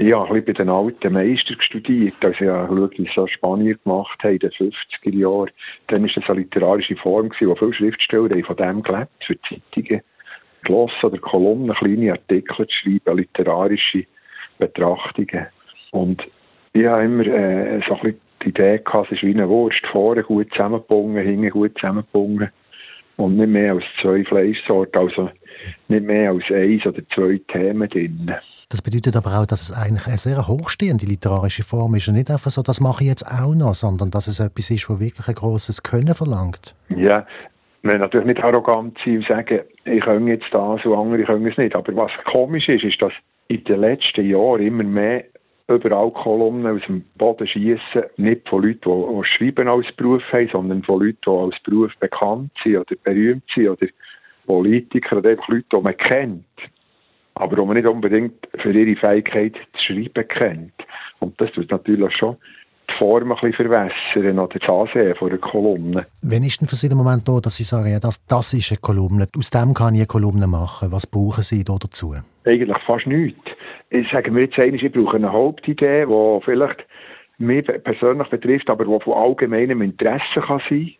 ich 0.00 0.14
habe 0.14 0.28
ein 0.28 0.42
bisschen 0.42 0.44
bei 0.46 0.52
den 0.64 0.68
alten 0.70 1.12
Meistern 1.12 1.60
studiert. 1.60 2.14
Also 2.22 2.40
ich 2.40 2.48
habe 2.48 2.74
geschaut, 2.74 2.98
wie 2.98 3.22
es 3.22 3.30
Spanier 3.32 3.76
gemacht 3.84 4.18
haben 4.22 4.32
in 4.32 4.38
den 4.38 4.50
50er 4.50 5.14
Jahren. 5.14 5.50
Dann 5.88 6.02
war 6.02 6.10
das 6.14 6.24
eine 6.30 6.40
literarische 6.40 6.96
Form, 6.96 7.30
wo 7.38 7.54
viele 7.54 7.74
Schriftsteller 7.74 8.30
haben 8.30 8.44
von 8.44 8.56
dem 8.56 8.82
gelebt, 8.82 9.10
für 9.26 9.38
Zeitungen 9.42 10.00
Glossen 10.62 11.04
oder 11.04 11.18
Kolumnen, 11.18 11.74
kleine 11.76 12.12
Artikel 12.12 12.66
zu 12.66 12.74
schreiben, 12.74 13.18
literarische 13.18 14.06
Betrachtungen. 14.58 15.46
Und 15.90 16.22
ich 16.72 16.86
habe 16.86 17.04
immer 17.04 17.26
äh, 17.26 17.80
so 17.86 17.94
ein 17.94 18.00
bisschen 18.00 18.20
die 18.42 18.48
Idee 18.48 18.78
gehabt, 18.78 19.12
es 19.12 19.18
ist 19.18 19.22
wie 19.22 19.34
eine 19.34 19.48
Wurst, 19.48 19.86
vorne 19.92 20.22
gut 20.22 20.50
zusammengebunden, 20.52 21.22
hinten 21.22 21.50
gut 21.50 21.74
zusammengebunden 21.78 22.50
und 23.16 23.36
nicht 23.36 23.48
mehr 23.48 23.74
als 23.74 23.84
zwei 24.00 24.24
Fleischsorten, 24.24 24.98
also 24.98 25.30
nicht 25.88 26.04
mehr 26.04 26.30
als 26.30 26.44
eins 26.50 26.86
oder 26.86 27.02
zwei 27.14 27.38
Themen 27.48 27.88
drin. 27.88 28.34
Das 28.70 28.82
bedeutet 28.82 29.16
aber 29.16 29.36
auch, 29.36 29.46
dass 29.46 29.62
es 29.62 29.72
eigentlich 29.72 30.06
eine 30.06 30.16
sehr 30.16 30.46
hochstehende 30.46 31.04
literarische 31.04 31.64
Form 31.64 31.96
ist 31.96 32.06
und 32.06 32.14
nicht 32.14 32.30
einfach 32.30 32.52
so, 32.52 32.62
das 32.62 32.80
mache 32.80 33.02
ich 33.02 33.10
jetzt 33.10 33.26
auch 33.26 33.52
noch, 33.52 33.74
sondern 33.74 34.12
dass 34.12 34.28
es 34.28 34.38
etwas 34.38 34.70
ist, 34.70 34.88
wo 34.88 35.00
wirklich 35.00 35.26
ein 35.26 35.34
grosses 35.34 35.82
Können 35.82 36.14
verlangt. 36.14 36.76
Ja, 36.96 37.26
Wir 37.82 37.98
natürlich 37.98 38.28
nicht 38.28 38.44
arrogant 38.44 38.96
sein 39.04 39.16
und 39.16 39.26
sagen, 39.26 39.60
ich 39.84 40.00
kann 40.00 40.28
jetzt 40.28 40.46
das 40.52 40.84
und 40.84 40.94
andere 40.94 41.24
können 41.24 41.46
es 41.48 41.58
nicht. 41.58 41.74
Aber 41.74 41.96
was 41.96 42.12
komisch 42.30 42.68
ist, 42.68 42.84
ist, 42.84 43.02
dass 43.02 43.12
in 43.48 43.64
den 43.64 43.80
letzten 43.80 44.28
Jahren 44.28 44.62
immer 44.62 44.84
mehr 44.84 45.24
überall 45.66 46.12
Kolumnen 46.12 46.76
aus 46.76 46.86
dem 46.86 47.02
Boden 47.16 47.48
schießen, 47.48 48.04
nicht 48.18 48.48
von 48.48 48.62
Leuten, 48.62 48.80
die, 48.84 49.20
die 49.20 49.24
Schreiben 49.24 49.68
als 49.68 49.86
Beruf 49.96 50.22
haben, 50.32 50.48
sondern 50.52 50.82
von 50.84 51.00
Leuten, 51.00 51.18
die 51.26 51.30
als 51.30 51.56
Beruf 51.64 51.92
bekannt 51.98 52.52
sind 52.62 52.76
oder 52.76 52.94
berühmt 53.02 53.44
sind 53.52 53.68
oder 53.68 53.86
Politiker 54.46 55.18
oder 55.18 55.30
einfach 55.30 55.48
Leute, 55.48 55.66
die 55.72 55.80
man 55.80 55.96
kennt, 55.96 56.44
aber 57.40 57.56
die 57.56 57.62
man 57.62 57.76
nicht 57.76 57.86
unbedingt 57.86 58.48
für 58.58 58.72
ihre 58.72 58.96
Fähigkeit 58.96 59.54
zu 59.72 59.84
schreiben 59.84 60.28
kennt. 60.28 60.72
Und 61.20 61.40
das 61.40 61.50
tut 61.52 61.70
natürlich 61.70 62.14
schon 62.16 62.36
die 62.88 62.94
Form 62.98 63.32
ein 63.32 63.38
bisschen 63.40 63.68
verwässern 63.68 64.38
oder 64.38 64.58
das 64.58 64.68
Ansehen 64.68 65.14
von 65.16 65.30
einer 65.30 65.38
Kolumne. 65.38 66.06
Wann 66.22 66.44
ist 66.44 66.60
denn 66.60 66.68
für 66.68 66.76
Sie 66.76 66.88
der 66.88 66.96
Moment 66.96 67.26
da, 67.26 67.40
dass 67.40 67.56
Sie 67.56 67.62
sagen, 67.62 67.90
ja, 67.90 67.98
das, 67.98 68.24
das 68.26 68.52
ist 68.52 68.70
eine 68.70 68.80
Kolumne, 68.80 69.26
aus 69.38 69.50
dem 69.50 69.74
kann 69.74 69.94
ich 69.94 70.00
eine 70.00 70.06
Kolumne 70.06 70.46
machen? 70.46 70.92
Was 70.92 71.06
brauchen 71.06 71.42
Sie 71.42 71.64
da 71.64 71.76
dazu? 71.80 72.14
Eigentlich 72.44 72.76
fast 72.86 73.06
nichts. 73.06 73.40
Ich 73.90 74.06
sage 74.12 74.30
mir 74.30 74.42
jetzt 74.42 74.58
eigentlich, 74.58 74.82
ich 74.82 74.92
brauche 74.92 75.16
eine 75.16 75.32
Hauptidee, 75.32 76.06
die 76.06 76.40
vielleicht 76.44 76.84
mich 77.38 77.64
persönlich 77.64 78.28
betrifft, 78.28 78.68
aber 78.68 78.84
die 78.84 79.02
von 79.02 79.14
allgemeinem 79.14 79.82
Interesse 79.82 80.40
kann 80.40 80.60
sein 80.68 80.92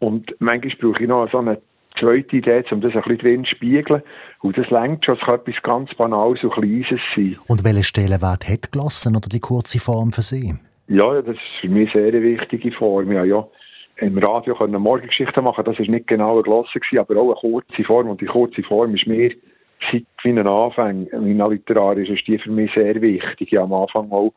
Und 0.00 0.34
manchmal 0.40 0.74
brauche 0.80 1.02
ich 1.02 1.08
noch 1.08 1.30
so 1.30 1.38
eine 1.38 1.60
zweite 1.98 2.36
Idee, 2.36 2.64
um 2.70 2.80
das 2.80 2.94
ein 2.94 3.02
bisschen 3.02 3.18
drin 3.18 3.44
zu 3.44 3.50
spiegeln. 3.56 4.02
Und 4.40 4.56
das 4.58 4.70
längt 4.70 5.04
schon, 5.04 5.16
es 5.16 5.20
kann 5.20 5.36
etwas 5.36 5.62
ganz 5.62 5.94
Banales 5.94 6.42
und 6.44 6.52
Kleines 6.52 7.00
sein. 7.14 7.36
Und 7.48 7.64
welchen 7.64 7.82
Stellenwert 7.82 8.48
hat 8.48 8.72
gelassen 8.72 9.16
oder 9.16 9.28
die 9.28 9.40
kurze 9.40 9.80
Form 9.80 10.12
für 10.12 10.22
Sie? 10.22 10.54
Ja, 10.88 11.20
das 11.20 11.36
ist 11.36 11.60
für 11.60 11.68
mich 11.68 11.94
eine 11.94 12.10
sehr 12.10 12.22
wichtige 12.22 12.72
Form. 12.72 13.10
Ja, 13.12 13.24
ja. 13.24 13.46
Im 13.98 14.18
Radio 14.18 14.54
können 14.54 14.80
Morgengeschichten 14.80 15.42
machen, 15.42 15.64
das 15.64 15.78
ist 15.78 15.88
nicht 15.88 16.06
genau 16.06 16.42
gewesen, 16.42 16.98
aber 16.98 17.16
auch 17.16 17.42
eine 17.42 17.52
kurze 17.52 17.82
Form. 17.84 18.10
Und 18.10 18.20
die 18.20 18.26
kurze 18.26 18.62
Form 18.62 18.94
ist 18.94 19.06
mir 19.06 19.32
seit 19.90 20.04
meinen 20.24 20.46
Anfängen, 20.46 21.08
meiner 21.12 21.48
literarisch, 21.48 22.10
ist 22.10 22.26
die 22.26 22.38
für 22.38 22.50
mich 22.50 22.70
sehr 22.74 23.00
wichtig. 23.00 23.52
Ich 23.52 23.58
habe 23.58 23.74
am 23.74 23.82
Anfang 23.82 24.10
auch 24.12 24.32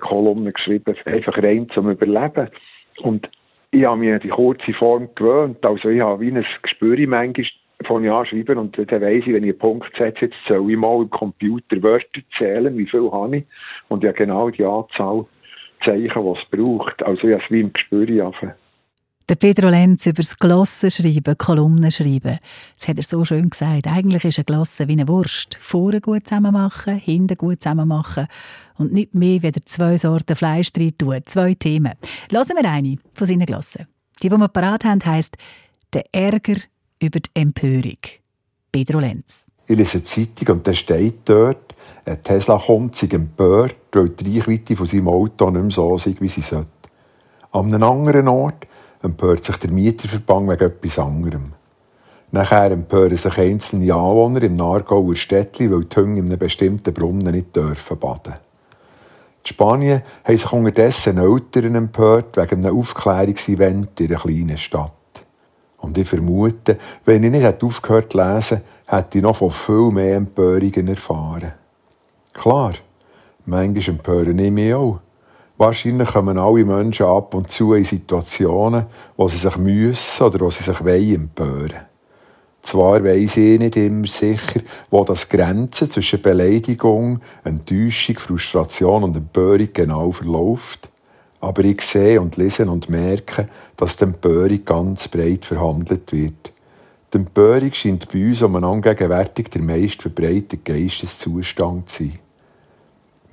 Kolumnen 0.00 0.52
geschrieben, 0.52 0.96
einfach 1.04 1.38
rein 1.38 1.68
zum 1.72 1.90
Überleben. 1.90 2.48
Und 3.02 3.28
ich 3.70 3.84
habe 3.84 3.98
mich 3.98 4.12
an 4.12 4.20
die 4.20 4.28
kurze 4.28 4.72
Form 4.72 5.08
gewöhnt. 5.14 5.64
Also 5.64 5.88
ich 5.88 6.00
habe 6.00 6.20
wie 6.20 6.30
ein 6.30 6.46
Gespür 6.62 6.96
manchmal 7.06 7.46
von 7.84 8.04
ja 8.04 8.24
schreiben 8.24 8.58
und 8.58 8.78
dann 8.78 9.00
weiss 9.02 9.24
ich, 9.26 9.32
wenn 9.32 9.44
ich 9.44 9.50
einen 9.50 9.58
Punkt 9.58 9.92
setze, 9.98 10.26
jetzt 10.26 10.36
soll 10.48 10.70
ich 10.70 10.76
mal 10.78 11.02
im 11.02 11.10
Computer 11.10 11.82
Wörter 11.82 12.20
zählen, 12.38 12.76
wie 12.78 12.86
viel 12.86 13.10
habe 13.12 13.38
ich. 13.38 13.44
Und 13.88 14.02
ja 14.02 14.12
genau 14.12 14.50
die 14.50 14.64
Anzahl 14.64 15.26
Zeichen, 15.84 16.08
die 16.08 16.30
es 16.30 16.50
braucht. 16.50 17.02
Also 17.02 17.28
ich 17.28 17.34
habe 17.34 17.44
es 17.44 17.50
wie 17.50 17.60
im 17.60 17.72
Gespür 17.72 18.06
der 19.28 19.34
Pedro 19.34 19.68
Lenz 19.68 20.06
über 20.06 20.22
das 20.22 20.38
Glossen 20.38 20.90
schreiben, 20.90 21.36
Kolumnen 21.36 21.90
schreiben. 21.90 22.38
Das 22.78 22.88
hat 22.88 22.96
er 22.96 23.02
so 23.02 23.24
schön 23.24 23.50
gesagt. 23.50 23.86
Eigentlich 23.88 24.24
ist 24.24 24.38
eine 24.38 24.44
Glosse 24.44 24.86
wie 24.86 24.92
eine 24.92 25.08
Wurst. 25.08 25.58
Vorne 25.60 26.00
gut 26.00 26.28
zusammen 26.28 26.52
machen, 26.52 26.96
hinten 26.96 27.36
gut 27.36 27.62
zusammen 27.62 27.88
machen 27.88 28.28
und 28.78 28.92
nicht 28.92 29.14
mehr 29.14 29.42
wieder 29.42 29.60
zwei 29.64 29.98
Sorten 29.98 30.36
Fleisch 30.36 30.72
drin 30.72 30.96
tun. 30.96 31.20
Zwei 31.24 31.54
Themen. 31.54 31.94
Lassen 32.30 32.56
wir 32.56 32.70
eine 32.70 32.98
von 33.14 33.26
seinen 33.26 33.46
Glossen. 33.46 33.86
Die, 34.22 34.28
die 34.28 34.36
wir 34.36 34.48
parat 34.48 34.84
haben, 34.84 35.04
heisst 35.04 35.36
«Der 35.92 36.04
Ärger 36.12 36.56
über 37.02 37.20
die 37.20 37.30
Empörung». 37.34 37.98
Pedro 38.70 39.00
Lenz. 39.00 39.44
Ich 39.66 39.76
lese 39.76 39.98
eine 39.98 40.04
Zeitung 40.04 40.56
und 40.56 40.66
da 40.66 40.72
steht 40.72 41.20
dort, 41.28 41.74
ein 42.04 42.22
Tesla 42.22 42.56
kommt 42.58 42.94
sich 42.94 43.12
empört, 43.12 43.76
weil 43.92 44.10
die 44.10 44.38
Reichweite 44.38 44.76
von 44.76 44.86
seinem 44.86 45.08
Auto 45.08 45.50
nicht 45.50 45.62
mehr 45.62 45.70
so 45.72 45.96
ist, 45.96 46.20
wie 46.20 46.28
sie 46.28 46.42
sollte. 46.42 46.68
An 47.50 47.74
einem 47.74 47.82
anderen 47.82 48.28
Ort 48.28 48.66
empört 49.02 49.44
sich 49.44 49.56
der 49.56 49.70
Mieterverband 49.70 50.48
wegen 50.48 50.64
etwas 50.64 50.98
anderem. 50.98 51.52
Nachher 52.32 52.70
empören 52.70 53.16
sich 53.16 53.38
einzelne 53.38 53.94
Anwohner 53.94 54.42
im 54.42 54.56
Naargauer 54.56 55.14
Städtli, 55.14 55.70
weil 55.70 55.84
die 55.84 55.96
Hunde 55.96 56.20
in 56.20 56.26
einem 56.26 56.38
bestimmten 56.38 56.92
Brunnen 56.92 57.32
nicht 57.32 57.54
dürfen 57.54 57.98
baden. 57.98 58.34
In 58.34 59.46
Spanien 59.48 60.02
haben 60.24 60.36
sich 60.36 60.52
unterdessen 60.52 61.18
Eltern 61.18 61.76
empört 61.76 62.36
wegen 62.36 62.66
einem 62.66 62.78
Aufklärungsevent 62.78 64.00
in 64.00 64.08
einer 64.08 64.18
kleinen 64.18 64.58
Stadt. 64.58 64.92
Und 65.78 65.96
ich 65.98 66.08
vermute, 66.08 66.78
wenn 67.04 67.22
ich 67.22 67.30
nicht 67.30 67.62
aufgehört 67.62 68.12
zu 68.12 68.18
lesen, 68.18 68.62
hätte 68.86 69.18
ich 69.18 69.22
noch 69.22 69.36
von 69.36 69.50
viel 69.50 69.92
mehr 69.92 70.16
Empörungen 70.16 70.88
erfahren. 70.88 71.52
Klar, 72.32 72.72
manchmal 73.44 73.94
empören 73.94 74.38
ich 74.38 74.50
mich 74.50 74.74
auch. 74.74 74.98
Wahrscheinlich 75.58 76.10
kommen 76.10 76.38
alle 76.38 76.64
Menschen 76.66 77.06
ab 77.06 77.34
und 77.34 77.50
zu 77.50 77.72
in 77.72 77.84
Situationen, 77.84 78.86
wo 79.16 79.26
sie 79.26 79.38
sich 79.38 79.56
müssen 79.56 80.24
oder 80.24 80.40
wo 80.40 80.50
sie 80.50 80.62
sich 80.62 80.84
wollen 80.84 81.14
empören. 81.14 81.86
Zwar 82.60 83.02
weiss 83.04 83.36
ich 83.36 83.58
nicht 83.58 83.76
immer 83.76 84.06
sicher, 84.06 84.60
wo 84.90 85.04
das 85.04 85.28
Grenze 85.28 85.88
zwischen 85.88 86.20
Beleidigung, 86.20 87.20
Enttäuschung, 87.44 88.18
Frustration 88.18 89.04
und 89.04 89.16
Empörung 89.16 89.68
genau 89.72 90.10
verläuft, 90.12 90.90
aber 91.40 91.64
ich 91.64 91.80
sehe 91.82 92.20
und 92.20 92.36
lese 92.36 92.68
und 92.68 92.90
merke, 92.90 93.48
dass 93.76 93.96
die 93.96 94.04
Empörung 94.04 94.64
ganz 94.64 95.08
breit 95.08 95.44
verhandelt 95.44 96.12
wird. 96.12 96.52
Die 97.14 97.18
Empörung 97.18 97.72
scheint 97.72 98.12
bei 98.12 98.26
uns 98.26 98.42
umeinander 98.42 98.94
gegenwärtig 98.94 99.48
der 99.48 99.62
meist 99.62 100.02
verbreitete 100.02 100.58
Geisteszustand 100.58 101.88
zu 101.88 102.04
sein. 102.04 102.25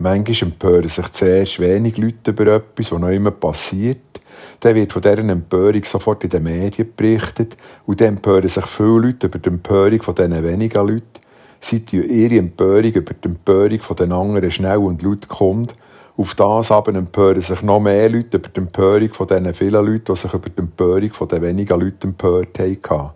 Manchmal 0.04 0.50
empören 0.50 0.90
sich 0.90 1.10
zuerst 1.14 1.62
wenig 1.62 1.98
Leute 1.98 2.32
über 2.32 2.56
etwas, 2.56 2.92
was 2.92 3.00
noch 3.00 3.08
immer 3.08 3.32
passiert. 3.32 4.20
Dann 4.60 4.76
wird 4.76 4.92
von 4.92 5.02
deren 5.02 5.30
Empörung 5.30 5.82
sofort 5.86 6.26
in 6.26 6.30
den 6.30 6.44
Medien 6.44 6.90
berichtet 6.94 7.56
und 7.86 8.02
dann 8.02 8.18
empören 8.18 8.50
sich 8.50 8.66
viele 8.66 9.00
Leute 9.00 9.28
über 9.28 9.40
die 9.40 9.48
Empörung 9.48 10.02
von 10.02 10.14
diesen 10.14 10.44
wenigen 10.44 10.86
Leuten. 10.86 11.22
Seit 11.62 11.94
ihre 11.94 12.38
Empörung 12.38 12.92
über 12.92 13.14
die 13.14 13.30
Empörung 13.30 13.80
von 13.80 13.96
den 13.96 14.12
anderen 14.12 14.52
schnell 14.52 14.80
und 14.80 15.02
laut 15.04 15.30
kommt, 15.30 15.74
auf 16.18 16.36
das 16.36 16.70
aber 16.70 16.94
empören 16.94 17.40
sich 17.40 17.62
noch 17.62 17.80
mehr 17.80 18.10
Leute 18.10 18.40
über 18.40 18.50
die 18.50 18.60
Empörung 18.60 19.14
von 19.14 19.28
diesen 19.28 19.54
vielen 19.54 19.86
Leuten, 19.86 20.14
die 20.14 20.20
sich 20.20 20.34
über 20.34 20.50
die 20.50 20.60
Empörung 20.60 21.14
von 21.14 21.30
den 21.30 21.42
wenigen 21.42 21.80
Leuten 21.80 22.10
empört 22.10 22.60
haben. 22.60 23.12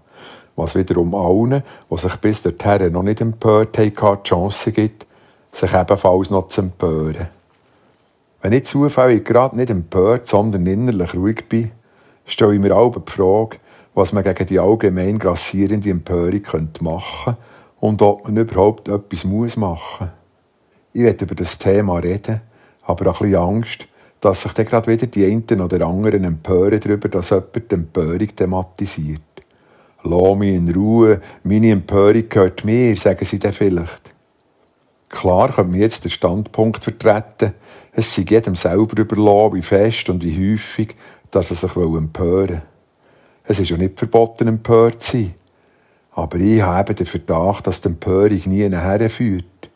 Was 0.55 0.73
wiederum 0.73 1.13
allen, 1.13 1.63
die 1.91 1.97
sich 1.97 2.15
bis 2.15 2.43
dorthin 2.43 2.93
noch 2.93 3.03
nicht 3.03 3.19
empört 3.19 3.77
haben, 3.77 3.91
die 4.23 4.29
Chance 4.29 4.71
gibt, 4.71 5.06
sich 5.57 5.73
ebenfalls 5.73 6.29
noch 6.29 6.47
zu 6.49 6.61
empören. 6.61 7.29
Wenn 8.41 8.53
ich 8.53 8.65
zufällig 8.65 9.25
gerade 9.25 9.57
nicht 9.57 9.71
empört, 9.71 10.27
sondern 10.27 10.67
innerlich 10.67 11.15
ruhig 11.15 11.49
bin, 11.49 11.71
stelle 12.25 12.53
ich 12.53 12.61
mir 12.61 12.75
auch 12.75 12.95
die 12.95 13.11
Frage, 13.11 13.57
was 13.95 14.13
man 14.13 14.23
gegen 14.23 14.45
die 14.45 14.59
allgemein 14.59 15.17
grassierende 15.17 15.89
Empörung 15.89 16.43
machen 16.81 17.03
könnte 17.13 17.37
und 17.79 18.01
ob 18.03 18.25
man 18.25 18.37
überhaupt 18.37 18.87
etwas 18.87 19.23
muss 19.23 19.57
machen 19.57 20.11
Ich 20.93 21.01
werde 21.01 21.25
über 21.25 21.33
das 21.33 21.57
Thema 21.57 21.97
reden, 21.97 22.41
aber 22.83 23.09
auch 23.09 23.21
ein 23.21 23.31
bisschen 23.31 23.41
Angst, 23.41 23.87
dass 24.21 24.43
sich 24.43 24.53
dann 24.53 24.65
gerade 24.65 24.91
wieder 24.91 25.07
die 25.07 25.25
einen 25.25 25.61
oder 25.61 25.87
anderen 25.87 26.23
empören 26.23 26.79
darüber, 26.79 27.09
dass 27.09 27.31
jemand 27.31 27.71
die 27.71 27.75
Empörung 27.75 28.35
thematisiert. 28.35 29.21
Lass 30.03 30.37
mich 30.37 30.55
in 30.55 30.71
Ruhe, 30.71 31.19
meine 31.43 31.71
Empörung 31.71 32.29
gehört 32.29 32.63
mir, 32.63 32.95
sagen 32.95 33.25
sie 33.25 33.39
dann 33.39 33.53
vielleicht. 33.53 34.16
Klar 35.09 35.53
können 35.53 35.73
wir 35.73 35.81
jetzt 35.81 36.03
den 36.03 36.11
Standpunkt 36.11 36.83
vertreten, 36.83 37.53
es 37.93 38.13
sei 38.13 38.25
jedem 38.27 38.55
selber 38.55 38.99
überlassen, 38.99 39.55
wie 39.55 39.61
fest 39.61 40.09
und 40.09 40.23
wie 40.23 40.53
häufig, 40.53 40.95
dass 41.31 41.49
er 41.51 41.57
sich 41.57 41.75
empören 41.75 42.49
will. 42.49 42.61
Es 43.43 43.59
ist 43.59 43.69
ja 43.69 43.77
nicht 43.77 43.97
verboten, 43.97 44.47
empört 44.47 45.01
zu 45.01 45.17
sein. 45.17 45.33
Aber 46.11 46.37
ich 46.37 46.61
habe 46.61 46.93
den 46.93 47.05
Verdacht, 47.05 47.67
dass 47.67 47.79
die 47.79 47.89
Empörung 47.89 48.41
nie 48.45 48.67
nachher 48.67 49.09
führt. 49.09 49.69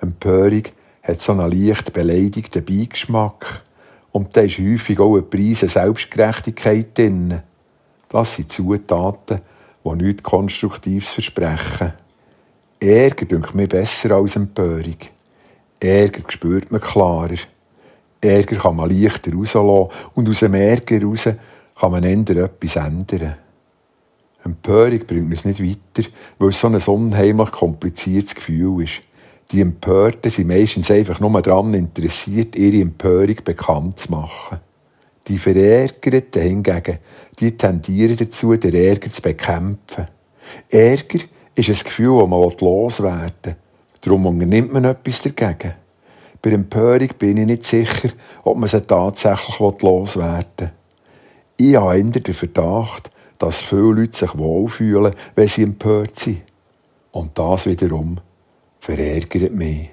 Empörung 0.00 0.64
hat 1.02 1.20
so 1.22 1.32
einen 1.32 1.50
leicht 1.50 1.92
beleidigten 1.92 2.64
Beigeschmack. 2.64 3.62
Und 4.12 4.36
da 4.36 4.42
ist 4.42 4.58
häufig 4.58 4.98
auch 5.00 5.14
eine 5.14 5.22
Preise 5.22 5.68
Selbstgerechtigkeit 5.68 6.96
drin. 6.96 7.42
Das 8.08 8.36
sind 8.36 8.52
Zutaten, 8.52 9.40
die 9.84 9.96
nichts 9.96 10.22
Konstruktives 10.22 11.10
versprechen. 11.10 11.92
Ärger 12.80 13.26
dünkt 13.26 13.54
mir 13.54 13.66
besser 13.66 14.12
als 14.12 14.36
Empörung. 14.36 14.96
Ärger 15.80 16.22
spürt 16.28 16.70
man 16.70 16.80
klarer. 16.80 17.36
Ärger 18.20 18.56
kann 18.56 18.76
man 18.76 18.90
leichter 18.90 19.32
rauslassen 19.32 19.88
und 20.14 20.28
aus 20.28 20.40
dem 20.40 20.54
Ärger 20.54 21.02
raus 21.02 21.28
kann 21.74 21.90
man 21.90 22.04
ändern, 22.04 22.38
etwas 22.38 22.76
ändern. 22.76 23.36
Empörung 24.44 25.00
bringt 25.06 25.30
uns 25.30 25.44
nicht 25.44 25.62
weiter, 25.62 26.08
weil 26.38 26.48
es 26.50 26.60
so 26.60 26.68
ein 26.68 26.76
unheimlich 26.76 27.50
kompliziertes 27.50 28.34
Gefühl 28.34 28.84
ist. 28.84 29.02
Die 29.50 29.60
Empörten 29.60 30.30
sind 30.30 30.48
meistens 30.48 30.90
einfach 30.90 31.20
nur 31.20 31.40
daran 31.42 31.74
interessiert, 31.74 32.54
ihre 32.54 32.82
Empörung 32.82 33.36
bekannt 33.44 33.98
zu 33.98 34.10
machen. 34.12 34.60
Die 35.26 35.38
Verärgerten 35.38 36.42
hingegen, 36.42 36.98
die 37.38 37.56
tendieren 37.56 38.16
dazu, 38.16 38.54
den 38.56 38.74
Ärger 38.74 39.10
zu 39.10 39.22
bekämpfen. 39.22 40.08
Ärger 40.70 41.20
ist 41.58 41.68
ein 41.70 41.84
Gefühl, 41.84 42.20
das 42.20 42.28
man 42.28 42.52
loswerden 42.60 43.32
will. 43.42 43.56
Darum 44.00 44.26
unternimmt 44.26 44.72
man 44.72 44.84
etwas 44.84 45.22
dagegen. 45.22 45.74
Bei 46.40 46.50
Empörung 46.50 47.08
bin 47.18 47.36
ich 47.36 47.46
nicht 47.46 47.64
sicher, 47.64 48.10
ob 48.44 48.58
man 48.58 48.68
sie 48.68 48.80
tatsächlich 48.80 49.58
loswerden 49.58 50.46
will. 50.58 50.70
Ich 51.56 51.74
habe 51.74 51.98
eher 51.98 52.04
den 52.04 52.34
Verdacht, 52.34 53.10
dass 53.38 53.60
viele 53.60 53.92
Leute 53.92 54.16
sich 54.16 54.38
wohlfühlen, 54.38 55.14
wenn 55.34 55.48
sie 55.48 55.64
empört 55.64 56.18
sind. 56.18 56.42
Und 57.10 57.36
das 57.36 57.66
wiederum 57.66 58.18
verärgert 58.78 59.52
mich. 59.52 59.90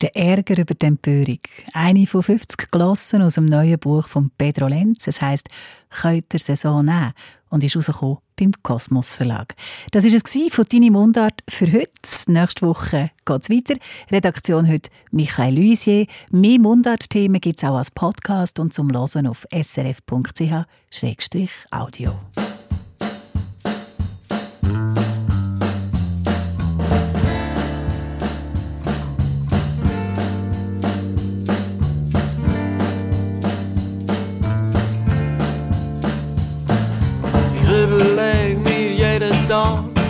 Der 0.00 0.14
Ärger 0.14 0.58
über 0.58 0.74
die 0.74 0.86
Empörung. 0.86 1.40
Eine 1.72 2.06
von 2.06 2.22
50 2.22 2.70
Glossen 2.70 3.22
aus 3.22 3.34
dem 3.34 3.46
neuen 3.46 3.80
Buch 3.80 4.06
von 4.06 4.30
Pedro 4.38 4.68
Lenz. 4.68 5.08
Es 5.08 5.20
heisst 5.20 5.48
«Könnt 5.90 6.32
ihr 6.32 6.38
Saison 6.38 6.84
nehmen?» 6.84 7.14
und 7.48 7.64
ist 7.64 7.74
rausgekommen 7.74 8.18
beim 8.38 8.52
Kosmos 8.62 9.12
Verlag. 9.12 9.54
Das 9.90 10.04
war 10.04 10.12
es 10.14 10.22
von 10.54 10.64
«Deine 10.70 10.90
Mundart» 10.90 11.42
für 11.48 11.70
heute. 11.72 11.90
Nächste 12.26 12.66
Woche 12.66 13.10
geht 13.24 13.42
es 13.42 13.50
weiter. 13.50 13.74
Redaktion 14.10 14.68
heute 14.68 14.90
Michael 15.10 15.56
Luisier. 15.56 16.06
Mehr 16.30 16.58
Mundart-Themen 16.58 17.40
gibt 17.40 17.62
es 17.62 17.68
auch 17.68 17.76
als 17.76 17.90
Podcast 17.90 18.58
und 18.58 18.72
zum 18.72 18.90
Hören 18.92 19.26
auf 19.26 19.46
srf.ch-audio. 19.52 20.68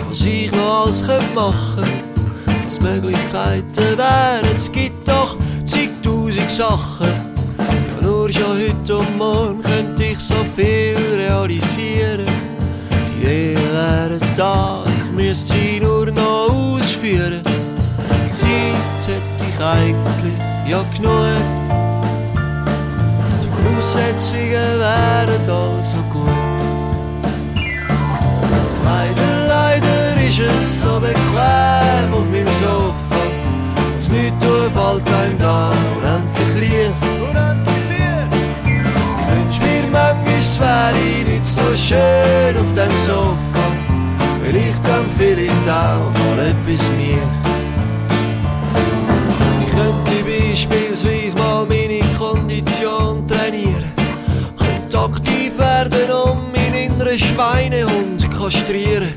was 0.09 0.21
ich 0.25 0.51
noch 0.51 0.85
alles 0.85 1.03
machen 1.35 1.83
könnte, 1.83 2.65
was 2.65 2.79
Möglichkeiten 2.79 3.97
wären. 3.97 4.55
Es 4.55 4.71
gibt 4.71 5.07
doch 5.07 5.37
zigtausend 5.65 6.49
Sachen. 6.49 7.07
Ja, 7.57 8.07
nur 8.07 8.31
schon 8.31 8.57
heute 8.57 8.97
und 8.97 9.17
morgen 9.17 9.61
könnte 9.61 10.03
ich 10.03 10.19
so 10.19 10.35
viel 10.55 10.95
realisieren. 11.15 12.25
Die 13.21 13.25
Ehe 13.25 13.55
wären 13.73 14.19
da, 14.37 14.83
ich 14.85 15.11
müsste 15.11 15.53
sie 15.53 15.79
nur 15.79 16.05
noch 16.07 16.49
ausführen. 16.49 17.41
Die 17.43 18.33
Zeit 18.33 19.07
hätte 19.07 19.43
ich 19.49 19.63
eigentlich 19.63 20.39
ja 20.67 20.83
genug. 20.95 21.41
Die 23.41 23.47
Voraussetzungen 23.47 24.79
wären 24.79 25.49
also 25.49 26.01
gut. 26.11 26.59
Ist 30.29 30.39
es 30.41 30.81
so 30.81 30.99
bequem 30.99 32.13
auf 32.13 32.29
meinem 32.29 32.47
Sofa. 32.59 33.21
Das 33.97 34.09
nichts 34.09 34.39
tun 34.39 34.69
fällt 34.71 35.11
einem 35.11 35.37
da 35.39 35.71
unendlich 35.97 36.53
Licht. 36.59 36.91
Ich 39.17 39.27
wünsch 39.27 39.59
mir 39.59 39.83
manchmal, 39.91 40.39
es 40.39 40.59
wäre 40.59 41.23
nicht 41.27 41.45
so 41.45 41.61
schön 41.75 42.55
auf 42.57 42.73
dem 42.73 42.99
Sofa. 43.05 43.65
Vielleicht 44.43 44.87
dann 44.87 45.05
vielleicht 45.17 45.67
auch 45.67 46.13
mal 46.19 46.39
etwas 46.39 46.87
mehr. 46.97 47.27
Ich 49.65 49.71
könnte 49.71 50.15
beispielsweise 50.29 51.37
mal 51.37 51.65
meine 51.65 52.01
Kondition 52.17 53.27
trainieren. 53.27 53.91
Könnte 54.57 54.99
aktiv 54.99 55.57
werden 55.57 56.11
und 56.11 56.53
meinen 56.53 56.75
inneren 56.75 57.17
Schweinehund 57.17 58.29
kastrieren 58.37 59.13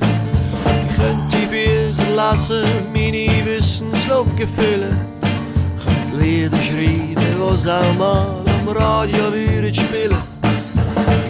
Lesen, 2.16 2.64
meine 2.92 3.26
Wissenslücke 3.46 4.46
füllen. 4.46 4.98
Könnte 5.82 6.16
Lieder 6.22 6.58
schreiben, 6.58 7.16
was 7.38 7.66
auch 7.66 7.94
mal 7.98 8.26
am 8.46 8.68
Radio 8.68 9.32
würden 9.32 9.74
spielen. 9.74 10.18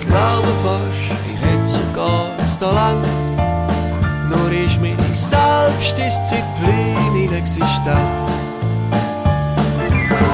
Ich 0.01 0.07
glaube 0.07 0.53
fast, 0.63 1.15
ich 1.33 1.41
hätte 1.41 1.69
sogar 1.69 2.31
das 2.37 2.59
Talent. 2.59 3.07
Nur 4.29 4.51
ist 4.53 4.81
meine 4.81 4.97
Selbstdisziplin 5.15 7.15
inexistent. 7.17 7.87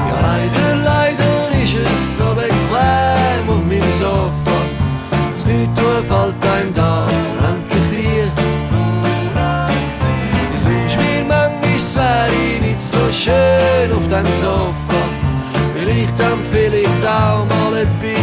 Ja, 0.09 0.17
leider, 0.21 0.75
leider 0.83 1.51
ist 1.63 1.77
es 1.77 2.17
so 2.17 2.33
bequem 2.33 3.47
auf 3.47 3.63
meinem 3.65 3.91
Sofa. 3.99 4.57
Das 5.33 5.45
Nichts 5.45 5.79
fällt 5.79 6.45
einem 6.45 6.73
da 6.73 7.07
schön 13.19 13.91
auf 13.91 14.07
dem 14.07 14.25
Sofa. 14.33 15.01
Vielleicht 15.75 16.17
dann 16.19 16.39
vielleicht 16.51 17.05
auch 17.05 17.45
mal 17.45 17.79
etwas 17.79 18.18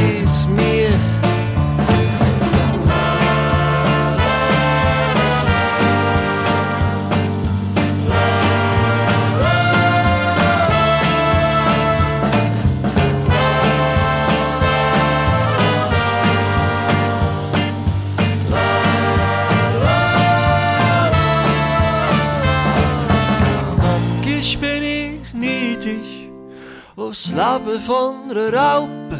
von 27.86 28.30
einer 28.30 28.52
Raupe. 28.52 29.18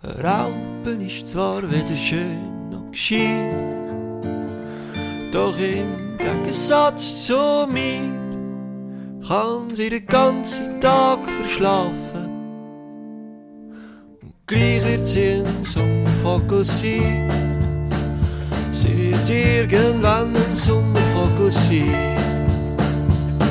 Eine 0.00 0.24
Raupe 0.24 0.90
ist 1.04 1.26
zwar 1.26 1.60
weder 1.68 1.96
schön 1.96 2.70
noch 2.70 2.88
gescheit, 2.92 3.52
doch 5.32 5.58
im 5.58 6.16
Gegensatz 6.18 7.26
zu 7.26 7.66
mir 7.68 8.12
kann 9.26 9.74
sie 9.74 9.90
den 9.90 10.06
ganzen 10.06 10.80
Tag 10.80 11.18
verschlafen. 11.28 12.28
Und 14.22 14.34
gleich 14.46 14.84
wird 14.84 15.04
sie 15.04 15.42
ein 15.42 15.64
Sommervogel 15.64 16.64
sein. 16.64 17.28
Sie 18.70 19.10
wird 19.10 19.28
irgendwann 19.28 20.28
ein 20.28 20.54
Sommervogel 20.54 21.50
sein. 21.50 22.16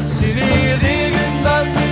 Sie 0.08 0.34
wird 0.34 0.82
irgendwann 0.82 1.89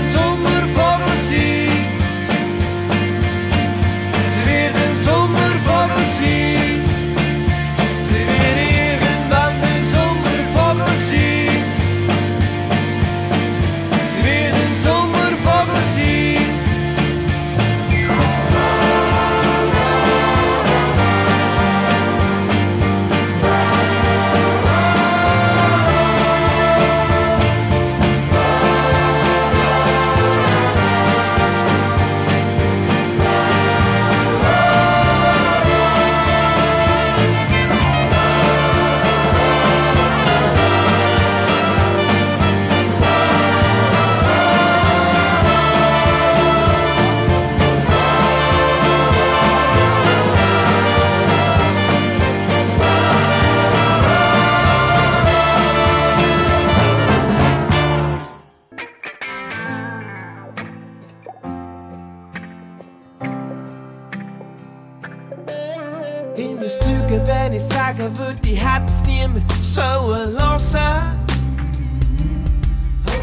niemand 69.28 69.63
sollen 69.63 70.38
hören. 70.38 71.17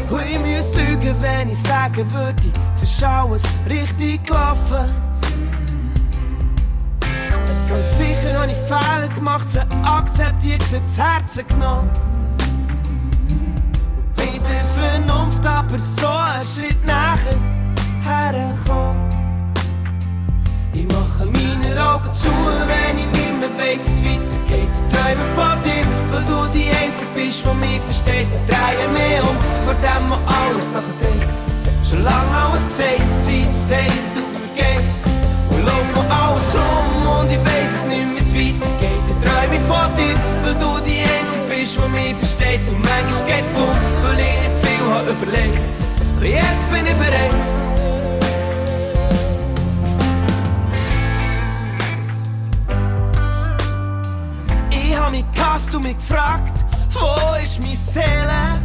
Und 0.09 0.21
ich 0.21 0.39
müsste 0.39 0.81
lügen, 0.83 1.15
wenn 1.19 1.49
ich 1.49 1.57
sagen 1.59 2.11
würde, 2.13 2.43
es 2.73 2.83
ist 2.83 3.03
alles 3.03 3.43
richtig 3.67 4.23
gelaufen. 4.25 4.89
Ganz 7.69 7.97
sicher 7.97 8.39
habe 8.39 8.51
ich 8.51 8.57
Fehler 8.57 9.09
gemacht, 9.13 9.49
sie 9.49 9.59
akzeptiert, 9.83 10.61
sie 10.63 10.85
zu 10.85 11.01
Herzen 11.01 11.47
genommen. 11.47 11.89
Bin 14.15 14.41
der 14.43 14.63
Vernunft 14.63 15.45
aber 15.45 15.79
so 15.79 16.07
einen 16.07 16.45
Schritt 16.45 16.85
nachher 16.85 17.35
hergekommen. 18.03 19.09
Ich 20.73 20.85
mache 20.87 21.25
meine 21.25 21.83
Augen 21.83 22.13
zu, 22.13 22.29
wenn 22.67 22.99
ich 22.99 23.24
nicht 23.39 23.57
mehr 23.57 23.65
weiss, 23.65 23.83
es 23.83 24.03
weitergeht. 24.03 24.69
Ich 24.71 24.95
träume 24.95 25.25
von 25.35 25.61
dir, 25.63 25.85
weil 26.11 26.23
du 26.25 26.47
die 26.53 26.69
Einzige 26.69 27.09
bist, 27.15 27.43
die 27.43 27.55
mich 27.59 27.81
versteht. 27.81 28.27
Ich 28.31 28.43
drehe 28.47 28.87
mich 28.89 29.19
um, 29.21 29.35
vor 29.65 29.75
dem 29.75 30.09
man 30.09 30.19
alles 30.25 30.71
noch 30.71 30.87
dreht. 30.99 31.37
Schon 31.83 32.03
lange 32.03 32.31
alles 32.31 32.65
gesehen, 32.65 33.07
Zeit 33.19 33.49
teilt 33.69 34.15
und 34.15 34.29
vergeht. 34.35 35.01
Und 35.49 35.65
lauf 35.65 35.85
mir 35.95 36.07
alles 36.11 36.47
rum 36.53 37.19
und 37.19 37.31
ich 37.31 37.39
weiss, 37.39 37.71
es 37.75 37.85
nicht 37.85 38.07
mehr 38.07 38.21
es 38.21 38.31
weitergeht. 38.33 39.05
Ich 39.11 39.19
träume 39.23 39.59
von 39.67 39.87
dir, 39.95 40.15
weil 40.43 40.55
du 40.55 40.71
die 40.83 41.03
Einzige 41.03 41.45
bist, 41.49 41.77
die 41.77 41.89
mich 41.91 42.15
versteht. 42.15 42.63
Und 42.67 42.79
manchmal 42.81 43.25
geht's 43.29 43.51
dumm, 43.53 43.79
weil 44.03 44.19
ich 44.19 44.35
nicht 44.43 44.57
viel 44.63 44.83
habe 44.91 45.11
überlegt. 45.11 45.77
Aber 46.17 46.25
jetzt 46.25 46.65
bin 46.71 46.85
ich 46.85 46.97
bereit. 46.97 47.54
Gehasst 55.55 55.73
und 55.73 55.83
mich 55.83 55.97
gefragt, 55.97 56.65
wo 56.91 57.35
ist 57.41 57.61
meine 57.61 57.75
Seele? 57.75 58.59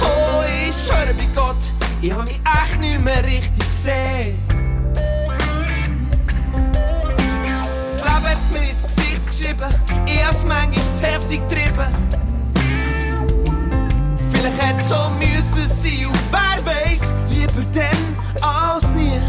Oh, 0.00 0.42
ich 0.68 0.74
schwöre 0.74 1.14
bei 1.14 1.26
Gott, 1.34 1.56
ich 2.00 2.12
hab 2.12 2.24
mich 2.24 2.40
echt 2.62 2.80
nicht 2.80 3.00
mehr 3.00 3.24
richtig 3.24 3.66
gesehen. 3.66 4.38
Das 7.84 7.96
Leben 7.96 8.28
hat's 8.28 8.50
mir 8.52 8.70
ins 8.70 8.82
Gesicht 8.82 9.26
geschrieben, 9.26 9.74
ich 10.06 10.24
hab's 10.24 10.44
manchmal 10.44 10.74
zu 10.74 11.02
heftig 11.02 11.48
getrieben. 11.48 11.94
Vielleicht 14.32 14.62
hätte 14.62 14.82
so 14.82 15.10
müssen 15.18 15.68
sein 15.68 16.06
und 16.06 16.18
wer 16.32 16.66
weiß, 16.66 17.14
lieber 17.28 17.64
dann 17.72 18.42
als 18.42 18.90
nie. 18.92 19.20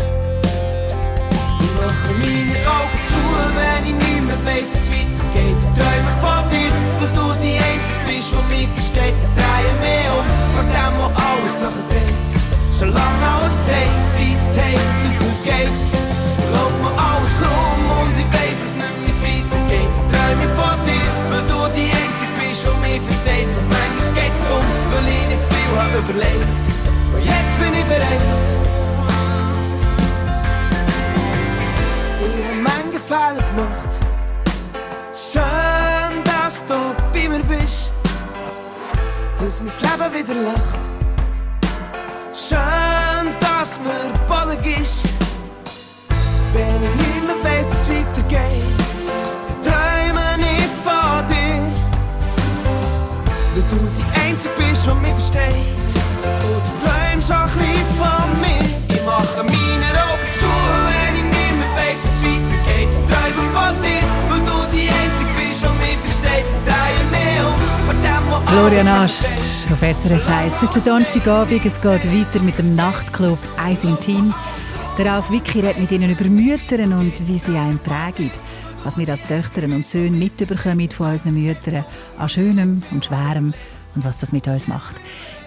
Ich 1.60 1.72
mache 1.80 2.14
meine 2.20 2.58
Augen 2.68 2.99
zu, 3.08 3.22
wenn 3.56 3.86
ich 3.86 3.95
nicht 4.08 4.24
mehr 4.26 4.45
weiss, 4.45 4.91
wie 4.91 5.03
weitergeht. 5.34 5.64
Und 5.64 5.76
träume 5.76 6.14
von 6.22 6.50
dir, 6.50 6.72
weil 7.00 7.10
du 7.14 7.26
die 7.42 7.58
Einzige 7.58 8.00
bist, 8.06 8.32
die 8.32 8.54
mich 8.54 8.70
versteht. 8.70 9.16
Ich 9.18 9.32
drehe 9.36 9.74
mich 9.82 10.06
um, 10.14 10.26
von 10.56 10.66
dem, 10.66 10.94
wo 11.00 11.06
alles 11.14 11.56
nachher 11.60 11.86
dreht. 11.90 12.30
Solange 12.72 13.24
alles 13.26 13.56
gesagt, 13.56 14.12
Zeit 14.14 14.56
hält 14.58 14.80
und 15.06 15.16
vergeht. 15.18 15.74
Läuft 16.54 16.80
mir 16.82 16.94
alles 16.94 17.32
krumm 17.40 17.84
und 18.02 18.16
ich 18.18 18.30
weiss 18.34 18.60
es 18.62 18.74
nicht, 18.74 19.10
es 19.10 19.22
weitergeht. 19.24 19.94
Träume 20.12 20.48
von 20.58 20.78
dir, 20.86 21.10
weil 21.30 21.46
du 21.50 21.60
die 21.74 21.90
Einzige 21.90 22.32
bist, 22.38 22.66
die 22.66 22.78
mich 22.82 23.02
versteht. 23.02 23.52
Und 23.58 23.68
manchmal 23.70 24.14
geht's 24.18 24.42
dumm, 24.50 24.68
weil 24.92 25.08
ich 25.10 25.26
nicht 25.34 25.46
viel 25.50 25.72
habe 25.78 25.98
überlegt. 25.98 26.66
Und 27.14 27.24
jetzt 27.24 27.54
bin 27.60 27.74
ich 27.74 27.86
bereit. 27.86 28.62
Dass 39.54 39.62
mein 39.62 39.91
Leben 39.91 40.28
wieder 40.28 40.41
lacht. 40.41 40.80
Schön, 42.34 43.34
dass 43.39 43.80
mir 43.80 44.12
Boden 44.28 44.60
gibst, 44.64 45.06
wenn 46.54 46.82
ich 46.82 46.95
nicht 46.95 47.24
mehr 47.28 47.38
weiss, 47.43 47.68
es 47.68 47.88
weitergeht. 47.88 48.64
Dann 49.64 49.74
träume 49.74 50.38
ich 50.41 50.70
von 50.84 51.28
dir, 51.28 51.62
weil 53.54 53.64
du 53.70 53.78
die 53.95 54.08
Einzige 54.28 54.56
bist, 54.58 54.88
die 54.88 54.93
mich 54.95 55.12
versteht. 55.12 55.91
Und 56.24 56.64
du 56.66 56.72
träumst 56.88 57.32
auch 57.32 57.56
ein 57.60 57.86
von 57.99 58.41
mir. 58.41 58.64
Ich 58.89 59.06
mache 59.06 59.43
meine 59.43 59.89
Augen 60.10 60.23
Florian 68.54 68.88
Ast 68.88 69.32
auf 69.72 69.80
SRF 69.80 70.30
1. 70.30 70.54
Das 70.54 70.64
ist 70.64 70.76
der 70.76 70.82
Donnerstagabend. 70.84 71.66
Es 71.66 71.82
geht 71.82 72.06
weiter 72.06 72.39
mit 72.39 72.60
dem 72.60 72.76
Nachtclub 72.76 73.39
«Eis 73.58 73.84
im 73.84 73.99
Team». 73.99 74.32
Der 74.95 75.08
Ralf 75.08 75.32
Wicki 75.32 75.62
redet 75.62 75.80
mit 75.80 75.91
Ihnen 75.91 76.12
über 76.12 76.26
Mütter 76.26 76.78
und 76.84 77.28
wie 77.28 77.39
sie 77.39 77.58
einen 77.58 77.80
prägen. 77.80 78.30
Was 78.84 78.95
wir 78.95 79.10
als 79.10 79.24
Töchter 79.24 79.64
und 79.64 79.88
Söhne 79.88 80.16
mitbekommen 80.16 80.91
von 80.91 81.14
unseren 81.14 81.34
Müttern 81.34 81.84
an 82.20 82.30
Schönem 82.30 82.84
und 82.91 83.04
Schwerem 83.04 83.56
und 83.95 84.06
was 84.06 84.20
das 84.20 84.32
mit 84.32 84.47
uns 84.47 84.68
macht. 84.68 84.97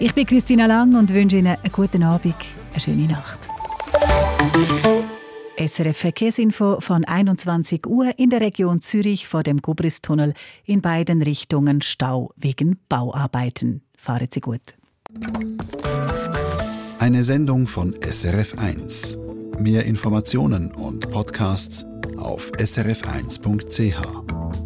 Ich 0.00 0.12
bin 0.12 0.26
Christina 0.26 0.66
Lang 0.66 0.96
und 0.96 1.14
wünsche 1.14 1.36
Ihnen 1.36 1.56
einen 1.62 1.72
guten 1.72 2.02
Abend, 2.02 2.34
eine 2.72 2.80
schöne 2.80 3.06
Nacht. 3.06 3.48
SRF 5.56 5.96
Verkehrsinfo 5.96 6.80
von 6.80 7.04
21 7.04 7.86
Uhr 7.86 8.12
in 8.18 8.30
der 8.30 8.40
Region 8.40 8.82
Zürich 8.82 9.26
vor 9.26 9.42
dem 9.42 9.62
Gubristunnel 9.62 10.34
in 10.64 10.82
beiden 10.82 11.22
Richtungen 11.22 11.80
Stau 11.80 12.32
wegen 12.36 12.78
Bauarbeiten. 12.88 13.82
Fahren 13.96 14.28
Sie 14.30 14.40
gut. 14.40 14.76
Eine 16.98 17.24
Sendung 17.24 17.66
von 17.66 17.94
SRF1. 17.94 19.16
Mehr 19.58 19.86
Informationen 19.86 20.72
und 20.72 21.10
Podcasts 21.10 21.86
auf 22.18 22.52
srf1.ch. 22.52 24.65